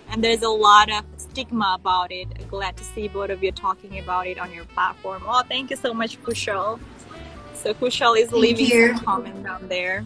and 0.09 0.23
there's 0.23 0.43
a 0.43 0.49
lot 0.49 0.91
of 0.91 1.03
stigma 1.17 1.75
about 1.79 2.11
it. 2.11 2.47
Glad 2.49 2.77
to 2.77 2.83
see 2.83 3.07
both 3.07 3.31
of 3.31 3.43
you 3.43 3.51
talking 3.51 3.97
about 3.97 4.27
it 4.27 4.37
on 4.37 4.53
your 4.53 4.65
platform. 4.65 5.23
Oh, 5.25 5.41
thank 5.41 5.71
you 5.71 5.75
so 5.75 5.91
much, 5.91 6.21
Kushal. 6.21 6.79
So 7.61 7.75
Kushal 7.75 8.17
is 8.17 8.33
thank 8.33 8.41
leaving 8.41 8.65
you. 8.65 8.97
some 8.97 9.05
comment 9.05 9.43
down 9.43 9.69
there. 9.69 10.03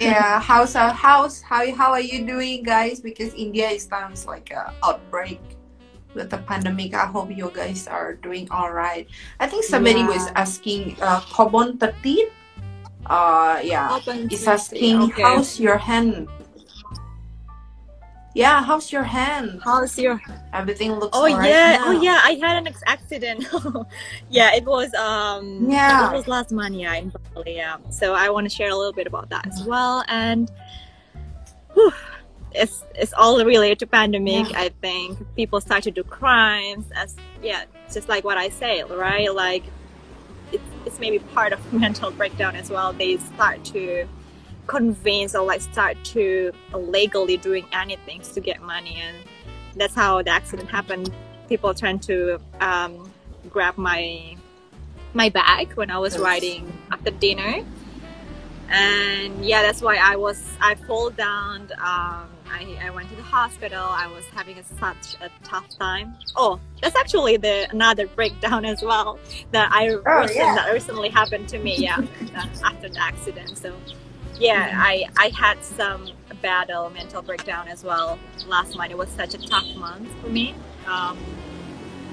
yeah, 0.00 0.36
how's 0.40 0.76
uh, 0.76 0.92
how's 0.92 1.40
how 1.40 1.64
how 1.72 1.92
are 1.92 2.04
you 2.04 2.28
doing, 2.28 2.62
guys? 2.62 3.00
Because 3.00 3.32
India 3.32 3.72
is 3.72 3.88
sounds 3.88 4.28
like 4.28 4.52
a 4.52 4.68
outbreak 4.84 5.40
with 6.12 6.28
the 6.28 6.36
pandemic. 6.44 6.92
I 6.92 7.08
hope 7.08 7.32
you 7.32 7.48
guys 7.56 7.88
are 7.88 8.12
doing 8.20 8.52
all 8.52 8.68
right. 8.68 9.08
I 9.40 9.48
think 9.48 9.64
somebody 9.64 10.04
yeah. 10.04 10.12
was 10.12 10.28
asking 10.36 11.00
uh, 11.00 11.24
Kobon 11.32 11.80
13. 11.80 12.28
Uh, 13.08 13.60
yeah, 13.64 13.88
is 14.28 14.44
asking 14.48 15.08
okay. 15.08 15.22
how's 15.22 15.60
your 15.60 15.76
hand? 15.80 16.28
Yeah, 18.34 18.64
how's 18.64 18.90
your 18.90 19.04
hand? 19.04 19.60
How's 19.64 19.96
your 19.96 20.20
everything 20.52 20.92
looks? 20.92 21.16
Oh 21.16 21.26
yeah, 21.26 21.76
now. 21.76 21.84
oh 21.86 22.02
yeah. 22.02 22.20
I 22.24 22.32
had 22.32 22.66
an 22.66 22.74
accident. 22.86 23.46
yeah, 24.28 24.54
it 24.54 24.64
was 24.64 24.92
um 24.94 25.70
yeah 25.70 26.10
it 26.10 26.16
was 26.16 26.26
last 26.26 26.50
month 26.50 26.74
yeah 26.74 26.94
in 26.94 27.12
Bali. 27.34 27.56
Yeah, 27.56 27.76
so 27.90 28.14
I 28.14 28.28
want 28.30 28.48
to 28.48 28.54
share 28.54 28.70
a 28.70 28.76
little 28.76 28.92
bit 28.92 29.06
about 29.06 29.30
that 29.30 29.46
as 29.46 29.62
well 29.64 30.04
and. 30.08 30.50
Whew, 31.74 31.92
it's 32.54 32.84
it's 32.94 33.12
all 33.14 33.44
related 33.44 33.80
to 33.80 33.86
pandemic 33.86 34.50
yeah. 34.50 34.60
i 34.60 34.68
think 34.80 35.18
people 35.34 35.60
start 35.60 35.82
to 35.82 35.90
do 35.90 36.04
crimes 36.04 36.86
as 36.94 37.16
yeah 37.42 37.64
just 37.92 38.08
like 38.08 38.22
what 38.22 38.38
i 38.38 38.48
say 38.48 38.82
right 38.84 39.34
like 39.34 39.64
it's, 40.52 40.62
it's 40.86 41.00
maybe 41.00 41.18
part 41.18 41.52
of 41.52 41.72
mental 41.72 42.12
breakdown 42.12 42.54
as 42.54 42.70
well 42.70 42.92
they 42.92 43.16
start 43.16 43.64
to 43.64 44.06
convince 44.66 45.34
or 45.34 45.44
like 45.44 45.60
start 45.60 45.96
to 46.04 46.52
legally 46.72 47.36
doing 47.36 47.66
anything 47.72 48.20
to 48.20 48.40
get 48.40 48.62
money 48.62 48.96
and 49.00 49.16
that's 49.76 49.94
how 49.94 50.22
the 50.22 50.30
accident 50.30 50.70
happened 50.70 51.12
people 51.48 51.74
trying 51.74 51.98
to 51.98 52.38
um, 52.60 53.10
grab 53.50 53.76
my 53.76 54.36
my 55.12 55.28
bag 55.28 55.72
when 55.74 55.90
i 55.90 55.98
was 55.98 56.18
riding 56.18 56.72
after 56.90 57.10
dinner 57.10 57.64
and 58.70 59.44
yeah 59.44 59.62
that's 59.62 59.82
why 59.82 59.96
i 59.96 60.16
was 60.16 60.42
i 60.60 60.74
fall 60.74 61.10
down 61.10 61.70
um, 61.78 62.28
I, 62.54 62.86
I 62.86 62.90
went 62.90 63.08
to 63.10 63.16
the 63.16 63.22
hospital. 63.22 63.82
I 63.82 64.06
was 64.06 64.24
having 64.26 64.58
a, 64.58 64.64
such 64.64 65.16
a 65.20 65.30
tough 65.42 65.68
time. 65.76 66.14
Oh, 66.36 66.60
that's 66.80 66.94
actually 66.94 67.36
the 67.36 67.68
another 67.70 68.06
breakdown 68.06 68.64
as 68.64 68.82
well 68.82 69.18
that 69.50 69.70
I 69.72 69.88
oh, 69.88 70.20
recently, 70.20 70.36
yeah. 70.36 70.54
that 70.54 70.72
recently 70.72 71.08
happened 71.08 71.48
to 71.48 71.58
me. 71.58 71.76
Yeah, 71.78 72.00
after 72.64 72.88
the 72.88 72.98
accident. 73.00 73.58
So 73.58 73.74
yeah. 74.38 74.72
I 74.76 75.08
I 75.16 75.28
had 75.28 75.62
some 75.64 76.10
battle 76.42 76.90
mental 76.90 77.22
breakdown 77.22 77.68
as 77.68 77.84
well 77.84 78.18
last 78.46 78.76
month. 78.76 78.90
It 78.90 78.98
was 78.98 79.08
such 79.10 79.34
a 79.34 79.38
tough 79.38 79.66
month 79.76 80.10
for 80.20 80.28
me. 80.28 80.54
Um, 80.86 81.18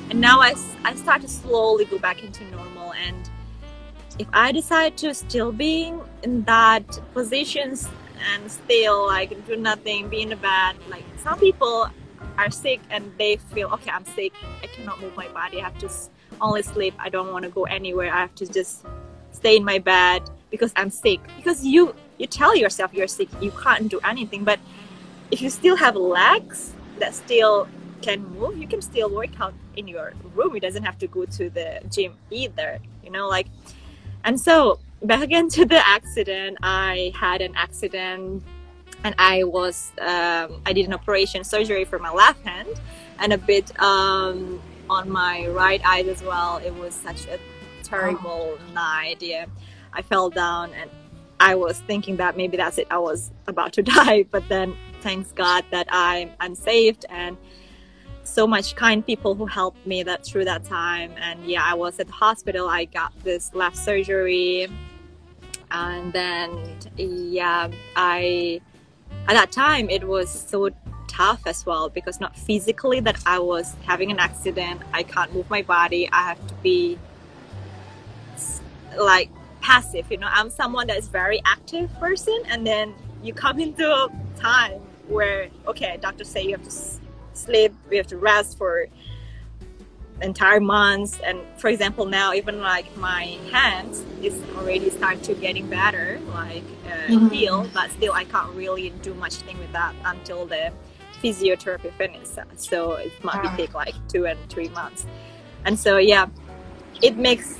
and 0.09 0.19
now 0.19 0.41
I, 0.41 0.55
I 0.83 0.95
start 0.95 1.21
to 1.21 1.27
slowly 1.27 1.85
go 1.85 1.97
back 1.97 2.23
into 2.23 2.43
normal 2.45 2.93
and 2.93 3.29
if 4.19 4.27
I 4.33 4.51
decide 4.51 4.97
to 4.97 5.13
still 5.13 5.51
be 5.51 5.93
in 6.23 6.43
that 6.43 6.85
positions 7.13 7.87
and 8.33 8.51
still 8.51 9.07
like 9.07 9.47
do 9.47 9.55
nothing, 9.55 10.09
be 10.09 10.21
in 10.21 10.29
the 10.29 10.35
bed. 10.35 10.75
Like 10.89 11.05
some 11.23 11.39
people 11.39 11.89
are 12.37 12.51
sick 12.51 12.79
and 12.89 13.11
they 13.17 13.35
feel 13.37 13.67
okay 13.69 13.91
i'm 13.91 14.05
sick 14.05 14.31
i 14.63 14.67
cannot 14.67 14.99
move 15.01 15.15
my 15.15 15.27
body 15.29 15.59
i 15.59 15.63
have 15.63 15.77
to 15.77 15.89
only 16.39 16.61
sleep 16.61 16.93
i 16.99 17.09
don't 17.09 17.31
want 17.31 17.43
to 17.43 17.49
go 17.49 17.65
anywhere 17.65 18.11
i 18.13 18.19
have 18.19 18.33
to 18.35 18.45
just 18.45 18.85
stay 19.31 19.57
in 19.57 19.63
my 19.63 19.79
bed 19.79 20.21
because 20.49 20.71
i'm 20.75 20.89
sick 20.89 21.19
because 21.37 21.65
you 21.65 21.93
you 22.21 22.27
tell 22.27 22.55
yourself 22.55 22.93
you're 22.93 23.07
sick 23.07 23.29
you 23.41 23.51
can't 23.51 23.89
do 23.89 23.99
anything 24.03 24.43
but 24.43 24.59
if 25.31 25.41
you 25.41 25.49
still 25.49 25.75
have 25.75 25.95
legs 25.95 26.73
that 26.99 27.13
still 27.13 27.67
can 28.01 28.23
move 28.37 28.57
you 28.57 28.67
can 28.67 28.81
still 28.81 29.09
work 29.09 29.33
out 29.39 29.53
in 29.75 29.87
your 29.87 30.13
room 30.35 30.55
it 30.55 30.61
doesn't 30.61 30.83
have 30.83 30.97
to 30.97 31.07
go 31.07 31.25
to 31.25 31.49
the 31.49 31.79
gym 31.89 32.13
either 32.29 32.79
you 33.03 33.11
know 33.11 33.27
like 33.27 33.47
and 34.23 34.39
so 34.39 34.79
back 35.03 35.21
again 35.21 35.49
to 35.49 35.65
the 35.65 35.87
accident 35.87 36.57
i 36.61 37.11
had 37.15 37.41
an 37.41 37.53
accident 37.55 38.43
and 39.03 39.15
I 39.17 39.43
was 39.43 39.91
um, 39.99 40.61
I 40.65 40.73
did 40.73 40.85
an 40.85 40.93
operation 40.93 41.43
surgery 41.43 41.85
for 41.85 41.99
my 41.99 42.11
left 42.11 42.45
hand 42.45 42.69
and 43.19 43.33
a 43.33 43.37
bit 43.37 43.77
um, 43.79 44.61
on 44.89 45.09
my 45.09 45.47
right 45.47 45.81
eye 45.85 46.01
as 46.01 46.21
well. 46.21 46.57
It 46.57 46.73
was 46.75 46.93
such 46.93 47.25
a 47.27 47.39
terrible 47.83 48.57
oh. 48.59 48.73
night. 48.73 49.21
Yeah, 49.21 49.45
I 49.93 50.01
fell 50.01 50.29
down 50.29 50.71
and 50.73 50.89
I 51.41 51.55
was 51.55 51.79
thinking 51.79 52.17
that 52.17 52.37
maybe 52.37 52.55
that's 52.55 52.77
it. 52.77 52.85
I 52.91 52.99
was 52.99 53.31
about 53.47 53.73
to 53.73 53.81
die, 53.97 54.23
but 54.29 54.47
then 54.47 54.75
thanks 55.01 55.31
God 55.31 55.65
that 55.71 55.87
I'm 55.89 56.29
I'm 56.39 56.53
saved 56.53 57.05
and 57.09 57.35
so 58.23 58.45
much 58.45 58.75
kind 58.75 59.03
people 59.03 59.33
who 59.33 59.47
helped 59.47 59.85
me 59.87 60.03
that 60.03 60.23
through 60.23 60.45
that 60.45 60.63
time. 60.63 61.11
And 61.17 61.43
yeah, 61.43 61.63
I 61.65 61.73
was 61.73 61.99
at 61.99 62.05
the 62.05 62.13
hospital. 62.13 62.69
I 62.69 62.85
got 62.85 63.11
this 63.23 63.55
left 63.55 63.75
surgery, 63.75 64.67
and 65.71 66.13
then 66.13 66.77
yeah, 66.95 67.69
I 67.95 68.61
at 69.27 69.33
that 69.33 69.51
time 69.51 69.89
it 69.89 70.07
was 70.07 70.29
so 70.29 70.69
tough 71.07 71.41
as 71.47 71.65
well 71.65 71.89
because 71.89 72.21
not 72.21 72.37
physically 72.37 72.99
that 72.99 73.17
I 73.25 73.39
was 73.39 73.75
having 73.83 74.11
an 74.11 74.19
accident, 74.19 74.81
I 74.93 75.01
can't 75.01 75.33
move 75.33 75.49
my 75.49 75.63
body, 75.63 76.07
I 76.11 76.21
have 76.21 76.47
to 76.47 76.53
be 76.61 76.99
like 78.95 79.31
passive, 79.61 80.11
you 80.11 80.17
know. 80.17 80.27
I'm 80.29 80.49
someone 80.49 80.87
that 80.87 80.97
is 80.97 81.07
very 81.07 81.41
active 81.45 81.93
person 81.99 82.37
and 82.47 82.65
then 82.65 82.93
you 83.23 83.33
come 83.33 83.59
into 83.59 83.89
a 83.89 84.09
time 84.35 84.81
where 85.07 85.49
okay, 85.67 85.97
doctors 86.01 86.29
say 86.29 86.43
you 86.43 86.51
have 86.51 86.63
to 86.63 86.75
sleep, 87.33 87.73
we 87.89 87.97
have 87.97 88.07
to 88.07 88.17
rest 88.17 88.57
for 88.57 88.87
entire 90.21 90.59
months 90.59 91.19
and 91.23 91.39
for 91.57 91.67
example 91.67 92.05
now 92.05 92.33
even 92.33 92.61
like 92.61 92.85
my 92.97 93.23
hands 93.51 94.05
is 94.21 94.39
already 94.55 94.89
start 94.89 95.21
to 95.23 95.33
getting 95.33 95.67
better 95.67 96.19
like 96.29 96.63
uh, 96.85 97.11
mm-hmm. 97.11 97.27
heal 97.29 97.67
but 97.73 97.89
still 97.91 98.13
i 98.13 98.23
can't 98.25 98.51
really 98.53 98.91
do 99.01 99.13
much 99.15 99.35
thing 99.35 99.57
with 99.57 99.71
that 99.71 99.95
until 100.05 100.45
the 100.45 100.71
physiotherapy 101.23 101.91
finishes 101.93 102.37
so 102.55 102.93
it 102.93 103.11
might 103.23 103.41
be 103.41 103.63
take 103.63 103.73
like 103.73 103.95
two 104.07 104.27
and 104.27 104.39
three 104.49 104.69
months 104.69 105.05
and 105.65 105.79
so 105.79 105.97
yeah 105.97 106.27
it 107.01 107.17
makes 107.17 107.57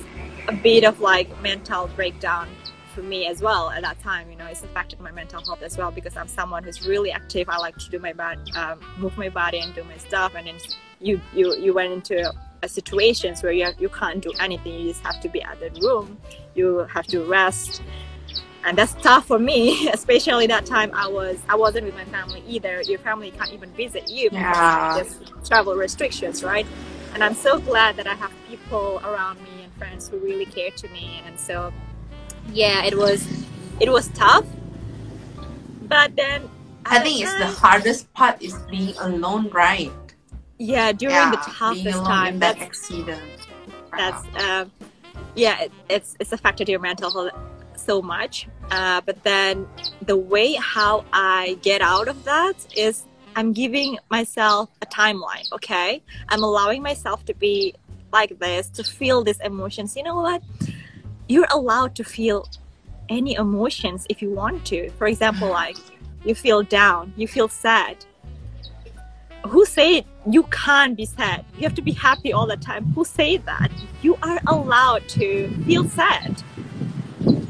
a 0.48 0.52
bit 0.52 0.84
of 0.84 1.00
like 1.00 1.40
mental 1.42 1.88
breakdown 1.88 2.48
for 2.94 3.02
me 3.02 3.26
as 3.26 3.40
well 3.40 3.70
at 3.70 3.82
that 3.82 3.98
time 4.00 4.30
you 4.30 4.36
know 4.36 4.44
it's 4.46 4.62
affected 4.62 5.00
my 5.00 5.10
mental 5.10 5.42
health 5.46 5.62
as 5.62 5.78
well 5.78 5.90
because 5.90 6.14
i'm 6.14 6.28
someone 6.28 6.62
who's 6.62 6.86
really 6.86 7.10
active 7.10 7.48
i 7.48 7.56
like 7.56 7.76
to 7.78 7.88
do 7.88 7.98
my 7.98 8.12
body 8.12 8.40
um, 8.54 8.78
move 8.98 9.16
my 9.16 9.30
body 9.30 9.58
and 9.60 9.74
do 9.74 9.82
my 9.84 9.96
stuff 9.96 10.34
and 10.36 10.46
then 10.46 10.56
you 11.00 11.20
you 11.32 11.56
you 11.56 11.72
went 11.72 11.92
into 11.92 12.32
situations 12.68 13.42
where 13.42 13.52
you 13.52 13.64
have, 13.64 13.80
you 13.80 13.88
can't 13.88 14.22
do 14.22 14.32
anything. 14.38 14.74
You 14.74 14.88
just 14.90 15.04
have 15.04 15.20
to 15.20 15.28
be 15.28 15.42
at 15.42 15.58
the 15.60 15.70
room. 15.80 16.18
You 16.54 16.78
have 16.92 17.06
to 17.08 17.24
rest, 17.24 17.82
and 18.64 18.76
that's 18.76 18.94
tough 18.94 19.26
for 19.26 19.38
me. 19.38 19.88
Especially 19.92 20.46
that 20.46 20.66
time 20.66 20.90
I 20.94 21.08
was 21.08 21.38
I 21.48 21.56
wasn't 21.56 21.86
with 21.86 21.94
my 21.94 22.04
family 22.06 22.42
either. 22.46 22.82
Your 22.82 22.98
family 22.98 23.30
can't 23.30 23.52
even 23.52 23.70
visit 23.70 24.08
you 24.08 24.30
because 24.30 24.42
yeah. 24.42 25.02
there's 25.02 25.48
travel 25.48 25.74
restrictions, 25.74 26.42
right? 26.42 26.66
And 27.14 27.22
I'm 27.22 27.34
so 27.34 27.58
glad 27.58 27.96
that 27.96 28.06
I 28.06 28.14
have 28.14 28.32
people 28.48 29.00
around 29.04 29.42
me 29.42 29.61
friends 29.82 30.08
who 30.08 30.18
really 30.18 30.46
care 30.46 30.70
to 30.70 30.88
me. 30.88 31.22
And 31.26 31.38
so, 31.38 31.72
yeah, 32.52 32.84
it 32.84 32.96
was 32.96 33.26
it 33.80 33.90
was 33.90 34.08
tough, 34.08 34.46
but 35.88 36.14
then 36.14 36.48
I 36.86 37.00
think 37.00 37.22
it's 37.22 37.38
the 37.38 37.46
hardest 37.46 38.12
part 38.14 38.42
is 38.42 38.54
being 38.70 38.94
alone, 38.98 39.50
right? 39.50 39.92
yeah 40.62 40.92
during 40.92 41.16
yeah, 41.16 41.30
the 41.30 41.36
toughest 41.38 42.04
time 42.04 42.38
that 42.38 42.56
that's 42.56 42.62
accident 42.62 43.48
that's 43.96 44.24
uh, 44.36 44.64
yeah 45.34 45.62
it, 45.62 45.72
it's 45.88 46.16
it's 46.20 46.32
affected 46.32 46.68
your 46.68 46.78
mental 46.78 47.10
health 47.10 47.32
so 47.74 48.00
much 48.00 48.46
uh, 48.70 49.00
but 49.00 49.22
then 49.24 49.66
the 50.02 50.16
way 50.16 50.54
how 50.54 51.04
i 51.12 51.58
get 51.62 51.80
out 51.80 52.06
of 52.06 52.22
that 52.24 52.54
is 52.76 53.06
i'm 53.34 53.52
giving 53.52 53.98
myself 54.08 54.70
a 54.82 54.86
timeline 54.86 55.50
okay 55.52 56.00
i'm 56.28 56.44
allowing 56.44 56.80
myself 56.80 57.24
to 57.24 57.34
be 57.34 57.74
like 58.12 58.38
this 58.38 58.68
to 58.70 58.84
feel 58.84 59.22
these 59.22 59.40
emotions. 59.40 59.96
You 59.96 60.02
know 60.02 60.16
what? 60.16 60.42
You're 61.28 61.48
allowed 61.50 61.94
to 61.96 62.04
feel 62.04 62.48
any 63.08 63.34
emotions 63.34 64.06
if 64.08 64.22
you 64.22 64.30
want 64.30 64.64
to. 64.66 64.90
For 64.90 65.06
example 65.06 65.48
like 65.62 65.76
you 66.24 66.34
feel 66.34 66.62
down 66.62 67.12
you 67.16 67.26
feel 67.26 67.48
sad. 67.48 67.96
Who 69.46 69.64
said 69.64 70.04
you 70.30 70.44
can't 70.44 70.96
be 70.96 71.04
sad? 71.04 71.44
You 71.56 71.62
have 71.62 71.74
to 71.74 71.82
be 71.82 71.92
happy 71.92 72.32
all 72.32 72.46
the 72.46 72.56
time. 72.56 72.92
Who 72.94 73.04
said 73.04 73.44
that? 73.46 73.72
You 74.00 74.16
are 74.22 74.40
allowed 74.46 75.08
to 75.10 75.48
feel 75.64 75.88
sad. 75.88 76.42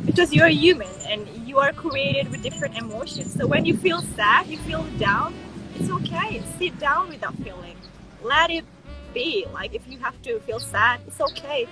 Because 0.06 0.32
you're 0.32 0.48
human 0.48 0.88
and 1.08 1.28
you 1.46 1.58
are 1.58 1.72
created 1.72 2.30
with 2.30 2.42
different 2.42 2.76
emotions. 2.78 3.34
So 3.34 3.46
when 3.46 3.64
you 3.64 3.76
feel 3.76 4.00
sad 4.00 4.46
you 4.46 4.58
feel 4.58 4.84
down 4.98 5.34
it's 5.74 5.90
okay. 5.90 6.42
Sit 6.58 6.78
down 6.78 7.08
without 7.08 7.34
feeling. 7.36 7.76
Let 8.22 8.50
it 8.50 8.64
be. 9.12 9.46
Like 9.52 9.74
if 9.74 9.86
you 9.88 9.98
have 9.98 10.20
to 10.22 10.40
feel 10.40 10.60
sad 10.60 11.00
it's 11.06 11.20
okay. 11.20 11.68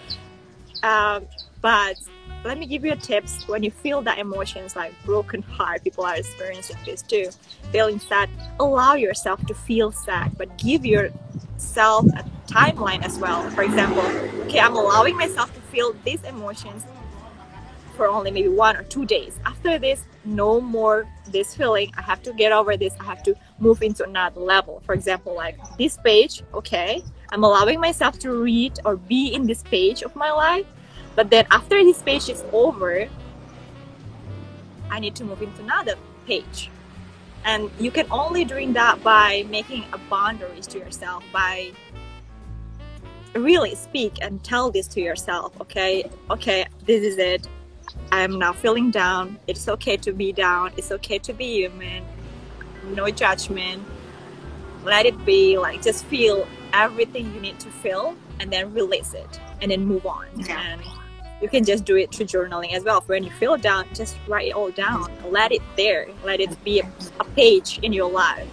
Um, 0.83 1.27
but 1.61 1.97
let 2.45 2.59
me 2.59 2.67
give 2.67 2.85
you 2.85 2.93
a 2.93 2.97
tips. 2.97 3.47
When 3.47 3.63
you 3.63 3.71
feel 3.71 4.01
that 4.03 4.19
emotions 4.19 4.77
like 4.77 4.93
broken 5.05 5.43
heart 5.43 5.85
people 5.85 6.05
are 6.05 6.17
experiencing 6.17 6.77
this 6.85 7.03
too 7.03 7.31
feeling 7.73 8.01
sad 8.01 8.29
allow 8.59 8.95
yourself 8.95 9.45
to 9.47 9.55
feel 9.55 9.93
sad 9.93 10.37
but 10.37 10.57
give 10.59 10.85
yourself 10.85 12.07
a 12.17 12.25
timeline 12.47 13.05
as 13.05 13.19
well. 13.19 13.49
For 13.51 13.63
example 13.63 14.03
okay 14.47 14.61
i'm 14.61 14.77
allowing 14.77 15.17
myself 15.17 15.55
to 15.55 15.61
feel 15.73 15.95
these 16.05 16.23
emotions 16.25 16.85
for 17.97 18.07
only 18.09 18.31
maybe 18.31 18.49
one 18.49 18.77
or 18.77 18.83
two 18.85 19.05
days. 19.05 19.39
After 19.45 19.79
this 19.79 20.05
no 20.25 20.61
more 20.61 21.07
this 21.33 21.55
feeling 21.55 21.93
i 21.97 22.03
have 22.03 22.23
to 22.23 22.33
get 22.35 22.53
over 22.53 22.77
this 22.77 22.95
i 23.01 23.05
have 23.05 23.23
to 23.23 23.35
move 23.59 23.83
into 23.83 24.05
another 24.05 24.41
level 24.41 24.81
for 24.85 24.95
example 24.95 25.35
like 25.35 25.57
this 25.79 25.97
page 25.99 26.43
okay 26.55 27.03
i'm 27.31 27.45
allowing 27.45 27.81
myself 27.81 28.19
to 28.19 28.33
read 28.33 28.79
or 28.85 28.97
be 28.97 29.29
in 29.35 29.47
this 29.47 29.63
page 29.63 30.03
of 30.03 30.15
my 30.17 30.31
life 30.31 30.67
but 31.17 31.31
then 31.31 31.47
after 31.51 31.83
this 31.83 32.03
page 32.03 32.29
is 32.29 32.45
over, 32.53 33.09
I 34.91 35.01
need 35.01 35.15
to 35.17 35.25
move 35.25 35.43
into 35.43 35.63
another 35.63 35.95
page. 36.27 36.71
And 37.45 37.71
you 37.79 37.91
can 37.91 38.07
only 38.11 38.45
doing 38.45 38.73
that 38.75 39.03
by 39.03 39.45
making 39.49 39.85
a 39.93 39.99
boundaries 39.99 40.67
to 40.69 40.79
yourself, 40.79 41.25
by 41.33 41.73
really 43.35 43.75
speak 43.75 44.19
and 44.21 44.43
tell 44.43 44.71
this 44.71 44.87
to 44.89 45.01
yourself, 45.01 45.59
okay, 45.61 46.11
okay, 46.31 46.67
this 46.85 47.03
is 47.03 47.19
it. 47.19 47.47
I'm 48.13 48.39
now 48.39 48.53
feeling 48.53 48.91
down. 48.91 49.39
It's 49.47 49.69
okay 49.69 49.97
to 49.99 50.13
be 50.13 50.33
down. 50.33 50.73
It's 50.77 50.91
okay 50.93 51.19
to 51.19 51.33
be 51.33 51.47
human. 51.55 52.05
No 52.95 53.11
judgment. 53.11 53.83
Let 54.85 55.07
it 55.07 55.25
be. 55.25 55.59
Like 55.59 55.83
just 55.83 56.05
feel 56.07 56.47
everything 56.73 57.33
you 57.35 57.41
need 57.41 57.59
to 57.61 57.69
feel 57.69 58.17
and 58.39 58.53
then 58.53 58.73
release 58.73 59.15
it 59.15 59.41
and 59.61 59.71
then 59.71 59.85
move 59.85 60.07
on. 60.07 60.27
Yeah. 60.37 60.61
And 60.61 60.83
you 61.43 61.49
can 61.49 61.65
just 61.65 61.85
do 61.85 61.97
it 61.97 62.15
through 62.15 62.27
journaling 62.27 62.73
as 62.73 62.85
well. 62.85 63.03
When 63.07 63.25
you 63.25 63.31
feel 63.31 63.57
down, 63.57 63.87
just 63.95 64.17
write 64.29 64.49
it 64.49 64.55
all 64.55 64.71
down. 64.71 65.11
Let 65.31 65.53
it 65.53 65.63
there. 65.77 66.07
Let 66.25 66.41
it 66.41 66.63
be 66.65 66.81
a, 66.81 66.91
a 67.19 67.25
page 67.25 67.79
in 67.83 67.93
your 67.93 68.11
life, 68.11 68.49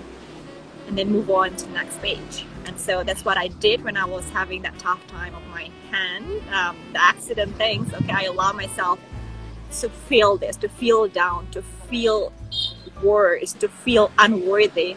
and 0.88 0.97
then 0.97 1.09
move 1.11 1.29
on 1.29 1.55
to 1.55 1.65
the 1.65 1.73
next 1.73 2.01
page. 2.01 2.45
And 2.65 2.79
so 2.79 3.03
that's 3.03 3.25
what 3.25 3.38
I 3.38 3.47
did 3.47 3.83
when 3.83 3.97
I 3.97 4.05
was 4.05 4.29
having 4.29 4.61
that 4.61 4.77
tough 4.79 5.05
time 5.07 5.35
of 5.35 5.45
my 5.47 5.69
hand, 5.91 6.25
um, 6.53 6.77
the 6.93 7.01
accident 7.01 7.55
things. 7.55 7.93
Okay, 7.93 8.11
I 8.11 8.23
allow 8.23 8.51
myself 8.51 8.99
to 9.72 9.89
feel 9.89 10.38
this, 10.38 10.55
to 10.57 10.70
feel 10.70 11.07
down, 11.07 11.49
to 11.51 11.61
feel 11.61 12.34
worse, 13.03 13.53
to 13.53 13.68
feel 13.68 14.11
unworthy. 14.18 14.95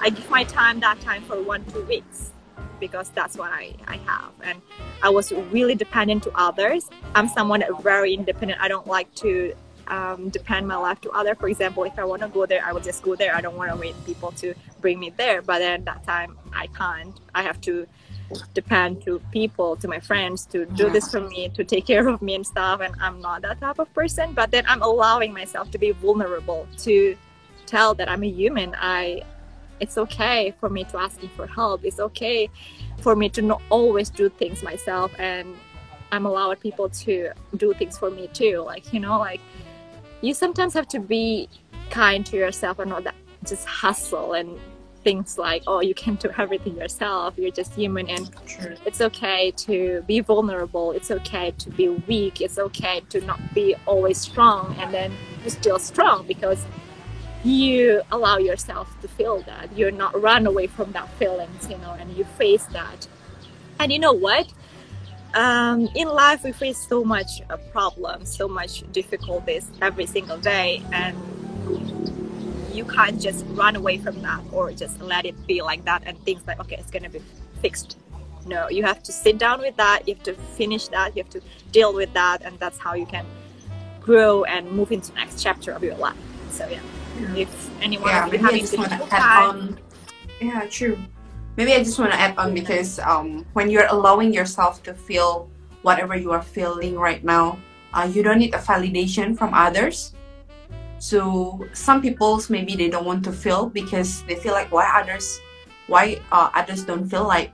I 0.00 0.10
give 0.10 0.28
my 0.30 0.44
time 0.44 0.80
that 0.80 1.00
time 1.00 1.22
for 1.22 1.42
one 1.42 1.64
two 1.66 1.82
weeks 1.82 2.32
because 2.78 3.08
that's 3.10 3.36
what 3.36 3.52
I, 3.52 3.74
I 3.86 3.96
have. 3.98 4.32
And 4.42 4.60
I 5.02 5.08
was 5.10 5.32
really 5.32 5.74
dependent 5.74 6.22
to 6.24 6.32
others. 6.34 6.88
I'm 7.14 7.28
someone 7.28 7.64
very 7.80 8.14
independent. 8.14 8.60
I 8.60 8.68
don't 8.68 8.86
like 8.86 9.12
to 9.16 9.54
um, 9.88 10.28
depend 10.30 10.66
my 10.68 10.76
life 10.76 11.00
to 11.02 11.10
other. 11.10 11.34
For 11.34 11.48
example, 11.48 11.84
if 11.84 11.98
I 11.98 12.04
want 12.04 12.22
to 12.22 12.28
go 12.28 12.46
there, 12.46 12.64
I 12.64 12.72
will 12.72 12.80
just 12.80 13.02
go 13.02 13.14
there. 13.14 13.34
I 13.34 13.40
don't 13.40 13.56
want 13.56 13.70
to 13.70 13.76
wait 13.76 13.94
people 14.04 14.32
to 14.32 14.54
bring 14.80 14.98
me 14.98 15.10
there. 15.16 15.42
But 15.42 15.60
then 15.60 15.84
that 15.84 16.04
time 16.04 16.36
I 16.52 16.66
can't. 16.68 17.18
I 17.34 17.42
have 17.42 17.60
to 17.62 17.86
depend 18.54 19.02
to 19.04 19.20
people, 19.30 19.76
to 19.76 19.88
my 19.88 20.00
friends 20.00 20.46
to 20.46 20.66
do 20.66 20.90
this 20.90 21.10
for 21.10 21.20
me, 21.20 21.48
to 21.50 21.64
take 21.64 21.86
care 21.86 22.08
of 22.08 22.20
me 22.22 22.34
and 22.34 22.46
stuff. 22.46 22.80
And 22.80 22.94
I'm 23.00 23.20
not 23.20 23.42
that 23.42 23.60
type 23.60 23.78
of 23.78 23.92
person. 23.94 24.32
But 24.32 24.50
then 24.50 24.64
I'm 24.66 24.82
allowing 24.82 25.32
myself 25.32 25.70
to 25.72 25.78
be 25.78 25.92
vulnerable, 25.92 26.66
to 26.78 27.16
tell 27.66 27.94
that 27.94 28.08
I'm 28.08 28.22
a 28.22 28.28
human. 28.28 28.74
I 28.78 29.22
it's 29.80 29.98
okay 29.98 30.54
for 30.58 30.68
me 30.68 30.84
to 30.84 30.98
asking 30.98 31.28
for 31.30 31.46
help 31.46 31.84
it's 31.84 32.00
okay 32.00 32.48
for 32.98 33.14
me 33.14 33.28
to 33.28 33.42
not 33.42 33.60
always 33.70 34.10
do 34.10 34.28
things 34.28 34.62
myself 34.62 35.12
and 35.18 35.54
i'm 36.12 36.26
allowed 36.26 36.58
people 36.60 36.88
to 36.88 37.30
do 37.56 37.74
things 37.74 37.98
for 37.98 38.10
me 38.10 38.28
too 38.28 38.62
like 38.64 38.92
you 38.92 39.00
know 39.00 39.18
like 39.18 39.40
you 40.22 40.32
sometimes 40.32 40.72
have 40.72 40.88
to 40.88 40.98
be 40.98 41.48
kind 41.90 42.24
to 42.24 42.36
yourself 42.36 42.78
and 42.78 42.90
not 42.90 43.04
that 43.04 43.14
just 43.44 43.66
hustle 43.66 44.32
and 44.32 44.58
things 45.06 45.38
like 45.38 45.62
oh 45.68 45.80
you 45.80 45.94
can 45.94 46.14
do 46.16 46.28
everything 46.36 46.74
yourself 46.76 47.28
you're 47.38 47.56
just 47.62 47.72
human 47.74 48.08
and 48.08 48.24
it's 48.84 49.00
okay 49.08 49.52
to 49.52 50.02
be 50.08 50.18
vulnerable 50.18 50.90
it's 50.98 51.10
okay 51.18 51.48
to 51.62 51.70
be 51.70 51.86
weak 52.10 52.40
it's 52.40 52.58
okay 52.58 53.00
to 53.08 53.20
not 53.20 53.40
be 53.54 53.66
always 53.86 54.18
strong 54.18 54.74
and 54.80 54.92
then 54.92 55.12
you're 55.42 55.56
still 55.62 55.78
strong 55.78 56.26
because 56.26 56.60
you 57.46 58.02
allow 58.10 58.38
yourself 58.38 58.88
to 59.00 59.06
feel 59.06 59.40
that. 59.42 59.68
You're 59.76 59.92
not 59.92 60.20
run 60.20 60.46
away 60.46 60.66
from 60.66 60.90
that 60.92 61.08
feelings 61.20 61.68
you 61.70 61.78
know 61.78 61.92
and 61.92 62.16
you 62.16 62.24
face 62.24 62.64
that. 62.78 63.06
And 63.78 63.92
you 63.92 64.00
know 64.00 64.12
what? 64.12 64.52
Um, 65.34 65.88
in 65.94 66.08
life 66.08 66.42
we 66.42 66.50
face 66.50 66.88
so 66.88 67.04
much 67.04 67.42
uh, 67.50 67.58
problems 67.70 68.34
so 68.34 68.48
much 68.48 68.90
difficulties 68.92 69.70
every 69.82 70.06
single 70.06 70.38
day 70.38 70.82
and 70.92 71.14
you 72.76 72.84
can't 72.84 73.20
just 73.20 73.44
run 73.50 73.76
away 73.76 73.98
from 73.98 74.20
that 74.22 74.42
or 74.52 74.72
just 74.72 75.00
let 75.00 75.24
it 75.24 75.34
be 75.46 75.62
like 75.62 75.84
that 75.84 76.02
and 76.06 76.18
think 76.24 76.46
like 76.46 76.60
okay 76.60 76.76
it's 76.76 76.90
gonna 76.90 77.08
be 77.08 77.20
fixed 77.62 77.98
no 78.46 78.68
you 78.68 78.82
have 78.82 79.02
to 79.02 79.12
sit 79.12 79.38
down 79.38 79.60
with 79.60 79.76
that 79.76 80.06
you 80.06 80.14
have 80.14 80.22
to 80.22 80.34
finish 80.34 80.88
that 80.88 81.16
you 81.16 81.22
have 81.22 81.30
to 81.30 81.40
deal 81.72 81.92
with 81.94 82.12
that 82.12 82.42
and 82.42 82.58
that's 82.58 82.78
how 82.78 82.94
you 82.94 83.06
can 83.06 83.24
grow 84.00 84.44
and 84.44 84.70
move 84.70 84.92
into 84.92 85.10
the 85.10 85.16
next 85.16 85.42
chapter 85.42 85.72
of 85.72 85.82
your 85.82 85.96
life 85.96 86.16
so 86.50 86.68
yeah 86.68 86.80
if 87.34 87.70
anyone 87.80 88.08
yeah, 88.08 88.24
maybe 88.26 88.38
I 88.38 88.42
having 88.42 88.60
just 88.60 88.78
want 88.78 88.90
to 88.90 89.08
add 89.10 89.48
on. 89.48 89.80
Yeah, 90.40 90.66
true. 90.68 90.98
Maybe 91.56 91.72
I 91.72 91.78
just 91.82 91.98
want 91.98 92.12
to 92.12 92.20
add 92.20 92.36
on 92.36 92.52
because 92.52 92.98
um, 93.00 93.46
when 93.54 93.70
you're 93.70 93.86
allowing 93.88 94.34
yourself 94.34 94.82
to 94.84 94.92
feel 94.92 95.48
whatever 95.82 96.14
you 96.14 96.32
are 96.32 96.42
feeling 96.42 96.98
right 96.98 97.24
now, 97.24 97.58
uh, 97.94 98.10
you 98.12 98.22
don't 98.22 98.38
need 98.38 98.54
a 98.54 98.58
validation 98.58 99.36
from 99.36 99.54
others. 99.54 100.12
So 100.98 101.66
some 101.72 102.00
people's 102.00 102.48
maybe 102.50 102.74
they 102.76 102.88
don't 102.88 103.04
want 103.04 103.24
to 103.24 103.32
feel 103.32 103.66
because 103.68 104.22
they 104.24 104.36
feel 104.36 104.52
like 104.52 104.72
why 104.72 104.90
others, 104.94 105.40
why 105.86 106.20
uh, 106.32 106.50
others 106.54 106.84
don't 106.84 107.08
feel 107.08 107.26
like 107.26 107.52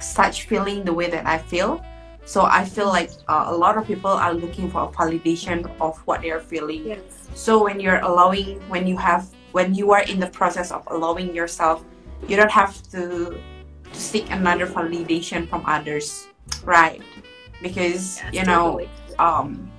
such 0.00 0.46
feeling 0.46 0.84
the 0.84 0.92
way 0.92 1.10
that 1.10 1.26
I 1.26 1.38
feel. 1.38 1.82
So 2.24 2.44
I 2.44 2.64
feel 2.64 2.88
like 2.88 3.10
uh, 3.26 3.46
a 3.48 3.56
lot 3.56 3.78
of 3.78 3.86
people 3.86 4.10
are 4.10 4.34
looking 4.34 4.70
for 4.70 4.84
a 4.84 4.88
validation 4.88 5.64
of 5.80 5.96
what 6.04 6.20
they 6.20 6.30
are 6.30 6.40
feeling. 6.40 6.86
yes 6.86 7.30
So 7.34 7.62
when 7.64 7.80
you're 7.80 8.00
allowing, 8.00 8.60
when 8.68 8.86
you 8.86 8.96
have, 8.98 9.28
when 9.52 9.74
you 9.74 9.92
are 9.92 10.02
in 10.02 10.20
the 10.20 10.28
process 10.28 10.70
of 10.70 10.84
allowing 10.88 11.34
yourself, 11.34 11.82
you 12.28 12.36
don't 12.36 12.50
have 12.50 12.76
to, 12.92 13.40
to 13.92 13.98
seek 13.98 14.30
another 14.30 14.66
validation 14.66 15.48
from 15.48 15.64
others, 15.66 16.28
right? 16.64 17.00
Because 17.62 18.18
Yes, 18.18 18.34
you 18.34 18.44
know, 18.44 18.76
totally. 18.76 18.90
um, 19.18 19.70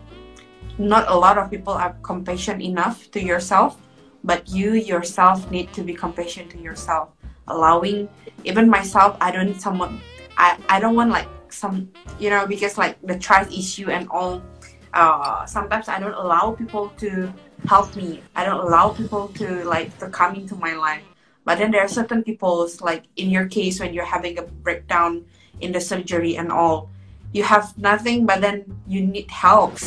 not 0.80 1.06
a 1.12 1.16
lot 1.16 1.38
of 1.38 1.52
people 1.52 1.74
are 1.74 1.94
compassion 2.02 2.62
enough 2.62 3.12
to 3.12 3.22
yourself, 3.22 3.78
but 4.24 4.48
you 4.50 4.74
yourself 4.74 5.52
need 5.52 5.72
to 5.74 5.84
be 5.84 5.94
compassionate 5.94 6.50
to 6.52 6.58
yourself. 6.58 7.10
Allowing, 7.48 8.08
even 8.46 8.70
myself, 8.70 9.18
I 9.20 9.32
don't 9.32 9.60
someone. 9.60 10.00
I 10.38 10.58
I 10.70 10.80
don't 10.80 10.96
want 10.96 11.12
like 11.12 11.28
some, 11.50 11.92
you 12.20 12.30
know, 12.30 12.48
because 12.48 12.78
like 12.78 12.96
the 13.04 13.20
trust 13.20 13.52
issue 13.52 13.92
and 13.92 14.08
all 14.10 14.42
uh, 14.94 15.46
sometimes 15.46 15.88
I 15.88 16.00
don't 16.00 16.14
allow 16.14 16.52
people 16.52 16.90
to 16.98 17.32
help 17.68 17.96
me. 17.96 18.24
I 18.36 18.46
don't 18.46 18.60
allow 18.60 18.90
people 18.90 19.28
to 19.36 19.64
like 19.66 19.98
to 20.00 20.10
come 20.10 20.36
into 20.36 20.56
my 20.56 20.74
life. 20.74 21.04
But 21.46 21.58
then 21.58 21.72
there 21.72 21.82
are 21.82 21.90
certain 21.92 22.24
people's 22.24 22.82
like 22.82 23.06
in 23.18 23.30
your 23.30 23.48
case 23.48 23.80
when 23.80 23.94
you're 23.94 24.06
having 24.06 24.38
a 24.38 24.44
breakdown 24.44 25.26
in 25.60 25.72
the 25.72 25.82
surgery 25.82 26.38
and 26.38 26.52
all, 26.52 26.90
you 27.32 27.44
have 27.44 27.78
nothing 27.78 28.26
but 28.26 28.42
then 28.42 28.66
you 28.88 29.02
need 29.06 29.30
help. 29.30 29.78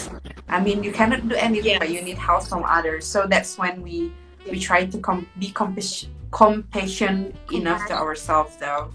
I 0.48 0.60
mean 0.60 0.82
you 0.82 0.92
cannot 0.92 1.28
do 1.28 1.34
anything 1.34 1.78
but 1.78 1.90
you 1.90 2.02
need 2.02 2.18
help 2.18 2.44
from 2.46 2.62
others. 2.64 3.06
So 3.06 3.26
that's 3.26 3.58
when 3.58 3.82
we 3.82 4.12
we 4.50 4.58
try 4.58 4.86
to 4.86 4.98
com- 4.98 5.26
be 5.38 5.50
compas- 5.50 6.06
compassion 6.30 7.32
enough 7.52 7.86
to 7.88 7.94
ourselves 7.94 8.56
though. 8.56 8.90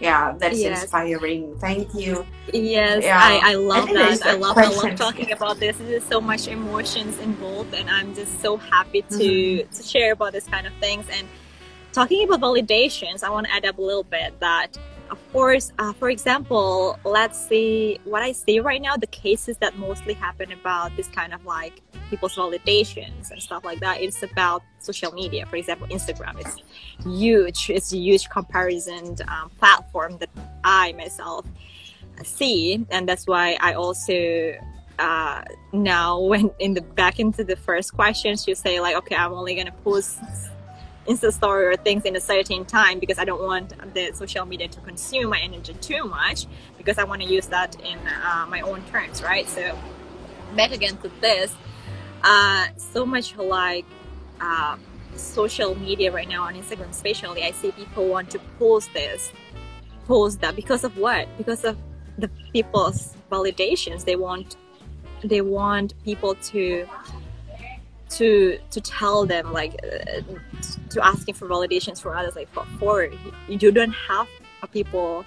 Yeah, 0.00 0.34
that's 0.36 0.58
Yes. 0.58 0.82
inspiring. 0.82 1.54
Thank 1.60 1.94
you. 1.94 2.26
Yes, 2.52 3.04
Yeah. 3.04 3.18
I, 3.22 3.52
I 3.52 3.54
love 3.54 3.86
there's 3.92 4.18
that. 4.20 4.34
I 4.34 4.34
love 4.34 4.58
I 4.58 4.66
love 4.66 4.96
talking 4.96 5.30
about 5.30 5.60
this. 5.60 5.76
There's 5.78 6.02
so 6.04 6.20
much 6.20 6.48
emotions 6.48 7.18
involved, 7.20 7.72
and 7.74 7.88
I'm 7.88 8.12
just 8.14 8.40
so 8.42 8.56
happy 8.56 9.02
to 9.02 9.14
Mm-hmm. 9.62 9.70
to 9.76 9.82
share 9.82 10.12
about 10.12 10.32
this 10.32 10.46
kind 10.46 10.66
of 10.66 10.72
things. 10.80 11.06
And 11.08 11.28
talking 11.92 12.24
about 12.26 12.40
validations, 12.40 13.22
I 13.22 13.30
want 13.30 13.46
to 13.46 13.52
add 13.54 13.64
up 13.64 13.78
a 13.78 13.82
little 13.82 14.02
bit 14.02 14.34
that, 14.40 14.76
of 15.12 15.32
course, 15.32 15.72
uh, 15.78 15.92
for 15.92 16.10
example, 16.10 16.98
let's 17.04 17.38
see 17.38 18.00
what 18.04 18.22
I 18.22 18.32
see 18.32 18.58
right 18.60 18.82
now. 18.82 18.96
The 18.96 19.06
cases 19.06 19.56
that 19.58 19.78
mostly 19.78 20.14
happen 20.14 20.50
about 20.52 20.96
this 20.96 21.06
kind 21.06 21.32
of 21.32 21.44
like 21.46 21.80
people's 22.10 22.34
validations 22.34 23.30
and 23.30 23.40
stuff 23.40 23.64
like 23.64 23.80
that. 23.80 24.00
It's 24.00 24.22
about 24.22 24.62
social 24.80 25.12
media. 25.12 25.46
For 25.46 25.56
example, 25.56 25.86
Instagram. 25.88 26.40
It's 26.40 26.56
huge. 27.04 27.70
It's 27.70 27.92
a 27.92 27.98
huge 27.98 28.28
comparison 28.28 29.16
um, 29.28 29.50
platform 29.58 30.18
that 30.18 30.30
I 30.64 30.92
myself 30.94 31.46
see 32.24 32.84
and 32.90 33.08
that's 33.08 33.26
why 33.26 33.56
i 33.60 33.72
also 33.72 34.52
uh, 34.98 35.42
now 35.72 36.20
when 36.30 36.50
in 36.58 36.74
the 36.74 36.80
back 36.80 37.18
into 37.18 37.44
the 37.44 37.56
first 37.56 37.94
questions 37.94 38.46
you 38.46 38.54
say 38.54 38.80
like 38.80 38.96
okay 38.96 39.16
i'm 39.16 39.32
only 39.32 39.54
gonna 39.54 39.72
post 39.84 40.18
insta 41.06 41.32
story 41.32 41.66
or 41.66 41.76
things 41.76 42.04
in 42.04 42.14
a 42.16 42.20
certain 42.20 42.64
time 42.64 42.98
because 42.98 43.18
i 43.18 43.24
don't 43.24 43.42
want 43.42 43.72
the 43.94 44.12
social 44.12 44.46
media 44.46 44.68
to 44.68 44.80
consume 44.80 45.30
my 45.30 45.40
energy 45.40 45.74
too 45.80 46.04
much 46.04 46.46
because 46.78 46.98
i 46.98 47.04
want 47.04 47.20
to 47.20 47.28
use 47.28 47.46
that 47.46 47.74
in 47.80 47.98
uh, 48.24 48.46
my 48.48 48.60
own 48.60 48.82
terms 48.84 49.22
right? 49.22 49.48
So 49.48 49.76
back 50.54 50.70
again 50.72 50.96
to 50.98 51.10
this 51.20 51.54
uh, 52.22 52.66
so 52.76 53.04
much 53.04 53.36
like 53.36 53.84
uh, 54.40 54.76
social 55.16 55.74
media 55.74 56.12
right 56.12 56.28
now 56.28 56.44
on 56.44 56.54
instagram 56.54 56.90
especially 56.90 57.42
i 57.42 57.50
see 57.50 57.70
people 57.72 58.08
want 58.08 58.30
to 58.30 58.38
post 58.58 58.90
this 58.94 59.32
post 60.06 60.40
that 60.40 60.56
because 60.56 60.84
of 60.84 60.96
what? 60.98 61.26
Because 61.38 61.64
of 61.64 61.76
the 62.18 62.28
people's 62.52 63.14
validations. 63.30 64.04
They 64.04 64.16
want 64.16 64.56
they 65.24 65.40
want 65.40 65.94
people 66.04 66.34
to 66.34 66.86
to 68.12 68.58
to 68.70 68.80
tell 68.80 69.24
them 69.26 69.52
like 69.52 69.74
uh, 69.84 70.20
to 70.90 71.04
asking 71.04 71.34
for 71.34 71.48
validations 71.48 72.00
for 72.00 72.14
others 72.14 72.36
like 72.36 72.52
for, 72.52 72.64
for 72.78 73.08
you 73.48 73.72
don't 73.72 73.92
have 73.92 74.26
people 74.72 75.24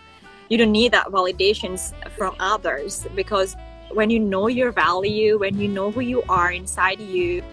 you 0.49 0.57
don't 0.57 0.71
need 0.71 0.91
that 0.91 1.07
validations 1.07 1.93
from 2.17 2.36
others 2.39 3.05
because 3.15 3.55
when 3.91 4.09
you 4.09 4.19
know 4.19 4.47
your 4.47 4.71
value 4.71 5.38
when 5.38 5.57
you 5.57 5.67
know 5.67 5.91
who 5.91 6.01
you 6.01 6.23
are 6.29 6.51
inside 6.51 6.99
you 6.99 7.43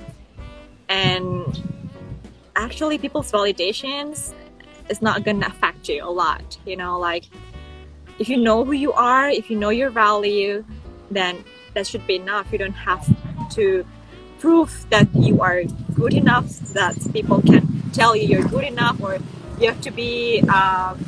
and 0.89 1.62
actually 2.57 2.99
people's 2.99 3.33
validations 3.33 4.33
is 4.89 5.01
not 5.03 5.24
gonna 5.24 5.47
affect 5.47 5.89
you 5.89 6.05
a 6.05 6.09
lot 6.09 6.59
you 6.66 6.76
know 6.76 6.99
like 6.99 7.24
if 8.18 8.28
you 8.28 8.37
know 8.37 8.64
who 8.64 8.72
you 8.72 8.93
are 8.93 9.28
if 9.28 9.51
you 9.51 9.59
know 9.59 9.70
your 9.70 9.91
value 9.91 10.64
then 11.11 11.45
that 11.74 11.87
should 11.87 12.07
be 12.07 12.16
enough. 12.16 12.53
You 12.53 12.59
don't 12.59 12.72
have 12.72 13.05
to 13.55 13.85
prove 14.43 14.90
that 14.90 15.07
you 15.14 15.40
are 15.40 15.62
good 15.95 16.12
enough 16.12 16.49
that 16.74 16.97
people 17.12 17.40
can 17.43 17.62
tell 17.93 18.16
you 18.16 18.26
you're 18.26 18.49
good 18.49 18.64
enough 18.64 19.01
or 19.01 19.18
you 19.61 19.68
have 19.68 19.80
to 19.80 19.93
be 19.93 20.40
um, 20.49 20.99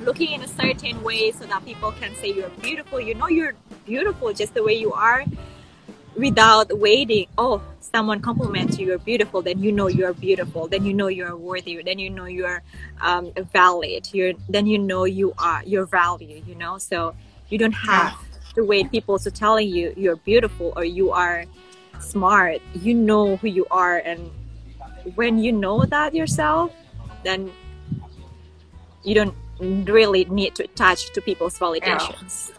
looking 0.00 0.32
in 0.32 0.40
a 0.40 0.48
certain 0.48 1.02
way 1.02 1.30
so 1.32 1.44
that 1.44 1.62
people 1.66 1.92
can 1.92 2.14
say 2.14 2.32
you're 2.32 2.48
beautiful. 2.62 2.98
You 2.98 3.14
know 3.14 3.28
you're 3.28 3.52
beautiful 3.84 4.32
just 4.32 4.54
the 4.54 4.62
way 4.62 4.72
you 4.72 4.90
are 4.94 5.22
without 6.16 6.72
waiting. 6.78 7.26
Oh 7.36 7.60
someone 7.80 8.20
compliments 8.22 8.78
you 8.78 8.86
you're 8.86 8.98
beautiful 8.98 9.42
then 9.42 9.58
you 9.62 9.70
know 9.70 9.88
you're 9.88 10.14
beautiful. 10.14 10.66
Then 10.66 10.86
you 10.86 10.94
know 10.94 11.08
you're 11.08 11.36
worthy. 11.36 11.82
Then 11.82 11.98
you 11.98 12.08
know 12.08 12.24
you're 12.24 12.62
um, 13.02 13.32
valid. 13.52 14.08
You're 14.14 14.32
then 14.48 14.66
you 14.66 14.78
know 14.78 15.04
you 15.04 15.34
are 15.36 15.62
your 15.64 15.84
value 15.84 16.42
you 16.46 16.54
know? 16.54 16.78
So 16.78 17.14
you 17.50 17.58
don't 17.58 17.80
have 17.92 18.16
to 18.54 18.64
wait 18.64 18.90
people 18.90 19.18
to 19.18 19.30
telling 19.30 19.68
you 19.68 19.92
you're 19.94 20.16
beautiful 20.16 20.72
or 20.74 20.84
you 20.84 21.10
are 21.10 21.44
smart 22.00 22.60
you 22.74 22.94
know 22.94 23.36
who 23.36 23.48
you 23.48 23.66
are 23.70 23.98
and 23.98 24.30
when 25.14 25.38
you 25.38 25.52
know 25.52 25.84
that 25.84 26.14
yourself 26.14 26.72
then 27.24 27.50
you 29.04 29.14
don't 29.14 29.34
really 29.88 30.24
need 30.26 30.54
to 30.54 30.64
attach 30.64 31.12
to 31.12 31.20
people's 31.20 31.58
validations. 31.58 32.52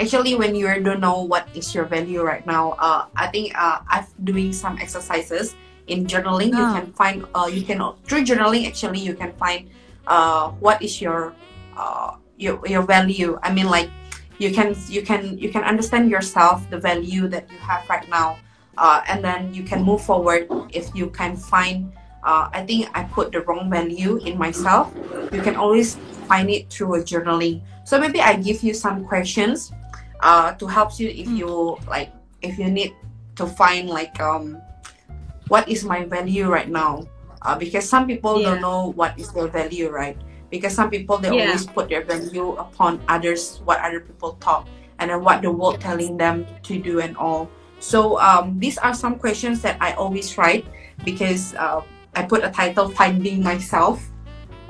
Actually 0.00 0.34
when 0.34 0.54
you 0.54 0.66
don't 0.80 1.00
know 1.00 1.22
what 1.22 1.48
is 1.54 1.74
your 1.74 1.84
value 1.84 2.22
right 2.22 2.44
now 2.46 2.72
uh, 2.80 3.04
i 3.14 3.28
think 3.28 3.52
uh, 3.54 3.80
i've 3.88 4.08
doing 4.24 4.52
some 4.52 4.78
exercises 4.78 5.54
in 5.86 6.06
journaling. 6.06 6.54
You 6.54 6.64
Ah. 6.64 6.78
can 6.80 6.92
find 6.92 7.26
uh, 7.34 7.48
you 7.50 7.62
can 7.62 7.82
through 8.06 8.24
journaling 8.24 8.66
actually 8.66 9.00
you 9.00 9.14
can 9.14 9.32
find 9.34 9.68
uh, 10.06 10.50
what 10.62 10.80
is 10.82 11.00
your 11.02 11.34
uh, 11.76 12.16
your 12.38 12.58
your 12.66 12.82
value. 12.82 13.38
I 13.42 13.52
mean 13.52 13.66
like 13.66 13.90
you 14.38 14.52
can 14.52 14.74
you 14.88 15.02
can 15.02 15.38
you 15.38 15.50
can 15.50 15.62
understand 15.64 16.10
yourself 16.10 16.68
the 16.70 16.78
value 16.78 17.28
that 17.28 17.50
you 17.50 17.58
have 17.58 17.88
right 17.88 18.08
now 18.08 18.38
uh, 18.78 19.02
and 19.08 19.22
then 19.24 19.52
you 19.54 19.62
can 19.62 19.82
move 19.82 20.00
forward 20.02 20.48
if 20.70 20.94
you 20.94 21.10
can 21.10 21.36
find 21.36 21.92
uh, 22.24 22.48
I 22.52 22.64
think 22.64 22.88
I 22.94 23.02
put 23.04 23.32
the 23.32 23.40
wrong 23.42 23.68
value 23.68 24.18
in 24.24 24.38
myself, 24.38 24.94
you 25.32 25.42
can 25.42 25.56
always 25.56 25.96
find 26.28 26.48
it 26.50 26.70
through 26.70 26.94
a 26.94 27.02
journaling. 27.02 27.62
So 27.84 27.98
maybe 27.98 28.20
I 28.20 28.36
give 28.36 28.62
you 28.62 28.74
some 28.74 29.04
questions 29.04 29.72
uh, 30.20 30.52
to 30.54 30.66
help 30.66 30.98
you 31.00 31.08
if 31.08 31.26
you 31.26 31.76
like 31.88 32.12
if 32.40 32.58
you 32.58 32.70
need 32.70 32.94
to 33.34 33.46
find 33.46 33.88
like 33.90 34.20
um 34.20 34.60
what 35.48 35.68
is 35.68 35.84
my 35.84 36.04
value 36.04 36.46
right 36.46 36.68
now 36.68 37.06
uh, 37.42 37.58
because 37.58 37.88
some 37.88 38.06
people 38.06 38.38
Yeah. 38.38 38.54
don't 38.54 38.62
know 38.62 38.92
what 38.94 39.18
is 39.18 39.32
their 39.32 39.48
value 39.48 39.90
right 39.90 40.16
because 40.52 40.76
some 40.76 40.92
people 40.92 41.16
they 41.16 41.32
Yeah. 41.32 41.48
always 41.48 41.64
put 41.66 41.88
their 41.88 42.04
value 42.04 42.52
upon 42.60 43.00
others 43.08 43.58
what 43.64 43.80
other 43.80 44.00
people 44.04 44.36
talk 44.38 44.68
and 45.00 45.08
then 45.10 45.24
what 45.24 45.40
the 45.40 45.50
world 45.50 45.80
telling 45.80 46.20
them 46.20 46.44
to 46.62 46.76
do 46.78 47.00
and 47.00 47.16
all 47.16 47.48
so 47.80 48.20
um, 48.20 48.60
these 48.60 48.76
are 48.78 48.92
some 48.94 49.16
questions 49.18 49.64
that 49.64 49.80
i 49.80 49.96
always 49.96 50.36
write 50.38 50.68
because 51.08 51.56
uh, 51.56 51.80
i 52.14 52.22
put 52.22 52.44
a 52.44 52.50
title 52.52 52.86
finding 52.92 53.42
myself 53.42 54.04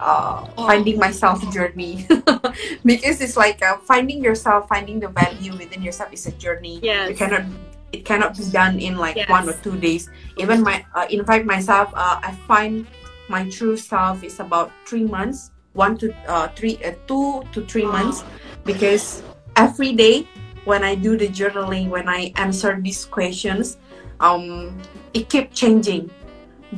uh, 0.03 0.47
Oh. 0.59 0.67
finding 0.67 0.99
myself 0.99 1.39
journey 1.55 2.07
because 2.85 3.21
it's 3.21 3.37
like 3.37 3.63
uh, 3.63 3.77
finding 3.87 4.23
yourself 4.23 4.67
finding 4.69 4.99
the 4.99 5.09
value 5.09 5.55
within 5.55 5.83
yourself 5.83 6.11
is 6.13 6.27
a 6.27 6.33
journey 6.35 6.81
Yes. 6.83 7.11
you 7.11 7.15
cannot 7.15 7.45
it 7.93 8.03
cannot 8.05 8.35
be 8.37 8.43
done 8.51 8.81
in 8.83 8.97
like 8.99 9.15
Yes. 9.17 9.29
one 9.31 9.47
or 9.49 9.55
two 9.63 9.77
days 9.79 10.11
even 10.39 10.63
my 10.63 10.83
uh, 10.95 11.07
in 11.11 11.23
fact 11.25 11.45
myself 11.47 11.91
uh, 11.95 12.19
i 12.23 12.33
find 12.51 12.87
my 13.31 13.47
true 13.49 13.77
self 13.77 14.25
is 14.27 14.41
about 14.43 14.73
three 14.89 15.05
months 15.07 15.52
one 15.75 15.97
to 15.99 16.13
uh, 16.29 16.49
three 16.55 16.79
uh, 16.85 16.93
two 17.07 17.43
to 17.53 17.65
three 17.67 17.85
months 17.87 18.25
because 18.65 19.23
every 19.57 19.93
day 19.93 20.27
when 20.65 20.85
i 20.85 20.95
do 20.95 21.17
the 21.17 21.29
journaling 21.29 21.89
when 21.89 22.09
i 22.09 22.33
answer 22.37 22.79
these 22.81 23.05
questions 23.05 23.79
um 24.21 24.77
it 25.13 25.29
keep 25.29 25.53
changing. 25.53 26.09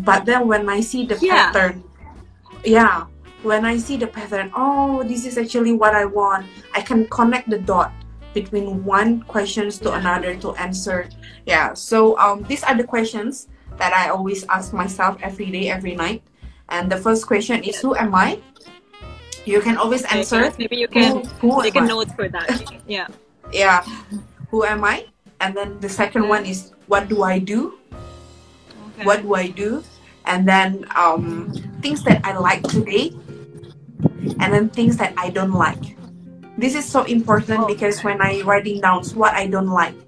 But 0.02 0.24
then 0.26 0.48
when 0.48 0.68
i 0.68 0.80
see 0.80 1.06
the 1.06 1.18
Yeah. 1.20 1.52
pattern 1.52 1.84
yeah 2.64 3.06
when 3.42 3.64
i 3.64 3.76
see 3.76 3.96
the 3.96 4.06
pattern 4.08 4.50
oh 4.56 5.02
this 5.04 5.26
is 5.26 5.36
actually 5.38 5.72
what 5.72 5.94
i 5.94 6.04
want 6.04 6.46
i 6.74 6.80
can 6.80 7.06
connect 7.08 7.50
the 7.50 7.58
dot 7.58 7.92
between 8.32 8.82
one 8.82 9.22
questions 9.30 9.78
to 9.78 9.92
another 9.92 10.34
to 10.42 10.54
answer. 10.56 11.06
Yeah 11.46 11.74
so 11.74 12.18
um 12.18 12.42
these 12.48 12.64
are 12.64 12.74
the 12.74 12.82
questions 12.84 13.46
that 13.76 13.92
i 13.92 14.08
always 14.08 14.42
ask 14.48 14.72
myself 14.72 15.18
every 15.22 15.50
day 15.50 15.68
every 15.68 15.94
night. 15.94 16.22
And 16.70 16.90
the 16.90 16.96
first 16.96 17.26
question 17.26 17.62
is 17.62 17.78
who 17.78 17.94
am 17.94 18.14
i 18.14 18.40
you 19.44 19.60
can 19.60 19.76
always 19.76 20.04
answer 20.08 20.40
yes, 20.48 20.56
maybe 20.58 20.76
you 20.76 20.88
can 20.88 21.24
who, 21.40 21.50
who 21.52 21.62
take 21.62 21.76
a 21.76 21.80
I? 21.80 21.86
note 21.86 22.10
for 22.16 22.28
that. 22.28 22.48
Yeah. 22.86 23.08
yeah 23.52 23.84
who 24.50 24.64
am 24.64 24.84
i 24.84 25.06
and 25.40 25.56
then 25.56 25.80
the 25.80 25.88
second 25.88 26.28
one 26.28 26.44
is 26.44 26.72
what 26.86 27.08
do 27.08 27.22
i 27.22 27.38
do 27.38 27.78
Okay. 28.94 29.04
what 29.10 29.22
do 29.26 29.34
I 29.34 29.50
do, 29.50 29.82
and 30.22 30.46
then 30.46 30.86
um, 30.94 31.50
things 31.82 32.06
that 32.06 32.22
I 32.22 32.38
like 32.38 32.62
today, 32.62 33.10
and 34.38 34.54
then 34.54 34.70
things 34.70 34.96
that 35.02 35.10
I 35.18 35.30
don't 35.34 35.50
like. 35.50 35.98
This 36.56 36.78
is 36.78 36.86
so 36.86 37.02
important 37.02 37.66
Oh. 37.66 37.66
because 37.66 38.06
when 38.06 38.22
I 38.22 38.46
writing 38.46 38.78
down 38.80 39.02
what 39.18 39.34
I 39.34 39.50
don't 39.50 39.66
like, 39.66 39.98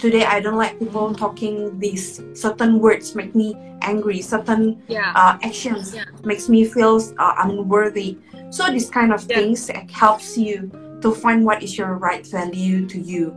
today 0.00 0.24
I 0.24 0.40
don't 0.40 0.56
like 0.56 0.80
people 0.80 1.12
talking 1.12 1.76
these 1.78 2.24
certain 2.32 2.80
words 2.80 3.12
make 3.12 3.36
me 3.36 3.52
angry, 3.84 4.24
certain 4.24 4.80
Yeah. 4.88 5.12
uh, 5.12 5.36
actions 5.44 5.92
Yeah. 5.92 6.08
makes 6.24 6.48
me 6.48 6.64
feel 6.64 6.96
uh, 7.20 7.44
unworthy. 7.44 8.16
So 8.54 8.70
this 8.70 8.86
kind 8.88 9.10
of 9.12 9.26
Yeah. 9.26 9.42
things 9.42 9.66
helps 9.90 10.38
you 10.38 10.70
to 11.02 11.10
find 11.10 11.44
what 11.44 11.58
is 11.66 11.76
your 11.76 11.98
right 11.98 12.24
value 12.24 12.86
to 12.86 12.98
you, 13.02 13.34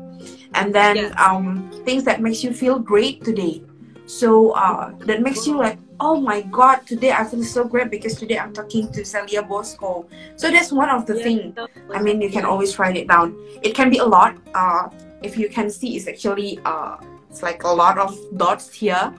and 0.54 0.70
then 0.70 0.96
Yes. 0.96 1.14
um, 1.18 1.66
things 1.86 2.04
that 2.06 2.22
makes 2.22 2.44
you 2.46 2.54
feel 2.54 2.78
great 2.78 3.26
today. 3.26 3.64
So 4.06 4.52
uh, 4.52 4.94
that 5.10 5.26
makes 5.26 5.48
you 5.48 5.58
like, 5.58 5.80
oh 6.00 6.22
my 6.22 6.42
god, 6.54 6.86
today 6.86 7.12
I 7.12 7.26
feel 7.26 7.42
so 7.44 7.66
great 7.66 7.90
because 7.90 8.14
today 8.22 8.38
I'm 8.38 8.54
talking 8.54 8.92
to 8.94 9.04
Celia 9.04 9.42
Bosco. 9.42 10.06
So 10.38 10.52
that's 10.54 10.72
one 10.72 10.90
of 10.94 11.10
the 11.10 11.18
Yeah, 11.18 11.24
thing. 11.26 11.40
definitely. 11.58 11.96
I 11.98 12.02
mean, 12.06 12.22
you 12.22 12.30
can 12.30 12.46
always 12.46 12.78
write 12.78 12.96
it 12.96 13.08
down. 13.10 13.34
It 13.66 13.74
can 13.74 13.90
be 13.90 13.98
a 13.98 14.06
lot. 14.06 14.38
Uh, 14.54 14.88
if 15.26 15.36
you 15.36 15.50
can 15.50 15.74
see, 15.74 15.98
it's 15.98 16.08
actually 16.08 16.62
uh, 16.64 17.02
it's 17.30 17.42
like 17.42 17.64
a 17.66 17.74
lot 17.74 17.98
of 17.98 18.14
dots 18.38 18.70
here 18.72 19.12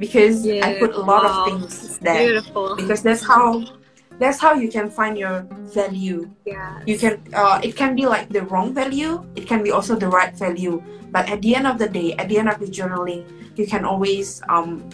because 0.00 0.48
I 0.48 0.80
put 0.80 0.96
a 0.96 1.04
lot 1.04 1.22
wow. 1.22 1.28
of 1.28 1.44
things 1.44 1.98
there 2.00 2.24
Beautiful. 2.24 2.74
because 2.74 3.02
that's 3.04 3.22
how 3.22 3.60
that's 4.22 4.38
how 4.38 4.54
you 4.54 4.70
can 4.70 4.88
find 4.88 5.18
your 5.18 5.42
value. 5.74 6.30
Yeah. 6.46 6.80
You 6.86 6.96
can 6.98 7.20
uh, 7.34 7.60
it 7.62 7.76
can 7.76 7.96
be 7.96 8.06
like 8.06 8.28
the 8.30 8.42
wrong 8.46 8.72
value. 8.72 9.26
It 9.34 9.46
can 9.46 9.62
be 9.62 9.70
also 9.70 9.96
the 9.96 10.08
right 10.08 10.32
value. 10.34 10.82
But 11.10 11.28
at 11.28 11.42
the 11.42 11.54
end 11.54 11.66
of 11.66 11.78
the 11.78 11.88
day, 11.88 12.14
at 12.14 12.28
the 12.28 12.38
end 12.38 12.48
of 12.48 12.58
the 12.58 12.66
journaling, 12.66 13.26
you 13.58 13.66
can 13.66 13.84
always 13.84 14.40
um, 14.48 14.88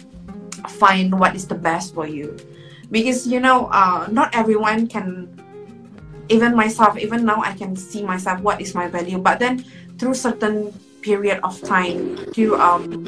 find 0.67 1.17
what 1.17 1.35
is 1.35 1.47
the 1.47 1.55
best 1.55 1.93
for 1.93 2.07
you 2.07 2.35
because 2.91 3.27
you 3.27 3.39
know 3.39 3.67
uh, 3.71 4.07
not 4.11 4.33
everyone 4.35 4.87
can 4.87 5.29
even 6.29 6.55
myself 6.55 6.97
even 6.97 7.25
now 7.25 7.41
i 7.41 7.53
can 7.53 7.75
see 7.75 8.03
myself 8.03 8.39
what 8.41 8.61
is 8.61 8.75
my 8.75 8.87
value 8.87 9.17
but 9.17 9.39
then 9.39 9.63
through 9.97 10.13
certain 10.13 10.73
period 11.01 11.39
of 11.43 11.59
time 11.63 12.17
through 12.33 12.59
um 12.59 13.05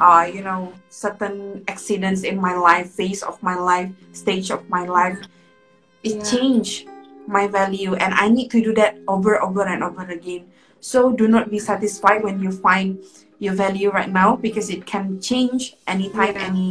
uh, 0.00 0.24
you 0.24 0.42
know 0.42 0.72
certain 0.92 1.64
accidents 1.72 2.20
in 2.22 2.36
my 2.36 2.52
life 2.52 2.92
phase 2.92 3.24
of 3.24 3.40
my 3.42 3.56
life 3.56 3.88
stage 4.12 4.52
of 4.52 4.60
my 4.68 4.84
life 4.84 5.16
it 6.04 6.20
Yeah. 6.20 6.24
changed 6.28 6.86
my 7.26 7.46
value. 7.46 7.94
And 7.94 8.12
i 8.14 8.28
need 8.28 8.50
to 8.50 8.60
do 8.60 8.74
that 8.76 8.98
over 9.08 9.40
over 9.40 9.62
and 9.62 9.82
over 9.82 10.02
again. 10.04 10.50
So 10.82 11.12
do 11.14 11.28
not 11.30 11.48
be 11.48 11.58
satisfied 11.62 12.22
when 12.26 12.42
you 12.42 12.50
find 12.50 12.98
your 13.38 13.54
value 13.54 13.90
right 13.90 14.10
now 14.10 14.36
because 14.36 14.68
it 14.68 14.84
can 14.84 15.20
change 15.22 15.78
anytime 15.86 16.34
Yeah. 16.34 16.46
any 16.50 16.68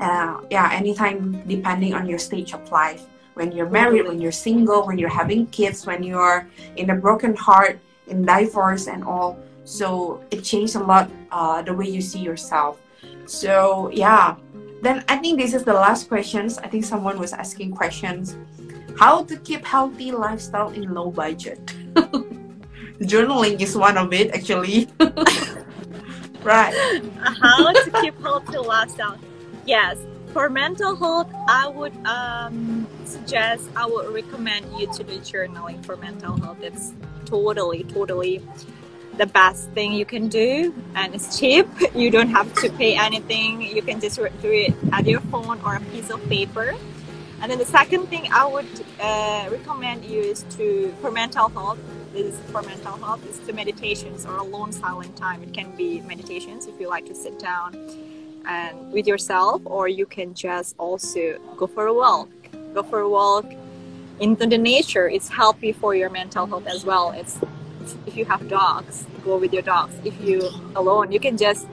uh, 0.00 0.40
yeah 0.50 0.68
anytime 0.72 1.44
depending 1.46 1.94
on 1.94 2.08
your 2.08 2.18
stage 2.18 2.52
of 2.56 2.64
life. 2.72 3.06
When 3.38 3.52
you're 3.52 3.70
married 3.70 4.08
when 4.08 4.18
you're 4.18 4.34
single 4.34 4.82
when 4.88 4.98
you're 4.98 5.12
having 5.12 5.46
kids 5.52 5.86
when 5.86 6.02
you're 6.02 6.48
in 6.76 6.90
a 6.90 6.96
broken 6.96 7.36
heart 7.36 7.78
in 8.08 8.24
divorce 8.24 8.88
and 8.88 9.04
all. 9.04 9.38
So 9.64 10.20
it 10.32 10.42
changed 10.42 10.74
a 10.76 10.82
lot 10.82 11.06
uh, 11.30 11.62
the 11.62 11.72
way 11.76 11.86
you 11.86 12.00
see 12.00 12.20
yourself 12.20 12.80
so 13.26 13.90
yeah. 13.92 14.36
Then 14.82 15.02
i 15.08 15.16
think 15.16 15.40
this 15.40 15.54
is 15.54 15.64
the 15.64 15.72
last 15.72 16.08
questions. 16.08 16.58
I 16.58 16.68
think 16.68 16.84
someone 16.84 17.18
was 17.18 17.32
asking 17.32 17.72
questions. 17.72 18.36
How 18.98 19.24
to 19.24 19.36
keep 19.38 19.64
healthy 19.64 20.12
lifestyle 20.12 20.70
in 20.70 20.92
low 20.92 21.10
budget? 21.10 21.64
Journaling 23.00 23.60
is 23.60 23.76
one 23.76 23.96
of 23.96 24.12
it 24.12 24.30
actually. 24.34 24.88
Right. 26.44 26.74
How 27.40 27.72
to 27.72 27.90
keep 28.02 28.20
healthy 28.20 28.58
lifestyle. 28.58 29.18
Yes, 29.64 29.96
for 30.34 30.50
mental 30.50 30.94
health, 30.94 31.32
I 31.48 31.68
would 31.68 31.96
um, 32.04 32.86
suggest, 33.06 33.70
I 33.74 33.86
would 33.86 34.12
recommend 34.12 34.66
you 34.78 34.92
to 34.92 35.02
do 35.02 35.18
journaling 35.20 35.82
for 35.86 35.96
mental 35.96 36.36
health. 36.36 36.58
It's 36.60 36.92
totally, 37.24 37.84
totally 37.84 38.42
the 39.16 39.26
best 39.26 39.70
thing 39.70 39.92
you 39.92 40.04
can 40.04 40.28
do, 40.28 40.74
and 40.94 41.14
it's 41.14 41.38
cheap. 41.38 41.66
You 41.94 42.10
don't 42.10 42.30
have 42.30 42.52
to 42.62 42.70
pay 42.70 42.96
anything. 42.96 43.62
You 43.62 43.82
can 43.82 44.00
just 44.00 44.16
do 44.16 44.50
it 44.50 44.74
at 44.92 45.06
your 45.06 45.20
phone 45.32 45.60
or 45.64 45.76
a 45.76 45.80
piece 45.92 46.10
of 46.10 46.20
paper. 46.28 46.74
And 47.40 47.50
then 47.50 47.58
the 47.58 47.66
second 47.66 48.06
thing 48.06 48.28
I 48.32 48.46
would 48.46 48.66
uh, 49.00 49.48
recommend 49.50 50.04
you 50.04 50.20
is 50.20 50.44
to, 50.56 50.94
for 51.00 51.10
mental 51.10 51.48
health, 51.50 51.78
this 52.12 52.34
is 52.34 52.40
for 52.50 52.62
mental 52.62 52.96
health 52.96 53.26
is 53.28 53.38
to 53.46 53.52
meditations 53.52 54.24
or 54.24 54.36
alone 54.36 54.72
silent 54.72 55.16
time. 55.16 55.42
It 55.42 55.52
can 55.52 55.74
be 55.76 56.00
meditations 56.00 56.66
if 56.66 56.80
you 56.80 56.88
like 56.88 57.06
to 57.06 57.14
sit 57.14 57.38
down 57.38 57.76
and 58.46 58.92
with 58.92 59.06
yourself, 59.06 59.62
or 59.64 59.88
you 59.88 60.06
can 60.06 60.34
just 60.34 60.74
also 60.78 61.38
go 61.56 61.66
for 61.66 61.86
a 61.86 61.94
walk. 61.94 62.30
Go 62.72 62.82
for 62.82 63.00
a 63.00 63.08
walk 63.08 63.46
into 64.20 64.46
the 64.46 64.58
nature. 64.58 65.08
It's 65.08 65.28
healthy 65.28 65.72
for 65.72 65.94
your 65.94 66.10
mental 66.10 66.46
health 66.46 66.66
as 66.66 66.84
well. 66.84 67.10
It's 67.10 67.38
if 68.06 68.16
you 68.16 68.24
have 68.24 68.48
dogs, 68.48 69.06
go 69.24 69.38
with 69.38 69.52
your 69.52 69.62
dogs. 69.62 69.94
If 70.04 70.20
you 70.20 70.48
alone, 70.76 71.12
you 71.12 71.20
can 71.20 71.36
just 71.36 71.66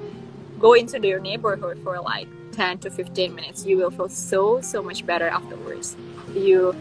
go 0.59 0.74
into 0.74 0.99
your 1.05 1.20
neighborhood 1.20 1.80
for 1.84 1.99
like 1.99 2.28
10 2.51 2.80
to 2.80 2.91
15 2.91 3.36
minutes. 3.36 3.66
You 3.66 3.78
will 3.78 3.91
feel 3.91 4.09
so 4.09 4.62
so 4.62 4.82
much 4.82 5.05
better 5.05 5.28
afterwards. 5.28 5.95
You 6.34 6.76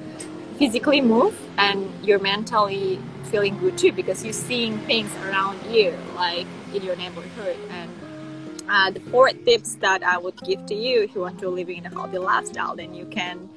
physically 0.59 1.01
move 1.01 1.35
and 1.57 1.91
you're 2.05 2.19
mentally 2.19 2.99
feeling 3.25 3.57
good 3.59 3.79
too 3.79 3.93
because 3.93 4.23
you're 4.25 4.33
seeing 4.33 4.79
things 4.81 5.11
around 5.25 5.59
you 5.73 5.97
like 6.15 6.47
in 6.75 6.83
your 6.83 6.97
neighborhood 6.97 7.57
and 7.71 7.91
uh, 8.71 8.91
the 8.91 9.01
four 9.11 9.31
tips 9.31 9.75
that 9.77 10.03
I 10.03 10.17
would 10.17 10.41
give 10.43 10.65
to 10.67 10.75
you 10.75 11.03
if 11.03 11.15
you 11.15 11.21
want 11.23 11.41
to 11.41 11.49
live 11.49 11.69
in 11.69 11.87
a 11.87 11.89
healthy 11.89 12.19
lifestyle, 12.19 12.77
then 12.77 12.95
you 12.95 13.05
can, 13.07 13.49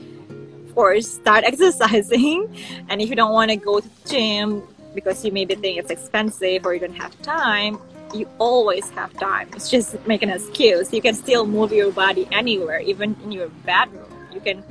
of 0.66 0.74
course, 0.74 1.08
start 1.08 1.44
exercising. 1.52 2.50
And 2.90 3.00
if 3.00 3.10
you 3.10 3.16
don't 3.16 3.32
want 3.32 3.52
to 3.52 3.58
go 3.58 3.80
to 3.80 3.88
the 3.88 4.10
gym 4.10 4.64
because 4.94 5.24
you 5.26 5.32
maybe 5.32 5.56
think 5.56 5.78
it's 5.78 5.92
expensive 5.92 6.66
or 6.66 6.74
you 6.74 6.80
don't 6.80 6.96
have 6.96 7.20
time, 7.22 7.80
you 8.14 8.28
always 8.38 8.90
have 8.92 9.14
time. 9.14 9.50
It's 9.56 9.70
just 9.70 9.96
make 10.08 10.22
an 10.22 10.30
excuse. 10.30 10.94
You 10.94 11.02
can 11.02 11.16
still 11.16 11.46
move 11.46 11.72
your 11.72 11.92
body 11.92 12.28
anywhere, 12.32 12.80
even 12.80 13.16
in 13.24 13.32
your 13.32 13.50
bedroom. 13.66 14.12
You 14.32 14.40
can 14.40 14.64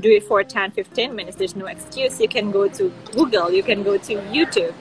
do 0.00 0.10
it 0.10 0.24
for 0.24 0.42
10, 0.42 0.72
15 0.72 1.14
minutes. 1.14 1.36
There's 1.36 1.56
no 1.56 1.66
excuse. 1.66 2.20
You 2.20 2.28
can 2.28 2.50
go 2.50 2.68
to 2.68 2.92
Google, 3.12 3.50
you 3.50 3.62
can 3.62 3.82
go 3.82 3.98
to 3.98 4.14
YouTube. 4.32 4.74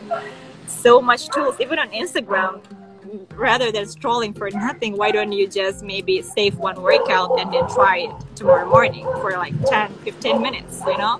So 0.67 1.01
much 1.01 1.29
tools, 1.29 1.59
even 1.59 1.79
on 1.79 1.89
Instagram 1.89 2.61
rather 3.35 3.71
than 3.71 3.85
strolling 3.87 4.33
for 4.33 4.49
nothing, 4.51 4.97
why 4.97 5.11
don't 5.11 5.31
you 5.31 5.47
just 5.47 5.83
maybe 5.83 6.21
save 6.21 6.57
one 6.57 6.81
workout 6.81 7.39
and 7.39 7.53
then 7.53 7.67
try 7.69 7.97
it 7.99 8.11
tomorrow 8.35 8.67
morning 8.69 9.05
for 9.21 9.31
like 9.31 9.53
10 9.65 9.93
15 9.99 10.41
minutes 10.41 10.81
you 10.85 10.97
know? 10.97 11.19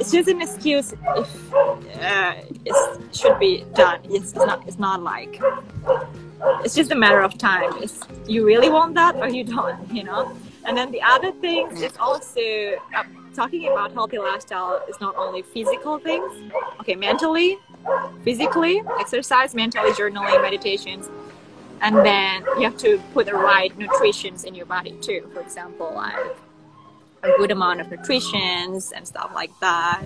It's 0.00 0.12
just 0.12 0.28
an 0.28 0.42
excuse 0.42 0.92
if 0.92 1.54
uh, 1.54 2.34
it 2.64 3.16
should 3.16 3.38
be 3.38 3.64
done. 3.74 4.00
It's, 4.04 4.32
it's 4.32 4.34
not 4.34 4.66
it's 4.66 4.78
not 4.78 5.02
like 5.02 5.40
it's 6.64 6.74
just 6.74 6.92
a 6.92 6.94
matter 6.94 7.20
of 7.20 7.36
time. 7.38 7.70
It's 7.82 8.00
you 8.26 8.44
really 8.44 8.70
want 8.70 8.94
that 8.94 9.16
or 9.16 9.28
you 9.28 9.44
don't 9.44 9.92
you 9.92 10.04
know? 10.04 10.36
And 10.64 10.76
then 10.76 10.90
the 10.90 11.02
other 11.02 11.32
thing 11.32 11.68
is 11.76 11.96
also 11.98 12.40
uh, 12.94 13.04
talking 13.34 13.68
about 13.68 13.92
healthy 13.92 14.18
lifestyle 14.18 14.82
is 14.88 15.00
not 15.00 15.16
only 15.16 15.42
physical 15.42 15.98
things. 15.98 16.52
Okay 16.80 16.94
mentally 16.94 17.58
physically 18.22 18.82
exercise 18.98 19.54
mentally 19.54 19.90
journaling 19.92 20.40
meditations 20.42 21.08
and 21.80 21.96
then 21.96 22.42
you 22.56 22.62
have 22.62 22.76
to 22.76 23.00
put 23.14 23.26
the 23.26 23.34
right 23.34 23.76
nutritions 23.78 24.44
in 24.44 24.54
your 24.54 24.66
body 24.66 24.92
too. 25.00 25.28
For 25.32 25.40
example 25.40 25.92
like 25.94 26.36
a 27.22 27.30
good 27.36 27.50
amount 27.50 27.80
of 27.80 27.90
nutritions 27.90 28.92
and 28.92 29.06
stuff 29.06 29.30
like 29.34 29.50
that. 29.60 30.04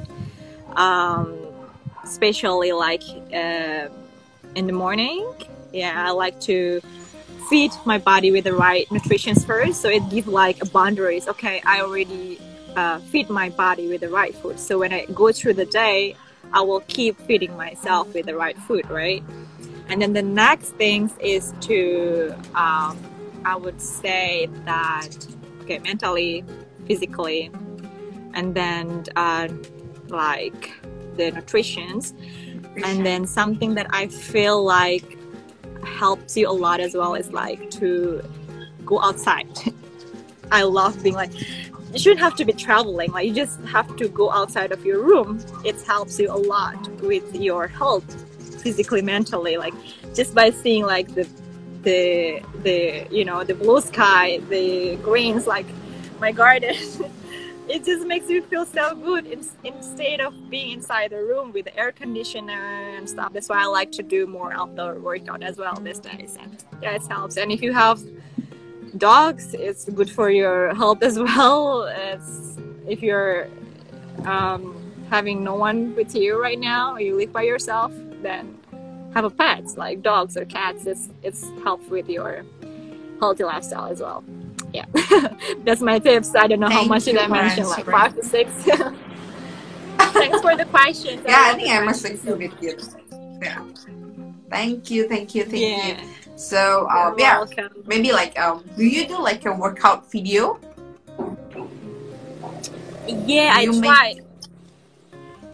Um, 0.77 1.37
especially 2.05 2.73
like 2.73 3.03
uh, 3.33 3.89
in 4.55 4.67
the 4.67 4.73
morning 4.73 5.33
yeah 5.73 6.07
i 6.07 6.11
like 6.11 6.39
to 6.41 6.81
feed 7.49 7.71
my 7.85 7.97
body 7.97 8.31
with 8.31 8.45
the 8.45 8.53
right 8.53 8.91
nutritions 8.91 9.45
first. 9.45 9.81
So 9.81 9.89
it 9.89 10.09
gives 10.11 10.27
like 10.27 10.63
a 10.63 10.67
boundaries. 10.67 11.29
Okay 11.29 11.63
i 11.65 11.81
already 11.81 12.39
uh, 12.77 12.99
feed 12.99 13.29
my 13.29 13.51
body 13.51 13.89
with 13.89 14.01
the 14.01 14.09
right 14.09 14.35
food. 14.35 14.59
So 14.59 14.79
when 14.79 14.93
i 14.93 15.07
go 15.07 15.33
through 15.33 15.55
the 15.55 15.67
day 15.67 16.17
i 16.53 16.61
will 16.61 16.81
keep 16.89 17.19
feeding 17.23 17.57
myself 17.57 18.13
with 18.15 18.27
the 18.27 18.37
right 18.37 18.59
food 18.59 18.89
right 18.91 19.23
and 19.93 20.01
then 20.01 20.13
the 20.13 20.23
next 20.23 20.71
thing 20.77 21.11
is 21.21 21.53
to, 21.63 22.35
um, 22.55 22.99
I 23.45 23.57
would 23.57 23.79
say 23.81 24.49
that, 24.65 25.11
okay, 25.63 25.81
mentally, 25.81 26.45
physically, 26.87 27.51
and 28.33 28.55
then 28.55 29.05
uh, 29.17 29.49
like 30.09 30.73
the 31.17 31.33
nutritions. 31.33 32.15
And 32.83 33.05
then 33.05 33.27
something 33.27 33.75
that 33.75 33.87
I 33.91 34.07
feel 34.07 34.65
like 34.65 35.19
helps 35.85 36.39
you 36.39 36.49
a 36.49 36.53
lot 36.53 36.81
as 36.81 36.95
well 36.95 37.15
is 37.15 37.31
like 37.31 37.71
to 37.73 38.23
go 38.87 38.99
outside. 39.03 39.47
I 40.51 40.63
love 40.63 41.03
being 41.03 41.17
like, 41.17 41.33
you 41.93 41.99
shouldn't 41.99 42.21
have 42.21 42.37
to 42.37 42.45
be 42.45 42.53
traveling. 42.53 43.13
Like 43.13 43.27
you 43.27 43.35
just 43.35 43.61
have 43.65 43.97
to 43.97 44.09
go 44.09 44.31
outside 44.31 44.73
of 44.73 44.85
your 44.85 45.03
room. 45.03 45.45
It 45.65 45.81
helps 45.83 46.19
you 46.19 46.31
a 46.31 46.37
lot 46.37 46.89
with 47.03 47.35
your 47.35 47.67
health 47.67 48.05
physically 48.63 49.03
mentally 49.03 49.57
like 49.57 49.75
just 50.15 50.35
by 50.35 50.51
seeing 50.51 50.85
like 50.85 51.13
the 51.15 51.29
the 51.83 52.41
the 52.63 53.07
you 53.11 53.25
know 53.25 53.43
the 53.43 53.55
blue 53.55 53.81
sky 53.81 54.39
the 54.49 54.97
greens 54.97 55.47
like 55.47 55.67
my 56.21 56.31
garden 56.31 56.75
it 57.69 57.85
just 57.85 58.07
makes 58.07 58.29
you 58.29 58.41
feel 58.43 58.65
so 58.65 58.95
good 58.95 59.27
in, 59.27 59.45
instead 59.65 60.21
of 60.21 60.33
being 60.49 60.71
inside 60.71 61.11
the 61.11 61.17
room 61.17 61.53
with 61.53 61.65
the 61.65 61.77
air 61.77 61.91
conditioner 61.91 62.95
and 62.97 63.09
stuff 63.09 63.33
that's 63.33 63.49
why 63.49 63.63
i 63.63 63.67
like 63.67 63.91
to 63.91 64.03
do 64.03 64.27
more 64.27 64.53
outdoor 64.53 64.95
workout 65.01 65.43
as 65.43 65.57
well 65.57 65.75
these 65.77 65.99
days 65.99 66.37
and 66.41 66.65
yeah 66.81 66.93
it 66.93 67.03
helps 67.09 67.37
and 67.37 67.51
if 67.51 67.61
you 67.61 67.73
have 67.73 68.01
dogs 68.99 69.55
it's 69.55 69.85
good 69.85 70.11
for 70.11 70.31
your 70.31 70.75
health 70.75 71.03
as 71.03 71.19
well. 71.19 71.85
It's 71.85 72.57
if 72.87 73.03
you're 73.03 73.49
um, 74.25 74.77
having 75.11 75.43
no 75.45 75.55
one 75.55 75.95
with 75.95 76.15
you 76.15 76.41
right 76.41 76.59
now 76.59 76.97
you 76.97 77.17
live 77.17 77.33
by 77.33 77.43
yourself 77.43 77.93
then 78.23 78.59
have 79.15 79.25
a 79.25 79.31
pet. 79.31 79.65
Like 79.77 80.03
dogs 80.03 80.37
or 80.37 80.45
cats 80.45 80.87
it's 80.87 81.09
it's 81.23 81.49
helps 81.63 81.89
with 81.89 82.09
your 82.09 82.45
healthy 83.21 83.45
lifestyle 83.45 83.87
as 83.87 84.01
well. 84.01 84.25
Yeah. 84.73 84.87
That's 85.65 85.83
my 85.83 85.99
tips. 85.99 86.35
I 86.35 86.47
don't 86.47 86.61
know 86.61 86.69
Thank 86.69 86.81
how 86.81 86.87
much 86.87 87.05
did 87.05 87.19
i 87.19 87.27
mention 87.27 87.65
like 87.67 87.85
five 87.85 88.15
to 88.17 88.23
six? 88.25 88.51
Thanks 90.13 90.41
for 90.41 90.57
the 90.57 90.65
questions. 90.65 91.23
Yeah 91.27 91.37
i, 91.39 91.49
love 91.49 91.57
think 91.57 91.71
i 91.71 91.85
must 91.85 92.05
agree 92.05 92.49
with 92.49 92.63
you 92.63 92.79
yeah. 93.43 93.65
Thank 94.51 94.91
you 94.91 95.09
thank 95.09 95.35
you 95.35 95.45
thank 95.45 95.63
yeah. 95.63 96.03
you 96.03 96.22
so 96.37 96.89
um 96.89 97.15
yeah 97.19 97.39
welcome. 97.39 97.83
maybe 97.87 98.13
like 98.13 98.39
um 98.39 98.65
do 98.77 98.85
you 98.85 99.07
do 99.07 99.19
like 99.21 99.45
a 99.47 99.53
workout 99.53 100.11
video? 100.11 100.59
Yeah 103.07 103.53
i 103.55 103.63
You 103.63 103.73
make- 103.81 103.91
tried. 103.91 104.25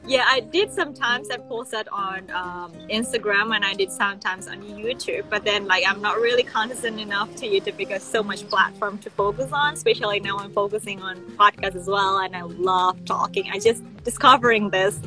Yeah 0.07 0.25
i 0.29 0.41
did 0.41 0.73
sometimes. 0.73 1.29
I 1.31 1.37
posted 1.37 1.87
on 1.89 2.31
um, 2.31 2.73
instagram 2.89 3.55
and 3.55 3.65
i 3.65 3.75
did 3.75 3.91
sometimes 3.93 4.47
on 4.49 4.63
youtube 4.63 5.25
but 5.29 5.45
then 5.45 5.67
like 5.67 5.85
i'm 5.87 6.01
not 6.01 6.17
really 6.19 6.43
consistent 6.45 6.99
enough 7.01 7.35
to 7.37 7.47
youtube 7.47 7.77
because 7.77 8.03
so 8.03 8.23
much 8.23 8.49
platform 8.49 8.97
to 8.99 9.11
focus 9.11 9.51
on 9.53 9.75
especially 9.75 10.21
now 10.21 10.39
i'm 10.39 10.53
focusing 10.53 11.03
on 11.03 11.17
podcasts 11.43 11.77
as 11.77 11.87
well 11.87 12.19
and 12.19 12.35
i 12.37 12.43
love 12.43 13.05
talking. 13.05 13.51
I 13.53 13.59
just 13.59 13.83
discovering 14.05 14.71
this 14.71 14.99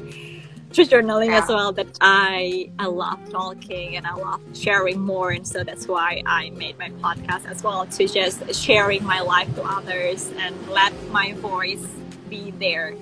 through 0.74 0.86
journaling 0.86 1.32
as 1.32 1.48
well 1.50 1.72
that 1.72 1.88
i 2.02 2.70
i 2.80 2.86
love 2.86 3.20
talking 3.30 3.96
and 3.98 4.06
i 4.08 4.14
love 4.14 4.40
sharing 4.54 5.00
more 5.00 5.32
and 5.32 5.46
so 5.48 5.64
that's 5.64 5.88
why 5.88 6.22
i 6.26 6.50
made 6.52 6.78
my 6.80 6.90
podcast 7.02 7.46
as 7.50 7.62
well 7.64 7.86
to 7.86 8.08
just 8.08 8.54
sharing 8.56 9.04
my 9.04 9.20
life 9.20 9.54
to 9.56 9.62
others 9.64 10.32
and 10.40 10.56
let 10.70 10.94
my 11.10 11.34
voice 11.34 11.86
be 12.30 12.52
there 12.52 12.96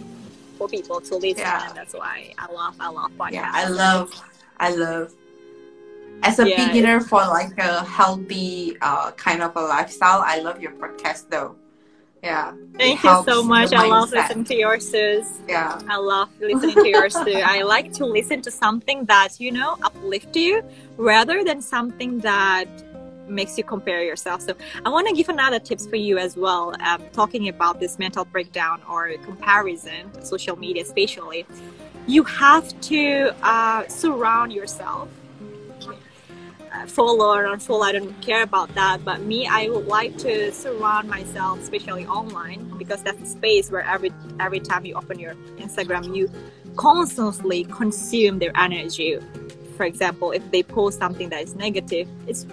for 0.58 0.68
people 0.68 1.00
to 1.00 1.16
listen 1.16 1.38
Yeah. 1.46 1.68
and 1.68 1.78
that's 1.78 1.94
why 1.94 2.34
i 2.40 2.52
love 2.52 2.76
i 2.80 2.90
love 2.90 3.12
podcasts. 3.18 3.32
Yeah 3.34 3.52
i 3.54 3.68
love 3.68 4.14
i 4.60 4.70
love. 4.76 5.14
As 6.22 6.38
a 6.40 6.50
Yeah, 6.50 6.68
beginner 6.68 7.00
for 7.00 7.20
like 7.20 7.58
a 7.60 7.84
healthy 7.86 8.76
uh, 8.82 9.12
kind 9.12 9.42
of 9.42 9.56
a 9.56 9.62
lifestyle 9.62 10.22
i 10.26 10.40
love 10.40 10.60
your 10.62 10.72
podcast 10.74 11.30
though 11.30 11.56
yeah 12.24 12.54
thank 12.78 13.04
you 13.04 13.24
so 13.24 13.44
much 13.44 13.74
i 13.74 13.88
love 13.88 14.12
listening 14.12 14.44
to 14.44 14.56
yours 14.56 14.92
too 14.92 15.24
yeah 15.48 15.80
I 15.90 15.98
love 15.98 16.30
listening 16.40 16.76
to 16.76 16.88
yours 16.88 17.14
too. 17.14 17.42
I 17.44 17.62
like 17.76 17.92
to 17.94 18.06
listen 18.06 18.42
to 18.44 18.52
something 18.52 19.06
that, 19.06 19.40
you 19.40 19.52
know, 19.52 19.78
uplift 19.82 20.36
you 20.36 20.64
rather 20.98 21.44
than 21.44 21.62
something 21.62 22.20
that 22.20 22.68
makes 23.28 23.58
you 23.58 23.64
compare 23.64 24.04
yourself. 24.04 24.42
So 24.42 24.56
I 24.86 24.90
want 24.90 25.08
to 25.08 25.16
give 25.16 25.30
another 25.30 25.60
tips 25.60 25.88
for 25.88 25.96
you 25.96 26.18
as 26.18 26.36
well. 26.36 26.76
Um, 26.82 27.04
talking 27.14 27.48
about 27.48 27.80
this 27.80 27.98
mental 28.00 28.26
breakdown 28.26 28.82
or 28.90 29.14
comparison, 29.24 30.24
social 30.24 30.56
media 30.58 30.84
especially, 30.84 31.46
you 32.08 32.24
have 32.24 32.80
to 32.82 33.36
uh, 33.44 33.88
surround 33.88 34.54
yourself. 34.54 35.10
Follow 36.90 37.34
or 37.34 37.44
unfollow, 37.44 37.84
I 37.84 37.92
don't 37.94 38.20
care 38.22 38.44
about 38.44 38.74
that. 38.76 39.06
But 39.06 39.22
me, 39.22 39.48
I 39.48 39.70
would 39.70 39.86
like 39.86 40.18
to 40.20 40.52
surround 40.52 41.08
myself, 41.08 41.60
especially 41.60 42.06
online, 42.08 42.78
because 42.78 43.02
that's 43.04 43.20
the 43.20 43.26
space 43.26 43.72
where 43.72 43.84
every 43.84 44.12
every 44.40 44.60
time 44.60 44.86
you 44.86 44.96
open 44.96 45.20
your 45.20 45.36
Instagram, 45.58 46.16
you 46.16 46.30
constantly 46.76 47.64
consume 47.66 48.40
their 48.40 48.52
energy. 48.56 49.18
For 49.78 49.86
example, 49.86 50.32
if 50.32 50.50
they 50.52 50.64
post 50.64 51.00
something 51.00 51.30
that 51.30 51.42
is 51.44 51.56
negative, 51.56 52.08
it's 52.28 52.46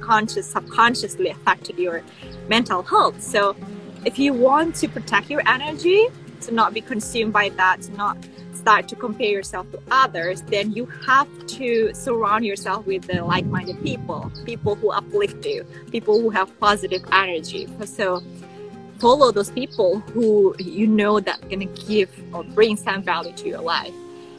conscious 0.00 0.50
subconsciously 0.50 1.28
affected 1.28 1.78
your 1.78 2.02
mental 2.48 2.82
health. 2.82 3.22
So 3.22 3.56
if 4.04 4.18
you 4.18 4.34
want 4.34 4.74
to 4.76 4.88
protect 4.88 5.30
your 5.30 5.42
energy, 5.46 6.08
to 6.42 6.52
not 6.52 6.74
be 6.74 6.80
consumed 6.80 7.32
by 7.32 7.50
that, 7.50 7.82
to 7.82 7.92
not 7.92 8.16
start 8.62 8.86
to 8.88 8.96
compare 8.96 9.32
yourself 9.38 9.70
to 9.72 9.80
others, 9.90 10.42
then 10.42 10.72
you 10.72 10.86
have 11.06 11.28
to 11.58 11.92
surround 11.94 12.44
yourself 12.44 12.86
with 12.86 13.02
the 13.10 13.18
like-minded 13.32 13.82
people, 13.82 14.30
people 14.44 14.76
who 14.76 14.90
uplift 14.90 15.44
you, 15.44 15.64
people 15.90 16.20
who 16.20 16.30
have 16.30 16.48
positive 16.60 17.02
energy. 17.10 17.66
So 17.84 18.22
follow 19.00 19.32
those 19.32 19.50
people 19.50 19.98
who 20.14 20.54
you 20.60 20.86
know 20.86 21.18
that 21.18 21.38
gonna 21.50 21.72
give 21.90 22.10
or 22.32 22.44
bring 22.44 22.76
some 22.76 23.02
value 23.02 23.32
to 23.32 23.48
your 23.48 23.60
life. 23.60 23.94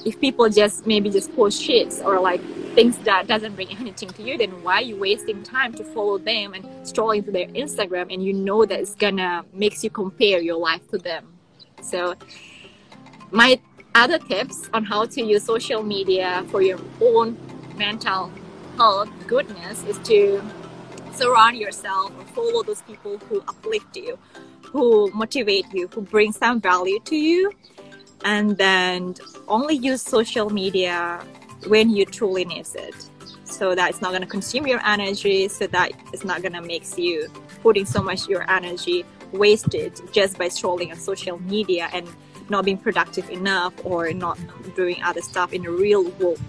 If 0.06 0.20
people 0.22 0.48
just 0.50 0.88
maybe 0.88 1.10
just 1.10 1.36
post 1.36 1.62
shits 1.62 2.04
or 2.04 2.20
like 2.22 2.42
things 2.76 2.98
that 3.00 3.28
doesn't 3.28 3.56
bring 3.56 3.72
anything 3.78 4.10
to 4.10 4.22
you, 4.24 4.38
then 4.38 4.52
why 4.64 4.76
are 4.76 4.88
you 4.92 4.96
wasting 4.96 5.44
time 5.44 5.74
to 5.74 5.84
follow 5.84 6.18
them 6.18 6.54
and 6.54 6.64
scrolling 6.88 7.24
through 7.24 7.34
their 7.34 7.52
Instagram 7.64 8.14
and 8.14 8.24
you 8.24 8.32
know 8.32 8.66
that 8.66 8.80
it's 8.80 8.96
gonna 8.96 9.44
makes 9.54 9.84
you 9.84 9.90
compare 9.90 10.40
your 10.40 10.58
life 10.70 10.86
to 10.92 10.98
them. 10.98 11.24
So 11.82 12.16
my 13.32 13.60
other 13.96 14.18
tips 14.18 14.70
on 14.74 14.84
how 14.84 15.06
to 15.06 15.24
use 15.24 15.44
social 15.44 15.84
media 15.84 16.44
for 16.50 16.62
your 16.62 16.80
own 17.02 17.38
mental 17.78 18.32
health 18.78 19.10
goodness 19.28 19.84
is 19.84 19.98
to 20.00 20.42
surround 21.12 21.58
yourself 21.58 22.12
or 22.18 22.26
follow 22.34 22.64
those 22.64 22.82
people 22.82 23.18
who 23.30 23.40
uplift 23.42 23.96
you, 23.96 24.18
who 24.64 25.12
motivate 25.14 25.66
you, 25.72 25.88
who 25.90 26.02
bring 26.02 26.32
some 26.32 26.60
value 26.60 27.00
to 27.06 27.16
you, 27.16 27.52
and 28.26 28.58
then 28.58 29.14
only 29.48 29.76
use 29.76 30.02
social 30.02 30.50
media 30.50 31.24
when 31.68 31.90
you 31.90 32.06
truly 32.06 32.46
need 32.46 32.66
it. 32.76 33.10
So 33.46 33.76
that 33.76 33.92
it's 33.92 34.02
not 34.02 34.10
going 34.10 34.24
to 34.24 34.28
consume 34.28 34.66
your 34.66 34.84
energy, 34.84 35.48
so 35.48 35.68
that 35.68 35.92
it's 36.12 36.26
not 36.26 36.42
going 36.42 36.54
to 36.54 36.62
make 36.62 36.98
you 36.98 37.28
putting 37.62 37.86
so 37.86 38.02
much 38.02 38.28
your 38.28 38.50
energy 38.50 39.06
wasted 39.32 40.00
just 40.12 40.40
by 40.40 40.48
scrolling 40.48 40.90
on 40.90 40.98
social 40.98 41.40
media 41.42 41.90
and 41.94 42.08
not 42.50 42.66
being 42.66 42.78
productive 42.78 43.30
enough 43.30 43.74
or 43.84 44.12
not 44.14 44.38
doing 44.76 45.02
other 45.04 45.22
stuff 45.22 45.54
in 45.54 45.64
the 45.64 45.72
real 45.72 46.04
world. 46.12 46.40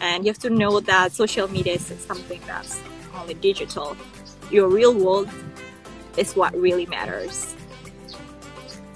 And 0.00 0.24
you 0.24 0.30
have 0.30 0.38
to 0.40 0.50
know 0.50 0.80
that 0.80 1.12
social 1.12 1.48
media 1.48 1.74
is 1.74 1.86
something 2.06 2.40
that's 2.46 2.80
only 3.18 3.34
digital. 3.34 3.96
Your 4.50 4.68
real 4.68 4.94
world 4.94 5.28
is 6.16 6.34
what 6.36 6.54
really 6.56 6.86
matters. 6.86 7.54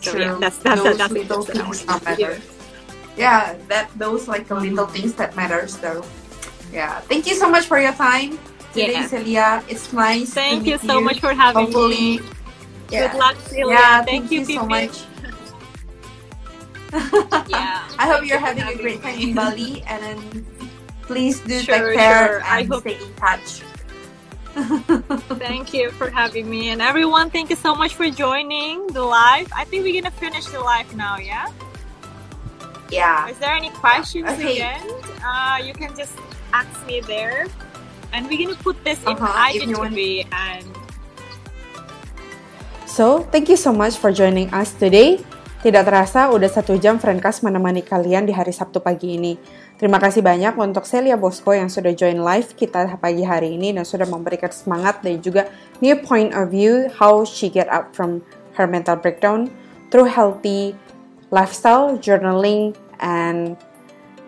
So 0.00 0.16
yeah, 0.16 0.28
True. 0.30 0.40
that's 0.40 0.58
that's 0.58 0.82
those 0.82 0.98
that's, 0.98 1.12
little 1.12 1.42
that's 1.44 1.56
what 1.56 1.58
I 1.58 1.64
things 1.64 1.84
that 1.84 2.04
matter. 2.04 2.40
Yeah, 3.16 3.54
that 3.68 3.90
those 3.96 4.28
like 4.28 4.48
the 4.48 4.54
little 4.54 4.86
things 4.86 5.14
that 5.14 5.36
matters 5.36 5.76
though. 5.76 6.04
Yeah. 6.72 7.00
Thank 7.00 7.26
you 7.26 7.34
so 7.34 7.50
much 7.50 7.66
for 7.66 7.78
your 7.80 7.92
time 7.92 8.38
today, 8.72 8.92
Yeah. 8.92 9.06
Celia. 9.06 9.64
It's 9.68 9.92
nice. 9.92 10.28
to 10.28 10.34
Thank 10.34 10.66
you 10.66 10.78
so 10.78 11.00
much 11.00 11.20
for 11.20 11.34
having 11.34 11.64
Hopefully, 11.64 12.18
me. 12.18 12.20
yeah. 12.90 13.10
Good 13.10 13.18
luck, 13.18 13.36
Celia. 13.40 13.74
Yeah, 13.74 14.04
thank, 14.04 14.30
you, 14.30 14.44
so 14.44 14.64
much. 14.64 15.02
Yeah. 17.48 17.86
I 17.98 18.06
hope 18.10 18.24
you're 18.26 18.38
having 18.38 18.62
a 18.64 18.74
great 18.76 19.02
time 19.02 19.18
in 19.18 19.34
Bali 19.34 19.82
and 19.86 20.02
then 20.02 20.46
please 21.02 21.40
do 21.40 21.60
Sure, 21.60 21.90
take 21.90 21.98
care 21.98 22.26
sure. 22.26 22.42
I 22.44 22.60
and 22.60 22.68
hope- 22.68 22.82
stay 22.82 22.98
in 22.98 23.14
touch. 23.14 23.62
Thank 25.38 25.72
you 25.74 25.90
for 25.92 26.10
having 26.10 26.50
me. 26.50 26.70
And 26.70 26.82
everyone, 26.82 27.30
thank 27.30 27.50
you 27.50 27.56
so 27.56 27.74
much 27.74 27.94
for 27.94 28.10
joining 28.10 28.86
the 28.88 29.02
live. 29.02 29.46
I 29.54 29.64
think 29.64 29.84
we're 29.84 29.94
gonna 30.02 30.10
finish 30.14 30.46
the 30.46 30.58
live 30.60 30.90
now, 30.96 31.18
yeah? 31.18 31.46
yeah. 32.90 33.28
Is 33.30 33.38
there 33.38 33.54
any 33.54 33.70
questions 33.70 34.28
Okay. 34.30 34.58
again? 34.58 34.82
Uh, 35.24 35.58
you 35.62 35.72
can 35.72 35.94
just 35.96 36.18
ask 36.52 36.70
me 36.86 37.00
there. 37.00 37.46
And 38.12 38.26
we're 38.26 38.42
gonna 38.42 38.58
put 38.58 38.82
this 38.82 38.98
in 39.06 39.14
Uh-huh, 39.14 39.50
if 39.54 39.62
you 39.66 39.78
want- 39.78 39.94
IGTV 39.94 40.26
and 40.34 40.66
So, 42.86 43.22
thank 43.30 43.48
you 43.48 43.56
so 43.56 43.72
much 43.72 43.96
for 43.96 44.10
joining 44.10 44.50
us 44.52 44.74
today. 44.74 45.22
Tidak 45.60 45.84
terasa 45.84 46.32
udah 46.32 46.48
satu 46.48 46.80
jam 46.80 46.96
Friendcast 46.96 47.44
menemani 47.44 47.84
kalian 47.84 48.24
di 48.24 48.32
hari 48.32 48.48
Sabtu 48.48 48.80
pagi 48.80 49.20
ini. 49.20 49.36
Terima 49.76 50.00
kasih 50.00 50.24
banyak 50.24 50.56
untuk 50.56 50.88
Celia 50.88 51.20
Bosco 51.20 51.52
yang 51.52 51.68
sudah 51.68 51.92
join 51.92 52.16
live 52.16 52.56
kita 52.56 52.96
pagi 52.96 53.20
hari 53.20 53.60
ini 53.60 53.76
dan 53.76 53.84
sudah 53.84 54.08
memberikan 54.08 54.48
semangat 54.48 55.04
dan 55.04 55.20
juga 55.20 55.52
new 55.84 55.92
point 56.00 56.32
of 56.32 56.48
view 56.48 56.88
how 56.96 57.28
she 57.28 57.52
get 57.52 57.68
up 57.68 57.92
from 57.92 58.24
her 58.56 58.64
mental 58.64 58.96
breakdown 58.96 59.52
through 59.92 60.08
healthy 60.08 60.72
lifestyle, 61.28 61.92
journaling, 62.00 62.72
and 63.04 63.60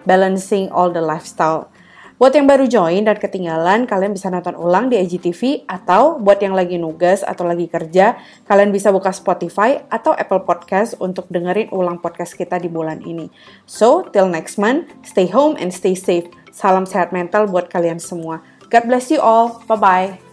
balancing 0.04 0.68
all 0.68 0.92
the 0.92 1.00
lifestyle. 1.00 1.71
Buat 2.20 2.36
yang 2.38 2.46
baru 2.46 2.68
join 2.68 3.02
dan 3.02 3.16
ketinggalan, 3.16 3.88
kalian 3.88 4.12
bisa 4.12 4.28
nonton 4.28 4.54
ulang 4.54 4.92
di 4.92 5.00
IGTV 5.00 5.64
atau 5.64 6.20
buat 6.20 6.38
yang 6.38 6.52
lagi 6.52 6.76
nugas 6.76 7.24
atau 7.24 7.48
lagi 7.48 7.66
kerja, 7.66 8.20
kalian 8.44 8.70
bisa 8.70 8.92
buka 8.92 9.10
Spotify 9.10 9.80
atau 9.88 10.12
Apple 10.14 10.44
Podcast 10.44 10.96
untuk 11.00 11.26
dengerin 11.32 11.72
ulang 11.72 11.98
podcast 11.98 12.36
kita 12.36 12.60
di 12.60 12.68
bulan 12.68 13.02
ini. 13.02 13.32
So, 13.64 14.06
till 14.12 14.28
next 14.28 14.60
month, 14.60 14.92
stay 15.02 15.28
home 15.28 15.56
and 15.58 15.72
stay 15.72 15.96
safe. 15.98 16.28
Salam 16.52 16.84
sehat 16.84 17.10
mental 17.16 17.48
buat 17.48 17.72
kalian 17.72 17.98
semua. 17.98 18.44
God 18.68 18.84
bless 18.88 19.08
you 19.08 19.20
all. 19.20 19.64
Bye-bye. 19.68 20.31